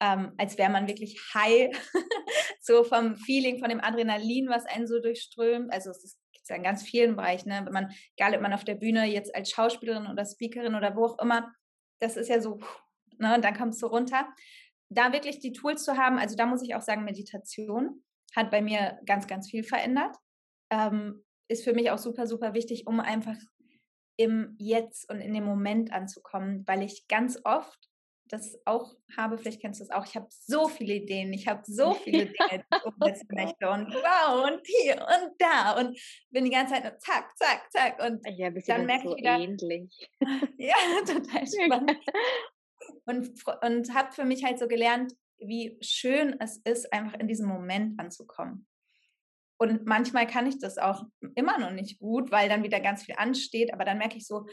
ähm, 0.00 0.32
als 0.36 0.58
wäre 0.58 0.70
man 0.70 0.88
wirklich 0.88 1.20
high, 1.34 1.70
so 2.60 2.84
vom 2.84 3.16
Feeling, 3.16 3.58
von 3.58 3.68
dem 3.68 3.80
Adrenalin, 3.80 4.48
was 4.48 4.66
einen 4.66 4.86
so 4.86 5.00
durchströmt. 5.00 5.72
Also 5.72 5.90
es 5.90 6.04
ist 6.04 6.18
es 6.44 6.50
ja 6.50 6.56
in 6.56 6.62
ganz 6.62 6.82
vielen 6.82 7.16
Bereichen, 7.16 7.48
ne? 7.48 7.62
wenn 7.64 7.72
man, 7.72 7.92
egal 8.16 8.34
ob 8.34 8.42
man 8.42 8.52
auf 8.52 8.64
der 8.64 8.74
Bühne 8.74 9.06
jetzt 9.06 9.34
als 9.34 9.50
Schauspielerin 9.50 10.06
oder 10.06 10.24
Speakerin 10.24 10.74
oder 10.74 10.94
wo 10.94 11.06
auch 11.06 11.18
immer, 11.18 11.52
das 12.00 12.16
ist 12.16 12.28
ja 12.28 12.40
so, 12.40 12.60
ne, 13.18 13.34
und 13.34 13.44
dann 13.44 13.56
kommst 13.56 13.82
du 13.82 13.86
runter. 13.86 14.28
Da 14.94 15.12
wirklich 15.12 15.40
die 15.40 15.52
Tools 15.52 15.84
zu 15.84 15.96
haben, 15.96 16.18
also 16.18 16.36
da 16.36 16.46
muss 16.46 16.62
ich 16.62 16.74
auch 16.74 16.82
sagen, 16.82 17.04
Meditation 17.04 18.02
hat 18.34 18.50
bei 18.50 18.62
mir 18.62 18.98
ganz, 19.06 19.26
ganz 19.26 19.50
viel 19.50 19.64
verändert. 19.64 20.16
Ähm, 20.70 21.24
ist 21.48 21.64
für 21.64 21.74
mich 21.74 21.90
auch 21.90 21.98
super, 21.98 22.26
super 22.26 22.54
wichtig, 22.54 22.86
um 22.86 23.00
einfach 23.00 23.36
im 24.16 24.54
Jetzt 24.58 25.10
und 25.10 25.20
in 25.20 25.34
dem 25.34 25.44
Moment 25.44 25.92
anzukommen, 25.92 26.64
weil 26.66 26.82
ich 26.82 27.06
ganz 27.08 27.38
oft 27.44 27.78
das 28.28 28.58
auch 28.64 28.94
habe, 29.16 29.36
vielleicht 29.36 29.60
kennst 29.60 29.80
du 29.80 29.84
das 29.84 29.94
auch, 29.94 30.06
ich 30.06 30.16
habe 30.16 30.26
so 30.30 30.68
viele 30.68 30.94
Ideen, 30.94 31.32
ich 31.32 31.46
habe 31.46 31.62
so 31.64 31.92
viele 32.04 32.26
Dinge, 32.26 32.64
die 32.72 32.76
ich 32.76 32.84
umsetzen 32.84 33.28
möchte 33.30 33.68
und 33.68 33.92
wow 33.92 34.50
und 34.50 34.60
hier 34.64 34.94
und 34.94 35.32
da 35.38 35.78
und 35.78 35.98
bin 36.30 36.44
die 36.44 36.50
ganze 36.50 36.74
Zeit 36.74 36.84
nur 36.84 36.98
zack, 36.98 37.36
zack, 37.36 37.70
zack 37.70 38.02
und 38.02 38.26
ja, 38.36 38.50
dann 38.50 38.86
merke 38.86 39.08
so 39.08 39.16
ich 39.16 39.20
wieder, 39.20 39.38
ähnlich. 39.38 40.10
ja, 40.58 40.74
total 41.06 41.46
spannend 41.66 41.98
und, 43.06 43.32
und 43.62 43.94
habe 43.94 44.12
für 44.12 44.24
mich 44.24 44.44
halt 44.44 44.58
so 44.58 44.68
gelernt, 44.68 45.12
wie 45.38 45.76
schön 45.80 46.36
es 46.40 46.58
ist, 46.58 46.92
einfach 46.92 47.18
in 47.18 47.28
diesem 47.28 47.46
Moment 47.46 47.98
anzukommen. 47.98 48.66
Und 49.56 49.86
manchmal 49.86 50.26
kann 50.26 50.46
ich 50.46 50.58
das 50.58 50.78
auch 50.78 51.04
immer 51.36 51.58
noch 51.58 51.70
nicht 51.70 51.98
gut, 51.98 52.30
weil 52.30 52.48
dann 52.48 52.64
wieder 52.64 52.80
ganz 52.80 53.04
viel 53.04 53.14
ansteht. 53.16 53.72
Aber 53.72 53.84
dann 53.84 53.98
merke 53.98 54.16
ich 54.16 54.26
so, 54.26 54.46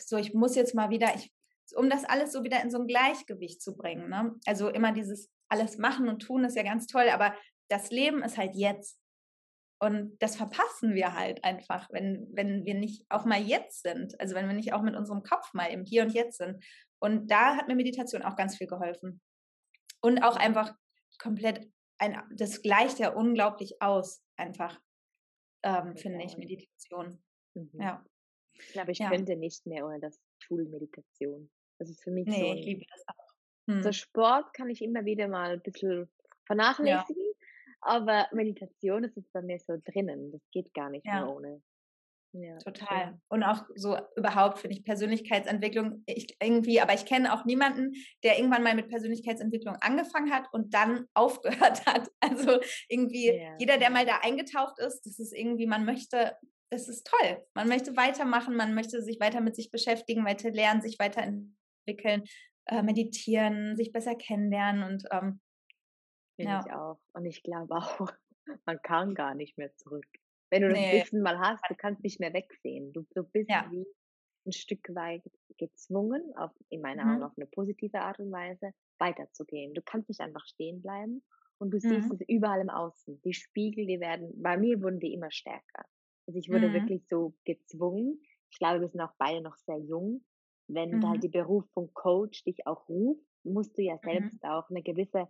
so 0.00 0.16
ich 0.16 0.34
muss 0.34 0.56
jetzt 0.56 0.74
mal 0.74 0.90
wieder, 0.90 1.14
ich, 1.14 1.32
um 1.76 1.88
das 1.88 2.04
alles 2.04 2.32
so 2.32 2.42
wieder 2.42 2.62
in 2.62 2.70
so 2.70 2.80
ein 2.80 2.86
Gleichgewicht 2.86 3.62
zu 3.62 3.76
bringen. 3.76 4.08
Ne? 4.08 4.34
Also 4.46 4.68
immer 4.68 4.92
dieses 4.92 5.30
alles 5.48 5.78
machen 5.78 6.08
und 6.08 6.20
tun 6.20 6.44
ist 6.44 6.56
ja 6.56 6.62
ganz 6.62 6.86
toll, 6.86 7.08
aber 7.10 7.34
das 7.68 7.90
Leben 7.90 8.22
ist 8.22 8.36
halt 8.36 8.54
jetzt. 8.54 8.98
Und 9.78 10.16
das 10.22 10.36
verpassen 10.36 10.94
wir 10.94 11.14
halt 11.14 11.42
einfach, 11.44 11.88
wenn, 11.90 12.28
wenn 12.32 12.64
wir 12.64 12.74
nicht 12.74 13.04
auch 13.08 13.24
mal 13.24 13.40
jetzt 13.40 13.82
sind. 13.82 14.18
Also 14.20 14.34
wenn 14.34 14.46
wir 14.46 14.54
nicht 14.54 14.72
auch 14.72 14.82
mit 14.82 14.94
unserem 14.94 15.22
Kopf 15.22 15.52
mal 15.54 15.66
im 15.66 15.84
Hier 15.84 16.02
und 16.02 16.14
Jetzt 16.14 16.38
sind. 16.38 16.64
Und 17.02 17.32
da 17.32 17.56
hat 17.56 17.66
mir 17.66 17.74
Meditation 17.74 18.22
auch 18.22 18.36
ganz 18.36 18.56
viel 18.56 18.68
geholfen. 18.68 19.20
Und 20.00 20.22
auch 20.22 20.36
einfach 20.36 20.72
komplett 21.18 21.68
ein, 21.98 22.16
das 22.36 22.62
gleicht 22.62 23.00
ja 23.00 23.12
unglaublich 23.12 23.82
aus, 23.82 24.22
einfach, 24.36 24.80
ähm, 25.64 25.96
finde 25.96 26.24
ich, 26.24 26.36
Meditation. 26.36 27.20
Mhm. 27.54 27.70
Ja. 27.72 28.06
Ich 28.54 28.68
glaube, 28.68 28.92
ich 28.92 28.98
ja. 28.98 29.10
könnte 29.10 29.34
nicht 29.34 29.66
mehr 29.66 29.84
ohne 29.84 29.98
das 29.98 30.20
Tool 30.46 30.64
Meditation. 30.66 31.50
Das 31.80 31.90
ist 31.90 32.04
für 32.04 32.12
mich 32.12 32.26
nee, 32.28 32.38
so. 32.38 32.50
Ein, 32.50 32.58
ich 32.58 32.66
liebe 32.66 32.84
das 32.88 33.02
auch. 33.08 33.34
Hm. 33.68 33.82
So 33.82 33.92
Sport 33.92 34.54
kann 34.54 34.70
ich 34.70 34.80
immer 34.80 35.04
wieder 35.04 35.26
mal 35.26 35.52
ein 35.52 35.62
bisschen 35.62 36.08
vernachlässigen, 36.46 37.24
ja. 37.24 37.78
aber 37.80 38.28
Meditation 38.32 39.02
ist 39.02 39.16
jetzt 39.16 39.32
bei 39.32 39.42
mir 39.42 39.58
so 39.58 39.76
drinnen. 39.84 40.30
Das 40.30 40.42
geht 40.52 40.72
gar 40.72 40.90
nicht 40.90 41.06
ja. 41.06 41.24
mehr 41.24 41.34
ohne. 41.34 41.62
Ja, 42.32 42.56
Total. 42.58 43.08
Schön. 43.08 43.20
Und 43.28 43.42
auch 43.42 43.64
so 43.74 43.96
überhaupt 44.16 44.58
finde 44.58 44.76
ich 44.76 44.84
Persönlichkeitsentwicklung 44.84 46.02
ich 46.06 46.36
irgendwie, 46.42 46.80
aber 46.80 46.94
ich 46.94 47.04
kenne 47.04 47.32
auch 47.32 47.44
niemanden, 47.44 47.92
der 48.22 48.38
irgendwann 48.38 48.62
mal 48.62 48.74
mit 48.74 48.88
Persönlichkeitsentwicklung 48.88 49.76
angefangen 49.80 50.32
hat 50.32 50.46
und 50.52 50.72
dann 50.72 51.06
aufgehört 51.14 51.84
hat. 51.86 52.08
Also 52.20 52.60
irgendwie 52.88 53.36
ja. 53.36 53.56
jeder, 53.58 53.78
der 53.78 53.90
mal 53.90 54.06
da 54.06 54.20
eingetaucht 54.22 54.78
ist, 54.78 55.02
das 55.02 55.18
ist 55.18 55.32
irgendwie, 55.32 55.66
man 55.66 55.84
möchte, 55.84 56.36
das 56.70 56.88
ist 56.88 57.06
toll. 57.06 57.44
Man 57.54 57.68
möchte 57.68 57.96
weitermachen, 57.96 58.56
man 58.56 58.74
möchte 58.74 59.02
sich 59.02 59.20
weiter 59.20 59.40
mit 59.40 59.54
sich 59.54 59.70
beschäftigen, 59.70 60.24
weiter 60.24 60.50
lernen, 60.50 60.80
sich 60.80 60.98
weiterentwickeln, 60.98 62.24
äh, 62.66 62.82
meditieren, 62.82 63.76
sich 63.76 63.92
besser 63.92 64.14
kennenlernen 64.14 64.84
und 64.84 65.04
ähm, 65.10 65.40
Finde 66.36 66.52
ja. 66.52 66.64
ich 66.66 66.72
auch. 66.72 67.00
Und 67.12 67.26
ich 67.26 67.42
glaube 67.42 67.74
auch, 67.74 68.08
man 68.64 68.80
kann 68.82 69.14
gar 69.14 69.34
nicht 69.34 69.58
mehr 69.58 69.74
zurück. 69.76 70.06
Wenn 70.52 70.62
du 70.62 70.68
das 70.68 70.78
nee. 70.78 71.00
Wissen 71.00 71.22
mal 71.22 71.38
hast, 71.38 71.64
du 71.70 71.74
kannst 71.74 72.02
nicht 72.02 72.20
mehr 72.20 72.34
wegsehen. 72.34 72.92
Du, 72.92 73.06
du 73.14 73.24
bist 73.24 73.48
ja. 73.48 73.66
wie 73.70 73.86
ein 74.46 74.52
Stück 74.52 74.86
weit 74.94 75.22
gezwungen, 75.56 76.22
auf, 76.36 76.50
in 76.68 76.82
meiner 76.82 77.06
mhm. 77.06 77.10
Augen 77.10 77.22
auf 77.22 77.32
eine 77.38 77.46
positive 77.46 77.98
Art 77.98 78.18
und 78.18 78.30
Weise, 78.30 78.72
weiterzugehen. 78.98 79.72
Du 79.72 79.80
kannst 79.80 80.10
nicht 80.10 80.20
einfach 80.20 80.44
stehen 80.44 80.82
bleiben 80.82 81.22
und 81.56 81.70
du 81.70 81.80
siehst 81.80 82.10
mhm. 82.10 82.18
es 82.20 82.28
überall 82.28 82.60
im 82.60 82.68
Außen. 82.68 83.22
Die 83.24 83.32
Spiegel, 83.32 83.86
die 83.86 83.98
werden, 83.98 84.30
bei 84.42 84.58
mir 84.58 84.82
wurden 84.82 85.00
die 85.00 85.14
immer 85.14 85.30
stärker. 85.30 85.86
Also 86.26 86.38
ich 86.38 86.50
wurde 86.50 86.68
mhm. 86.68 86.74
wirklich 86.74 87.06
so 87.08 87.34
gezwungen. 87.44 88.20
Ich 88.50 88.58
glaube, 88.58 88.82
wir 88.82 88.88
sind 88.88 89.00
auch 89.00 89.14
beide 89.16 89.40
noch 89.40 89.56
sehr 89.56 89.78
jung. 89.78 90.22
Wenn 90.68 90.98
mhm. 90.98 91.08
halt 91.08 91.22
die 91.22 91.28
Berufung 91.28 91.90
Coach 91.94 92.44
dich 92.44 92.66
auch 92.66 92.86
ruft, 92.90 93.24
musst 93.42 93.78
du 93.78 93.82
ja 93.82 93.94
mhm. 93.94 94.00
selbst 94.04 94.44
auch 94.44 94.68
eine 94.68 94.82
gewisse 94.82 95.28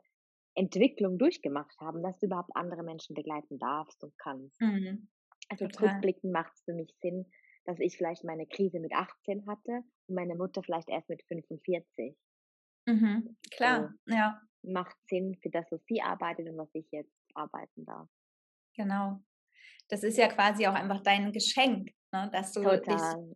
Entwicklung 0.55 1.19
durchgemacht 1.19 1.79
haben, 1.81 2.03
dass 2.03 2.19
du 2.19 2.27
überhaupt 2.27 2.51
andere 2.55 2.83
Menschen 2.83 3.15
begleiten 3.15 3.59
darfst 3.59 4.03
und 4.03 4.17
kannst. 4.19 4.61
Mhm. 4.61 5.09
Also 5.49 5.67
rückblickend 5.67 6.33
macht 6.33 6.53
es 6.55 6.63
für 6.65 6.75
mich 6.75 6.95
Sinn, 7.01 7.27
dass 7.65 7.79
ich 7.79 7.97
vielleicht 7.97 8.25
meine 8.25 8.47
Krise 8.47 8.81
mit 8.81 8.93
18 8.93 9.47
hatte 9.47 9.83
und 10.09 10.15
meine 10.15 10.35
Mutter 10.35 10.63
vielleicht 10.63 10.89
erst 10.89 11.09
mit 11.09 11.23
45. 11.29 12.17
Mhm. 12.87 13.37
Klar, 13.51 13.95
so, 14.07 14.15
ja. 14.15 14.41
Macht 14.63 14.97
Sinn 15.09 15.37
für 15.43 15.51
das, 15.51 15.67
was 15.71 15.85
sie 15.87 16.01
arbeitet 16.03 16.49
und 16.49 16.57
was 16.57 16.71
ich 16.75 16.87
jetzt 16.91 17.13
arbeiten 17.35 17.85
darf. 17.85 18.09
Genau. 18.77 19.21
Das 19.89 20.03
ist 20.03 20.17
ja 20.17 20.29
quasi 20.29 20.67
auch 20.67 20.75
einfach 20.75 21.03
dein 21.03 21.33
Geschenk, 21.33 21.91
ne? 22.13 22.31
dass 22.33 22.53
du 22.53 22.63
Total. 22.63 22.81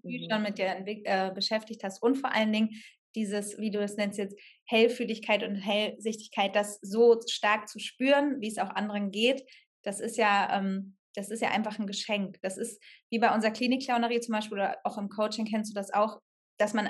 dich 0.03 0.23
mhm. 0.23 0.31
schon 0.31 0.43
mit 0.43 0.59
dir 0.59 0.85
äh, 0.87 1.33
beschäftigt 1.33 1.83
hast 1.85 2.03
und 2.03 2.17
vor 2.17 2.33
allen 2.33 2.53
Dingen 2.53 2.71
dieses, 3.17 3.59
wie 3.59 3.71
du 3.71 3.81
es 3.81 3.97
nennst 3.97 4.19
jetzt, 4.19 4.39
Hellfühligkeit 4.67 5.43
und 5.43 5.57
Hellsichtigkeit, 5.57 6.55
das 6.55 6.79
so 6.83 7.19
stark 7.29 7.69
zu 7.69 7.79
spüren, 7.79 8.41
wie 8.41 8.49
es 8.49 8.59
auch 8.59 8.71
anderen 8.71 9.11
geht, 9.11 9.43
das 9.83 10.01
ist 10.01 10.17
ja, 10.17 10.59
ähm, 10.59 10.97
das 11.15 11.31
ist 11.31 11.41
ja 11.41 11.51
einfach 11.51 11.79
ein 11.79 11.87
Geschenk. 11.87 12.39
Das 12.43 12.59
ist 12.59 12.83
wie 13.11 13.19
bei 13.19 13.35
unserer 13.35 13.53
Klinikclownerie 13.53 14.21
zum 14.21 14.35
Beispiel 14.35 14.59
oder 14.59 14.79
auch 14.85 14.99
im 14.99 15.09
Coaching 15.09 15.47
kennst 15.47 15.71
du 15.71 15.75
das 15.75 15.93
auch, 15.93 16.21
dass 16.59 16.75
man 16.75 16.89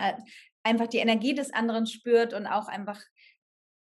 einfach 0.65 0.87
die 0.89 0.99
Energie 0.99 1.35
des 1.35 1.53
anderen 1.53 1.87
spürt 1.87 2.35
und 2.35 2.47
auch 2.47 2.69
einfach 2.69 3.01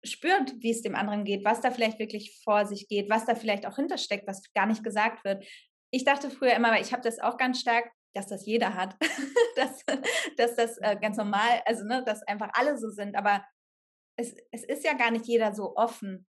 spürt, 0.05 0.55
wie 0.61 0.71
es 0.71 0.83
dem 0.83 0.95
anderen 0.95 1.25
geht, 1.25 1.45
was 1.45 1.61
da 1.61 1.71
vielleicht 1.71 1.99
wirklich 1.99 2.41
vor 2.45 2.67
sich 2.67 2.89
geht, 2.89 3.09
was 3.09 3.25
da 3.25 3.35
vielleicht 3.35 3.67
auch 3.67 3.77
hintersteckt, 3.77 4.27
was 4.27 4.53
gar 4.53 4.67
nicht 4.67 4.85
gesagt 4.85 5.25
wird. 5.25 5.45
Ich 5.91 6.05
dachte 6.05 6.29
früher 6.29 6.55
immer, 6.55 6.73
weil 6.73 6.83
ich 6.83 6.93
habe 6.93 7.03
das 7.03 7.19
auch 7.21 7.39
ganz 7.39 7.61
stark, 7.61 7.91
dass 8.15 8.27
das 8.27 8.47
jeder 8.47 8.75
hat, 8.75 8.97
dass, 9.57 9.85
dass 10.37 10.57
das 10.57 10.79
äh, 10.79 10.97
ganz 11.01 11.17
normal, 11.17 11.63
also 11.67 11.85
ne, 11.85 12.03
dass 12.05 12.23
einfach 12.23 12.51
alle 12.55 12.79
so 12.79 12.91
sind, 12.91 13.17
aber 13.17 13.45
es, 14.17 14.35
es 14.53 14.65
ist 14.65 14.85
ja 14.85 14.95
gar 14.95 15.11
nicht 15.11 15.27
jeder 15.27 15.55
so 15.55 15.77
offen, 15.77 16.27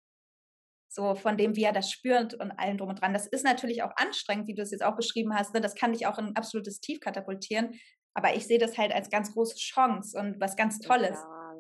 so 0.91 1.15
von 1.15 1.37
dem, 1.37 1.55
wie 1.55 1.65
er 1.65 1.73
das 1.73 1.91
spürt 1.91 2.35
und 2.35 2.51
allem 2.53 2.79
drum 2.79 2.89
und 2.89 3.01
dran. 3.01 3.13
Das 3.13 3.27
ist 3.27 3.45
natürlich 3.45 3.83
auch 3.83 3.93
anstrengend, 3.97 4.49
wie 4.49 4.55
du 4.55 4.63
es 4.63 4.71
jetzt 4.71 4.83
auch 4.83 4.97
beschrieben 4.97 5.35
hast, 5.35 5.55
ne? 5.55 5.61
das 5.61 5.75
kann 5.75 5.93
dich 5.93 6.07
auch 6.07 6.19
in 6.19 6.27
ein 6.27 6.37
absolutes 6.37 6.81
Tief 6.81 7.01
katapultieren, 7.01 7.79
aber 8.15 8.35
ich 8.35 8.47
sehe 8.47 8.59
das 8.59 8.77
halt 8.77 8.93
als 8.93 9.11
ganz 9.11 9.33
große 9.33 9.57
Chance 9.57 10.19
und 10.19 10.41
was 10.41 10.57
ganz 10.57 10.81
Tolles, 10.81 11.19
ja. 11.21 11.55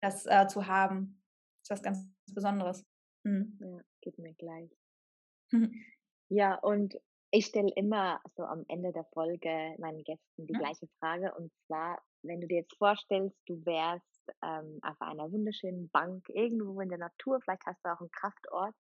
das 0.00 0.26
äh, 0.26 0.46
zu 0.46 0.66
haben. 0.66 1.20
Das 1.60 1.62
ist 1.62 1.70
was 1.70 1.82
ganz 1.82 2.06
Besonderes. 2.32 2.84
Mhm. 3.24 3.58
Ja, 3.60 3.80
geht 4.00 4.18
mir 4.18 4.34
gleich. 4.34 4.70
Ja, 6.30 6.54
und 6.54 6.98
ich 7.34 7.46
stelle 7.46 7.72
immer 7.74 8.20
so 8.36 8.44
am 8.44 8.64
Ende 8.68 8.92
der 8.92 9.04
Folge 9.06 9.74
meinen 9.78 10.04
Gästen 10.04 10.46
die 10.46 10.52
mhm. 10.52 10.58
gleiche 10.58 10.86
Frage 11.00 11.34
und 11.34 11.50
zwar, 11.66 12.00
wenn 12.22 12.40
du 12.40 12.46
dir 12.46 12.58
jetzt 12.58 12.76
vorstellst, 12.76 13.36
du 13.46 13.56
wärst 13.66 14.06
ähm, 14.40 14.78
auf 14.82 15.00
einer 15.00 15.32
wunderschönen 15.32 15.88
Bank 15.90 16.28
irgendwo 16.28 16.80
in 16.80 16.90
der 16.90 16.98
Natur, 16.98 17.40
vielleicht 17.40 17.66
hast 17.66 17.84
du 17.84 17.92
auch 17.92 17.98
einen 17.98 18.12
Kraftort 18.12 18.76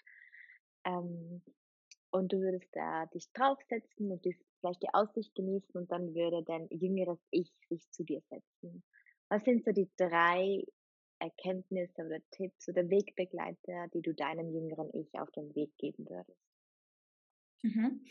ähm, 0.86 1.42
und 2.12 2.32
du 2.32 2.42
würdest 2.42 2.70
da 2.74 3.08
dich 3.08 3.26
draufsetzen 3.34 4.12
und 4.12 4.24
die, 4.24 4.38
vielleicht 4.60 4.84
die 4.84 4.94
Aussicht 4.94 5.34
genießen 5.34 5.74
und 5.74 5.92
dann 5.92 6.14
würde 6.14 6.44
dein 6.44 6.68
jüngeres 6.70 7.20
Ich 7.32 7.52
sich 7.70 7.90
zu 7.90 8.04
dir 8.04 8.22
setzen. 8.30 8.84
Was 9.30 9.44
sind 9.46 9.66
so 9.66 9.72
die 9.72 9.90
drei 9.98 10.64
Erkenntnisse 11.18 12.06
oder 12.06 12.20
Tipps 12.30 12.70
oder 12.70 12.88
Wegbegleiter, 12.88 13.88
die 13.96 14.04
du 14.04 14.14
deinem 14.14 14.52
jüngeren 14.52 14.94
Ich 14.94 15.12
auf 15.20 15.32
den 15.32 15.56
Weg 15.56 15.76
geben 15.80 16.08
würdest? 16.08 16.38
Mhm. 17.64 18.06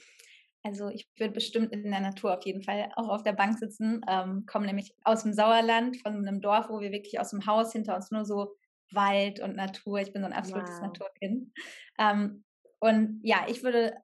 Also 0.65 0.89
ich 0.89 1.09
würde 1.19 1.35
bestimmt 1.35 1.73
in 1.73 1.91
der 1.91 2.01
Natur 2.01 2.37
auf 2.37 2.45
jeden 2.45 2.63
Fall 2.63 2.91
auch 2.95 3.09
auf 3.09 3.23
der 3.23 3.33
Bank 3.33 3.59
sitzen. 3.59 4.01
Ähm, 4.09 4.47
komme 4.47 4.67
nämlich 4.67 4.95
aus 5.03 5.25
dem 5.25 5.33
Sauerland, 5.33 5.97
von 6.03 6.17
einem 6.17 6.41
Dorf, 6.41 6.69
wo 6.69 6.81
wir 6.81 6.93
wirklich 6.93 7.19
aus 7.19 7.31
dem 7.31 7.47
Haus 7.47 7.73
hinter 7.73 7.97
uns 7.97 8.11
nur 8.11 8.25
so 8.25 8.55
Wald 8.93 9.41
und 9.41 9.57
Natur. 9.57 9.99
Ich 9.99 10.13
bin 10.13 10.23
so 10.23 10.27
ein 10.27 10.33
absolutes 10.33 10.77
wow. 10.77 10.83
Naturkind. 10.83 11.53
Ähm, 11.99 12.45
und 12.79 13.21
ja, 13.23 13.47
ich 13.49 13.63
würde, 13.63 13.97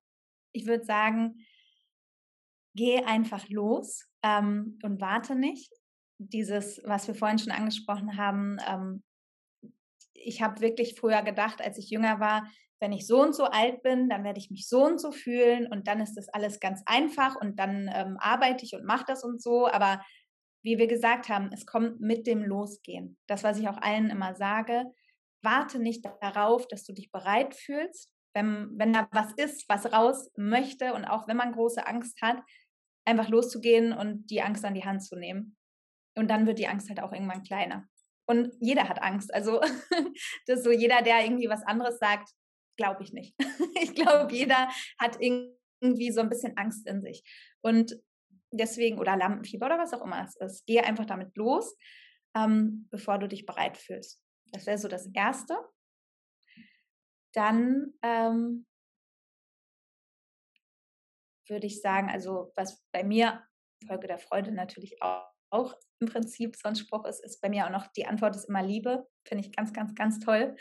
ich 0.52 0.66
würde 0.66 0.84
sagen, 0.84 1.46
geh 2.74 3.04
einfach 3.04 3.48
los 3.48 4.08
ähm, 4.22 4.78
und 4.82 5.00
warte 5.00 5.34
nicht. 5.34 5.72
Dieses, 6.18 6.80
was 6.84 7.06
wir 7.06 7.14
vorhin 7.14 7.38
schon 7.38 7.52
angesprochen 7.52 8.16
haben, 8.16 8.56
ähm, 8.66 9.02
ich 10.14 10.42
habe 10.42 10.60
wirklich 10.60 10.98
früher 10.98 11.22
gedacht, 11.22 11.62
als 11.62 11.78
ich 11.78 11.90
jünger 11.90 12.18
war, 12.18 12.50
wenn 12.80 12.92
ich 12.92 13.06
so 13.06 13.20
und 13.20 13.34
so 13.34 13.44
alt 13.44 13.82
bin, 13.82 14.08
dann 14.08 14.24
werde 14.24 14.38
ich 14.38 14.50
mich 14.50 14.68
so 14.68 14.84
und 14.84 15.00
so 15.00 15.10
fühlen 15.10 15.66
und 15.66 15.88
dann 15.88 16.00
ist 16.00 16.14
das 16.14 16.28
alles 16.28 16.60
ganz 16.60 16.82
einfach 16.86 17.36
und 17.36 17.58
dann 17.58 17.90
ähm, 17.92 18.16
arbeite 18.20 18.64
ich 18.64 18.74
und 18.74 18.84
mache 18.84 19.04
das 19.06 19.24
und 19.24 19.42
so. 19.42 19.66
Aber 19.68 20.00
wie 20.62 20.78
wir 20.78 20.86
gesagt 20.86 21.28
haben, 21.28 21.50
es 21.52 21.66
kommt 21.66 22.00
mit 22.00 22.26
dem 22.26 22.42
Losgehen. 22.42 23.18
Das, 23.26 23.42
was 23.42 23.58
ich 23.58 23.68
auch 23.68 23.78
allen 23.78 24.10
immer 24.10 24.34
sage, 24.34 24.84
warte 25.42 25.78
nicht 25.78 26.04
darauf, 26.20 26.66
dass 26.68 26.84
du 26.84 26.92
dich 26.92 27.10
bereit 27.10 27.54
fühlst. 27.54 28.12
Wenn, 28.34 28.70
wenn 28.76 28.92
da 28.92 29.08
was 29.10 29.32
ist, 29.36 29.68
was 29.68 29.92
raus 29.92 30.30
möchte 30.36 30.94
und 30.94 31.04
auch 31.04 31.26
wenn 31.26 31.36
man 31.36 31.52
große 31.52 31.86
Angst 31.86 32.20
hat, 32.22 32.38
einfach 33.04 33.28
loszugehen 33.28 33.92
und 33.92 34.26
die 34.30 34.42
Angst 34.42 34.64
an 34.64 34.74
die 34.74 34.84
Hand 34.84 35.02
zu 35.02 35.16
nehmen. 35.16 35.56
Und 36.14 36.28
dann 36.28 36.46
wird 36.46 36.58
die 36.58 36.68
Angst 36.68 36.88
halt 36.88 37.00
auch 37.00 37.12
irgendwann 37.12 37.42
kleiner. 37.42 37.84
Und 38.26 38.52
jeder 38.60 38.88
hat 38.88 39.02
Angst. 39.02 39.32
Also 39.32 39.60
das 40.46 40.58
ist 40.58 40.64
so 40.64 40.70
jeder, 40.70 41.02
der 41.02 41.24
irgendwie 41.24 41.48
was 41.48 41.62
anderes 41.62 41.98
sagt, 41.98 42.28
glaube 42.78 43.02
ich 43.02 43.12
nicht. 43.12 43.34
ich 43.82 43.94
glaube, 43.94 44.32
jeder 44.32 44.68
hat 44.98 45.20
irgendwie 45.20 46.10
so 46.10 46.20
ein 46.20 46.30
bisschen 46.30 46.56
Angst 46.56 46.86
in 46.86 47.02
sich. 47.02 47.22
Und 47.60 48.00
deswegen, 48.50 48.98
oder 48.98 49.16
Lampenfieber 49.16 49.66
oder 49.66 49.78
was 49.78 49.92
auch 49.92 50.04
immer 50.04 50.24
es 50.24 50.36
ist, 50.36 50.66
gehe 50.66 50.82
einfach 50.82 51.04
damit 51.04 51.36
los, 51.36 51.76
ähm, 52.34 52.88
bevor 52.90 53.18
du 53.18 53.28
dich 53.28 53.44
bereit 53.44 53.76
fühlst. 53.76 54.22
Das 54.52 54.64
wäre 54.66 54.78
so 54.78 54.88
das 54.88 55.10
Erste. 55.12 55.58
Dann 57.34 57.92
ähm, 58.02 58.66
würde 61.48 61.66
ich 61.66 61.82
sagen, 61.82 62.08
also 62.08 62.52
was 62.56 62.82
bei 62.92 63.04
mir 63.04 63.44
Folge 63.86 64.06
der 64.06 64.18
Freude 64.18 64.52
natürlich 64.52 65.02
auch, 65.02 65.28
auch 65.50 65.74
im 66.00 66.08
Prinzip 66.08 66.56
so 66.56 66.68
ein 66.68 66.76
Spruch 66.76 67.04
ist, 67.04 67.24
ist 67.24 67.40
bei 67.40 67.48
mir 67.48 67.66
auch 67.66 67.70
noch, 67.70 67.86
die 67.88 68.06
Antwort 68.06 68.36
ist 68.36 68.48
immer 68.48 68.62
Liebe. 68.62 69.06
Finde 69.26 69.44
ich 69.44 69.54
ganz, 69.54 69.72
ganz, 69.72 69.94
ganz 69.94 70.18
toll. 70.18 70.56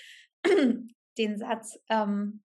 Den 1.17 1.37
Satz, 1.37 1.79
ähm, 1.89 2.43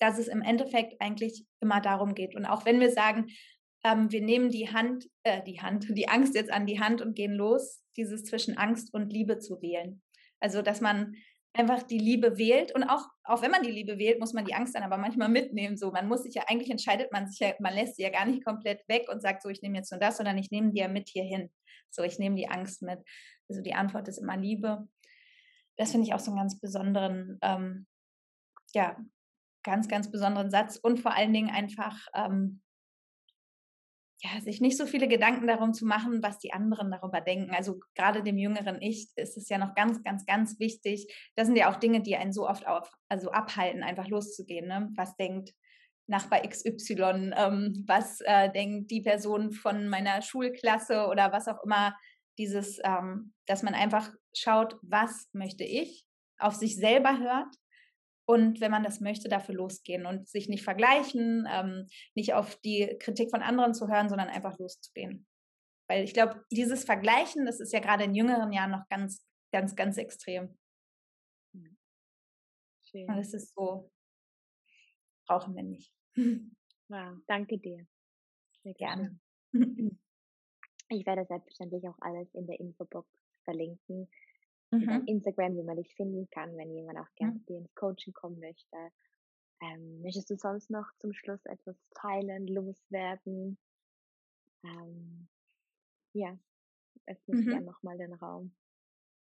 dass 0.00 0.18
es 0.18 0.28
im 0.28 0.42
Endeffekt 0.42 1.00
eigentlich 1.00 1.46
immer 1.60 1.80
darum 1.80 2.14
geht. 2.14 2.34
Und 2.34 2.46
auch 2.46 2.64
wenn 2.66 2.80
wir 2.80 2.90
sagen, 2.90 3.26
ähm, 3.84 4.10
wir 4.10 4.22
nehmen 4.22 4.50
die 4.50 4.72
Hand, 4.72 5.08
äh, 5.22 5.42
die 5.42 5.60
Hand, 5.60 5.86
die 5.96 6.08
Angst 6.08 6.34
jetzt 6.34 6.52
an 6.52 6.66
die 6.66 6.80
Hand 6.80 7.00
und 7.00 7.14
gehen 7.14 7.34
los, 7.34 7.82
dieses 7.96 8.24
zwischen 8.24 8.56
Angst 8.56 8.92
und 8.92 9.12
Liebe 9.12 9.38
zu 9.38 9.60
wählen. 9.62 10.02
Also, 10.40 10.62
dass 10.62 10.80
man 10.80 11.14
einfach 11.54 11.84
die 11.84 11.98
Liebe 11.98 12.36
wählt 12.36 12.74
und 12.74 12.82
auch, 12.82 13.06
auch 13.22 13.40
wenn 13.40 13.52
man 13.52 13.62
die 13.62 13.70
Liebe 13.70 13.96
wählt, 13.98 14.18
muss 14.18 14.32
man 14.32 14.44
die 14.44 14.54
Angst 14.54 14.74
dann 14.74 14.82
aber 14.82 14.98
manchmal 14.98 15.28
mitnehmen. 15.28 15.76
So, 15.76 15.92
man 15.92 16.08
muss 16.08 16.24
sich 16.24 16.34
ja, 16.34 16.42
eigentlich 16.48 16.70
entscheidet 16.70 17.12
man 17.12 17.28
sich 17.28 17.38
ja, 17.38 17.54
man 17.60 17.74
lässt 17.74 17.96
sie 17.96 18.02
ja 18.02 18.10
gar 18.10 18.26
nicht 18.26 18.44
komplett 18.44 18.86
weg 18.88 19.08
und 19.08 19.22
sagt 19.22 19.42
so, 19.42 19.48
ich 19.48 19.62
nehme 19.62 19.76
jetzt 19.76 19.92
nur 19.92 20.00
das, 20.00 20.16
sondern 20.16 20.36
ich 20.36 20.50
nehme 20.50 20.72
die 20.72 20.80
ja 20.80 20.88
mit 20.88 21.08
hierhin. 21.08 21.50
So, 21.90 22.02
ich 22.02 22.18
nehme 22.18 22.34
die 22.34 22.48
Angst 22.48 22.82
mit. 22.82 22.98
Also 23.48 23.62
die 23.62 23.74
Antwort 23.74 24.08
ist 24.08 24.18
immer 24.18 24.36
Liebe. 24.36 24.88
Das 25.76 25.90
finde 25.90 26.06
ich 26.06 26.14
auch 26.14 26.20
so 26.20 26.30
einen 26.30 26.40
ganz 26.40 26.60
besonderen, 26.60 27.38
ähm, 27.42 27.86
ja, 28.74 28.96
ganz, 29.64 29.88
ganz 29.88 30.10
besonderen 30.10 30.50
Satz 30.50 30.76
und 30.76 31.00
vor 31.00 31.14
allen 31.14 31.32
Dingen 31.32 31.50
einfach, 31.50 32.06
ähm, 32.14 32.60
ja, 34.22 34.40
sich 34.40 34.60
nicht 34.60 34.78
so 34.78 34.86
viele 34.86 35.08
Gedanken 35.08 35.46
darum 35.46 35.74
zu 35.74 35.84
machen, 35.84 36.22
was 36.22 36.38
die 36.38 36.52
anderen 36.52 36.90
darüber 36.90 37.20
denken. 37.20 37.54
Also 37.54 37.80
gerade 37.94 38.22
dem 38.22 38.38
jüngeren 38.38 38.80
Ich 38.80 39.08
ist 39.16 39.36
es 39.36 39.48
ja 39.48 39.58
noch 39.58 39.74
ganz, 39.74 40.02
ganz, 40.02 40.24
ganz 40.24 40.58
wichtig. 40.58 41.12
Das 41.36 41.46
sind 41.46 41.56
ja 41.56 41.70
auch 41.70 41.76
Dinge, 41.76 42.00
die 42.00 42.16
einen 42.16 42.32
so 42.32 42.48
oft 42.48 42.66
auf, 42.66 42.90
also 43.08 43.30
abhalten, 43.32 43.82
einfach 43.82 44.08
loszugehen. 44.08 44.66
Ne? 44.66 44.90
Was 44.96 45.16
denkt 45.16 45.52
Nachbar 46.06 46.42
XY, 46.46 47.32
ähm, 47.34 47.84
was 47.86 48.20
äh, 48.20 48.50
denkt 48.52 48.90
die 48.90 49.00
Person 49.00 49.52
von 49.52 49.88
meiner 49.88 50.20
Schulklasse 50.20 51.06
oder 51.06 51.32
was 51.32 51.48
auch 51.48 51.62
immer. 51.64 51.96
Dieses, 52.38 52.80
ähm, 52.84 53.32
dass 53.46 53.62
man 53.62 53.74
einfach 53.74 54.10
schaut, 54.34 54.76
was 54.82 55.28
möchte 55.32 55.64
ich, 55.64 56.04
auf 56.38 56.54
sich 56.54 56.76
selber 56.76 57.18
hört 57.18 57.54
und 58.26 58.60
wenn 58.60 58.70
man 58.70 58.82
das 58.82 59.00
möchte, 59.00 59.28
dafür 59.28 59.54
losgehen 59.54 60.06
und 60.06 60.28
sich 60.28 60.48
nicht 60.48 60.64
vergleichen, 60.64 61.46
ähm, 61.50 61.86
nicht 62.14 62.34
auf 62.34 62.56
die 62.56 62.96
Kritik 62.98 63.30
von 63.30 63.42
anderen 63.42 63.74
zu 63.74 63.88
hören, 63.88 64.08
sondern 64.08 64.28
einfach 64.28 64.58
loszugehen. 64.58 65.26
Weil 65.88 66.04
ich 66.04 66.14
glaube, 66.14 66.42
dieses 66.50 66.84
Vergleichen, 66.84 67.44
das 67.44 67.60
ist 67.60 67.72
ja 67.72 67.80
gerade 67.80 68.04
in 68.04 68.14
jüngeren 68.14 68.52
Jahren 68.52 68.70
noch 68.70 68.88
ganz, 68.88 69.26
ganz, 69.52 69.76
ganz 69.76 69.98
extrem. 69.98 70.58
Hm. 71.54 71.76
Schön. 72.84 73.08
Und 73.08 73.16
das 73.16 73.34
ist 73.34 73.54
so, 73.54 73.90
brauchen 75.26 75.54
wir 75.54 75.62
nicht. 75.62 75.92
Wow, 76.88 77.16
danke 77.26 77.56
dir. 77.58 77.86
Sehr 78.62 78.74
gerne. 78.74 79.18
Ich 80.88 81.06
werde 81.06 81.24
selbstverständlich 81.24 81.88
auch 81.88 81.98
alles 82.00 82.32
in 82.34 82.46
der 82.46 82.60
Infobox 82.60 83.08
verlinken 83.44 84.08
mhm. 84.80 85.04
Instagram, 85.06 85.56
wie 85.56 85.62
man 85.62 85.76
dich 85.76 85.94
finden 85.94 86.28
kann, 86.30 86.56
wenn 86.56 86.74
jemand 86.74 86.98
auch 86.98 87.14
gerne 87.16 87.34
mhm. 87.34 87.46
dir 87.46 87.58
ins 87.58 87.74
Coaching 87.74 88.12
kommen 88.12 88.40
möchte. 88.40 88.76
Ähm, 89.62 90.02
möchtest 90.02 90.30
du 90.30 90.36
sonst 90.36 90.70
noch 90.70 90.86
zum 90.98 91.12
Schluss 91.12 91.44
etwas 91.46 91.76
teilen, 91.94 92.46
loswerden? 92.48 93.58
Ähm, 94.64 95.28
ja, 96.12 96.38
öffne 97.06 97.38
ich 97.38 97.46
mhm. 97.46 97.50
gerne 97.50 97.66
nochmal 97.66 97.98
den 97.98 98.14
Raum. 98.14 98.54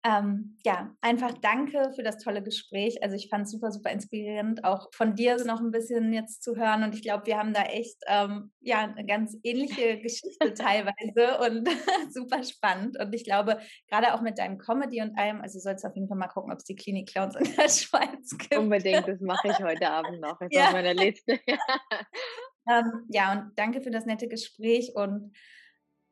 Ähm, 0.06 0.56
ja, 0.64 0.96
einfach 1.02 1.34
danke 1.42 1.92
für 1.96 2.04
das 2.04 2.20
tolle 2.20 2.44
Gespräch. 2.44 3.02
Also 3.02 3.16
ich 3.16 3.28
fand 3.28 3.46
es 3.46 3.52
super, 3.52 3.72
super 3.72 3.90
inspirierend, 3.90 4.64
auch 4.64 4.90
von 4.94 5.16
dir 5.16 5.44
noch 5.46 5.60
ein 5.60 5.72
bisschen 5.72 6.14
jetzt 6.14 6.44
zu 6.44 6.56
hören. 6.56 6.84
Und 6.84 6.94
ich 6.94 7.02
glaube, 7.02 7.26
wir 7.26 7.40
haben 7.40 7.54
da 7.54 7.64
echt 7.64 7.98
ähm, 8.06 8.52
ja 8.62 8.82
eine 8.82 9.04
ganz 9.08 9.36
ähnliche 9.42 10.00
Geschichte 10.00 10.54
teilweise 10.54 11.40
und 11.40 11.68
super 12.14 12.44
spannend. 12.44 13.00
Und 13.00 13.16
ich 13.16 13.24
glaube, 13.24 13.60
gerade 13.90 14.14
auch 14.14 14.22
mit 14.22 14.38
deinem 14.38 14.60
Comedy 14.60 15.02
und 15.02 15.18
allem, 15.18 15.42
also 15.42 15.58
sollst 15.58 15.84
du 15.84 15.88
auf 15.88 15.96
jeden 15.96 16.08
Fall 16.08 16.18
mal 16.18 16.28
gucken, 16.28 16.52
ob 16.52 16.60
es 16.60 16.66
die 16.66 16.76
Klinik 16.76 17.10
Clowns 17.10 17.36
in 17.36 17.56
der 17.56 17.70
Schweiz 17.70 18.38
gibt. 18.38 18.58
Unbedingt, 18.58 19.08
das 19.08 19.20
mache 19.22 19.48
ich 19.48 19.60
heute 19.60 19.90
Abend 19.90 20.22
noch. 20.22 20.40
Ist 20.40 20.54
ja. 20.54 20.68
auf 20.68 20.74
meiner 20.74 20.94
Liste. 20.94 21.40
ähm, 22.70 23.06
ja, 23.10 23.32
und 23.32 23.54
danke 23.56 23.82
für 23.82 23.90
das 23.90 24.06
nette 24.06 24.28
Gespräch 24.28 24.92
und 24.94 25.36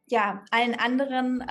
ja, 0.07 0.43
allen 0.49 0.73
anderen. 0.73 1.43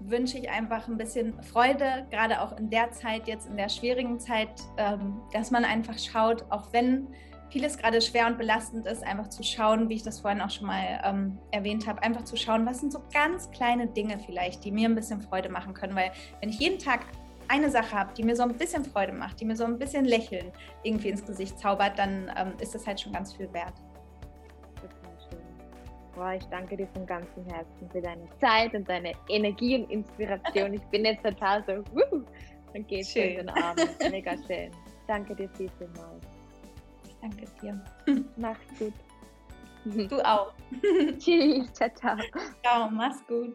Wünsche 0.00 0.38
ich 0.38 0.48
einfach 0.50 0.88
ein 0.88 0.96
bisschen 0.96 1.42
Freude, 1.42 2.06
gerade 2.10 2.40
auch 2.40 2.56
in 2.56 2.70
der 2.70 2.92
Zeit, 2.92 3.26
jetzt 3.26 3.48
in 3.48 3.56
der 3.56 3.68
schwierigen 3.68 4.20
Zeit, 4.20 4.50
ähm, 4.76 5.20
dass 5.32 5.50
man 5.50 5.64
einfach 5.64 5.98
schaut, 5.98 6.44
auch 6.50 6.72
wenn 6.72 7.08
vieles 7.50 7.78
gerade 7.78 8.00
schwer 8.00 8.26
und 8.26 8.38
belastend 8.38 8.86
ist, 8.86 9.02
einfach 9.02 9.28
zu 9.28 9.42
schauen, 9.42 9.88
wie 9.88 9.94
ich 9.94 10.02
das 10.02 10.20
vorhin 10.20 10.40
auch 10.40 10.50
schon 10.50 10.66
mal 10.66 11.00
ähm, 11.04 11.38
erwähnt 11.50 11.86
habe, 11.86 12.02
einfach 12.02 12.24
zu 12.24 12.36
schauen, 12.36 12.66
was 12.66 12.80
sind 12.80 12.92
so 12.92 13.00
ganz 13.12 13.50
kleine 13.50 13.86
Dinge 13.86 14.18
vielleicht, 14.18 14.64
die 14.64 14.70
mir 14.70 14.88
ein 14.88 14.94
bisschen 14.94 15.22
Freude 15.22 15.48
machen 15.48 15.74
können, 15.74 15.94
weil 15.96 16.12
wenn 16.40 16.50
ich 16.50 16.58
jeden 16.58 16.78
Tag 16.78 17.06
eine 17.48 17.70
Sache 17.70 17.92
habe, 17.92 18.12
die 18.14 18.22
mir 18.22 18.36
so 18.36 18.42
ein 18.42 18.56
bisschen 18.56 18.84
Freude 18.84 19.12
macht, 19.12 19.40
die 19.40 19.46
mir 19.46 19.56
so 19.56 19.64
ein 19.64 19.78
bisschen 19.78 20.04
Lächeln 20.04 20.52
irgendwie 20.82 21.08
ins 21.08 21.24
Gesicht 21.24 21.58
zaubert, 21.58 21.98
dann 21.98 22.30
ähm, 22.36 22.52
ist 22.60 22.74
das 22.74 22.86
halt 22.86 23.00
schon 23.00 23.12
ganz 23.12 23.32
viel 23.32 23.50
wert. 23.52 23.74
Boah, 26.18 26.34
ich 26.34 26.44
danke 26.46 26.76
dir 26.76 26.88
von 26.88 27.06
ganzem 27.06 27.44
Herzen 27.44 27.88
für 27.92 28.02
deine 28.02 28.28
Zeit 28.40 28.74
und 28.74 28.88
deine 28.88 29.12
Energie 29.28 29.76
und 29.76 29.88
Inspiration. 29.88 30.74
Ich 30.74 30.82
bin 30.90 31.04
jetzt 31.04 31.22
total 31.22 31.62
so, 31.64 31.74
wuh, 31.94 32.24
und 32.74 32.88
geht's 32.88 33.12
schön. 33.12 33.28
in 33.28 33.36
den 33.36 33.48
Abend. 33.50 33.88
Mega 34.10 34.34
schön. 34.48 34.72
Danke 35.06 35.36
dir 35.36 35.48
viel, 35.50 35.70
vielmals. 35.78 36.24
Danke 37.20 37.44
dir. 37.62 37.80
Mach's 38.36 38.58
gut. 38.80 38.92
Du 40.10 40.20
auch. 40.26 40.52
Tschüss, 41.18 41.72
ciao, 41.72 41.88
ciao. 41.94 42.16
Ciao, 42.64 42.90
mach's 42.90 43.24
gut. 43.28 43.54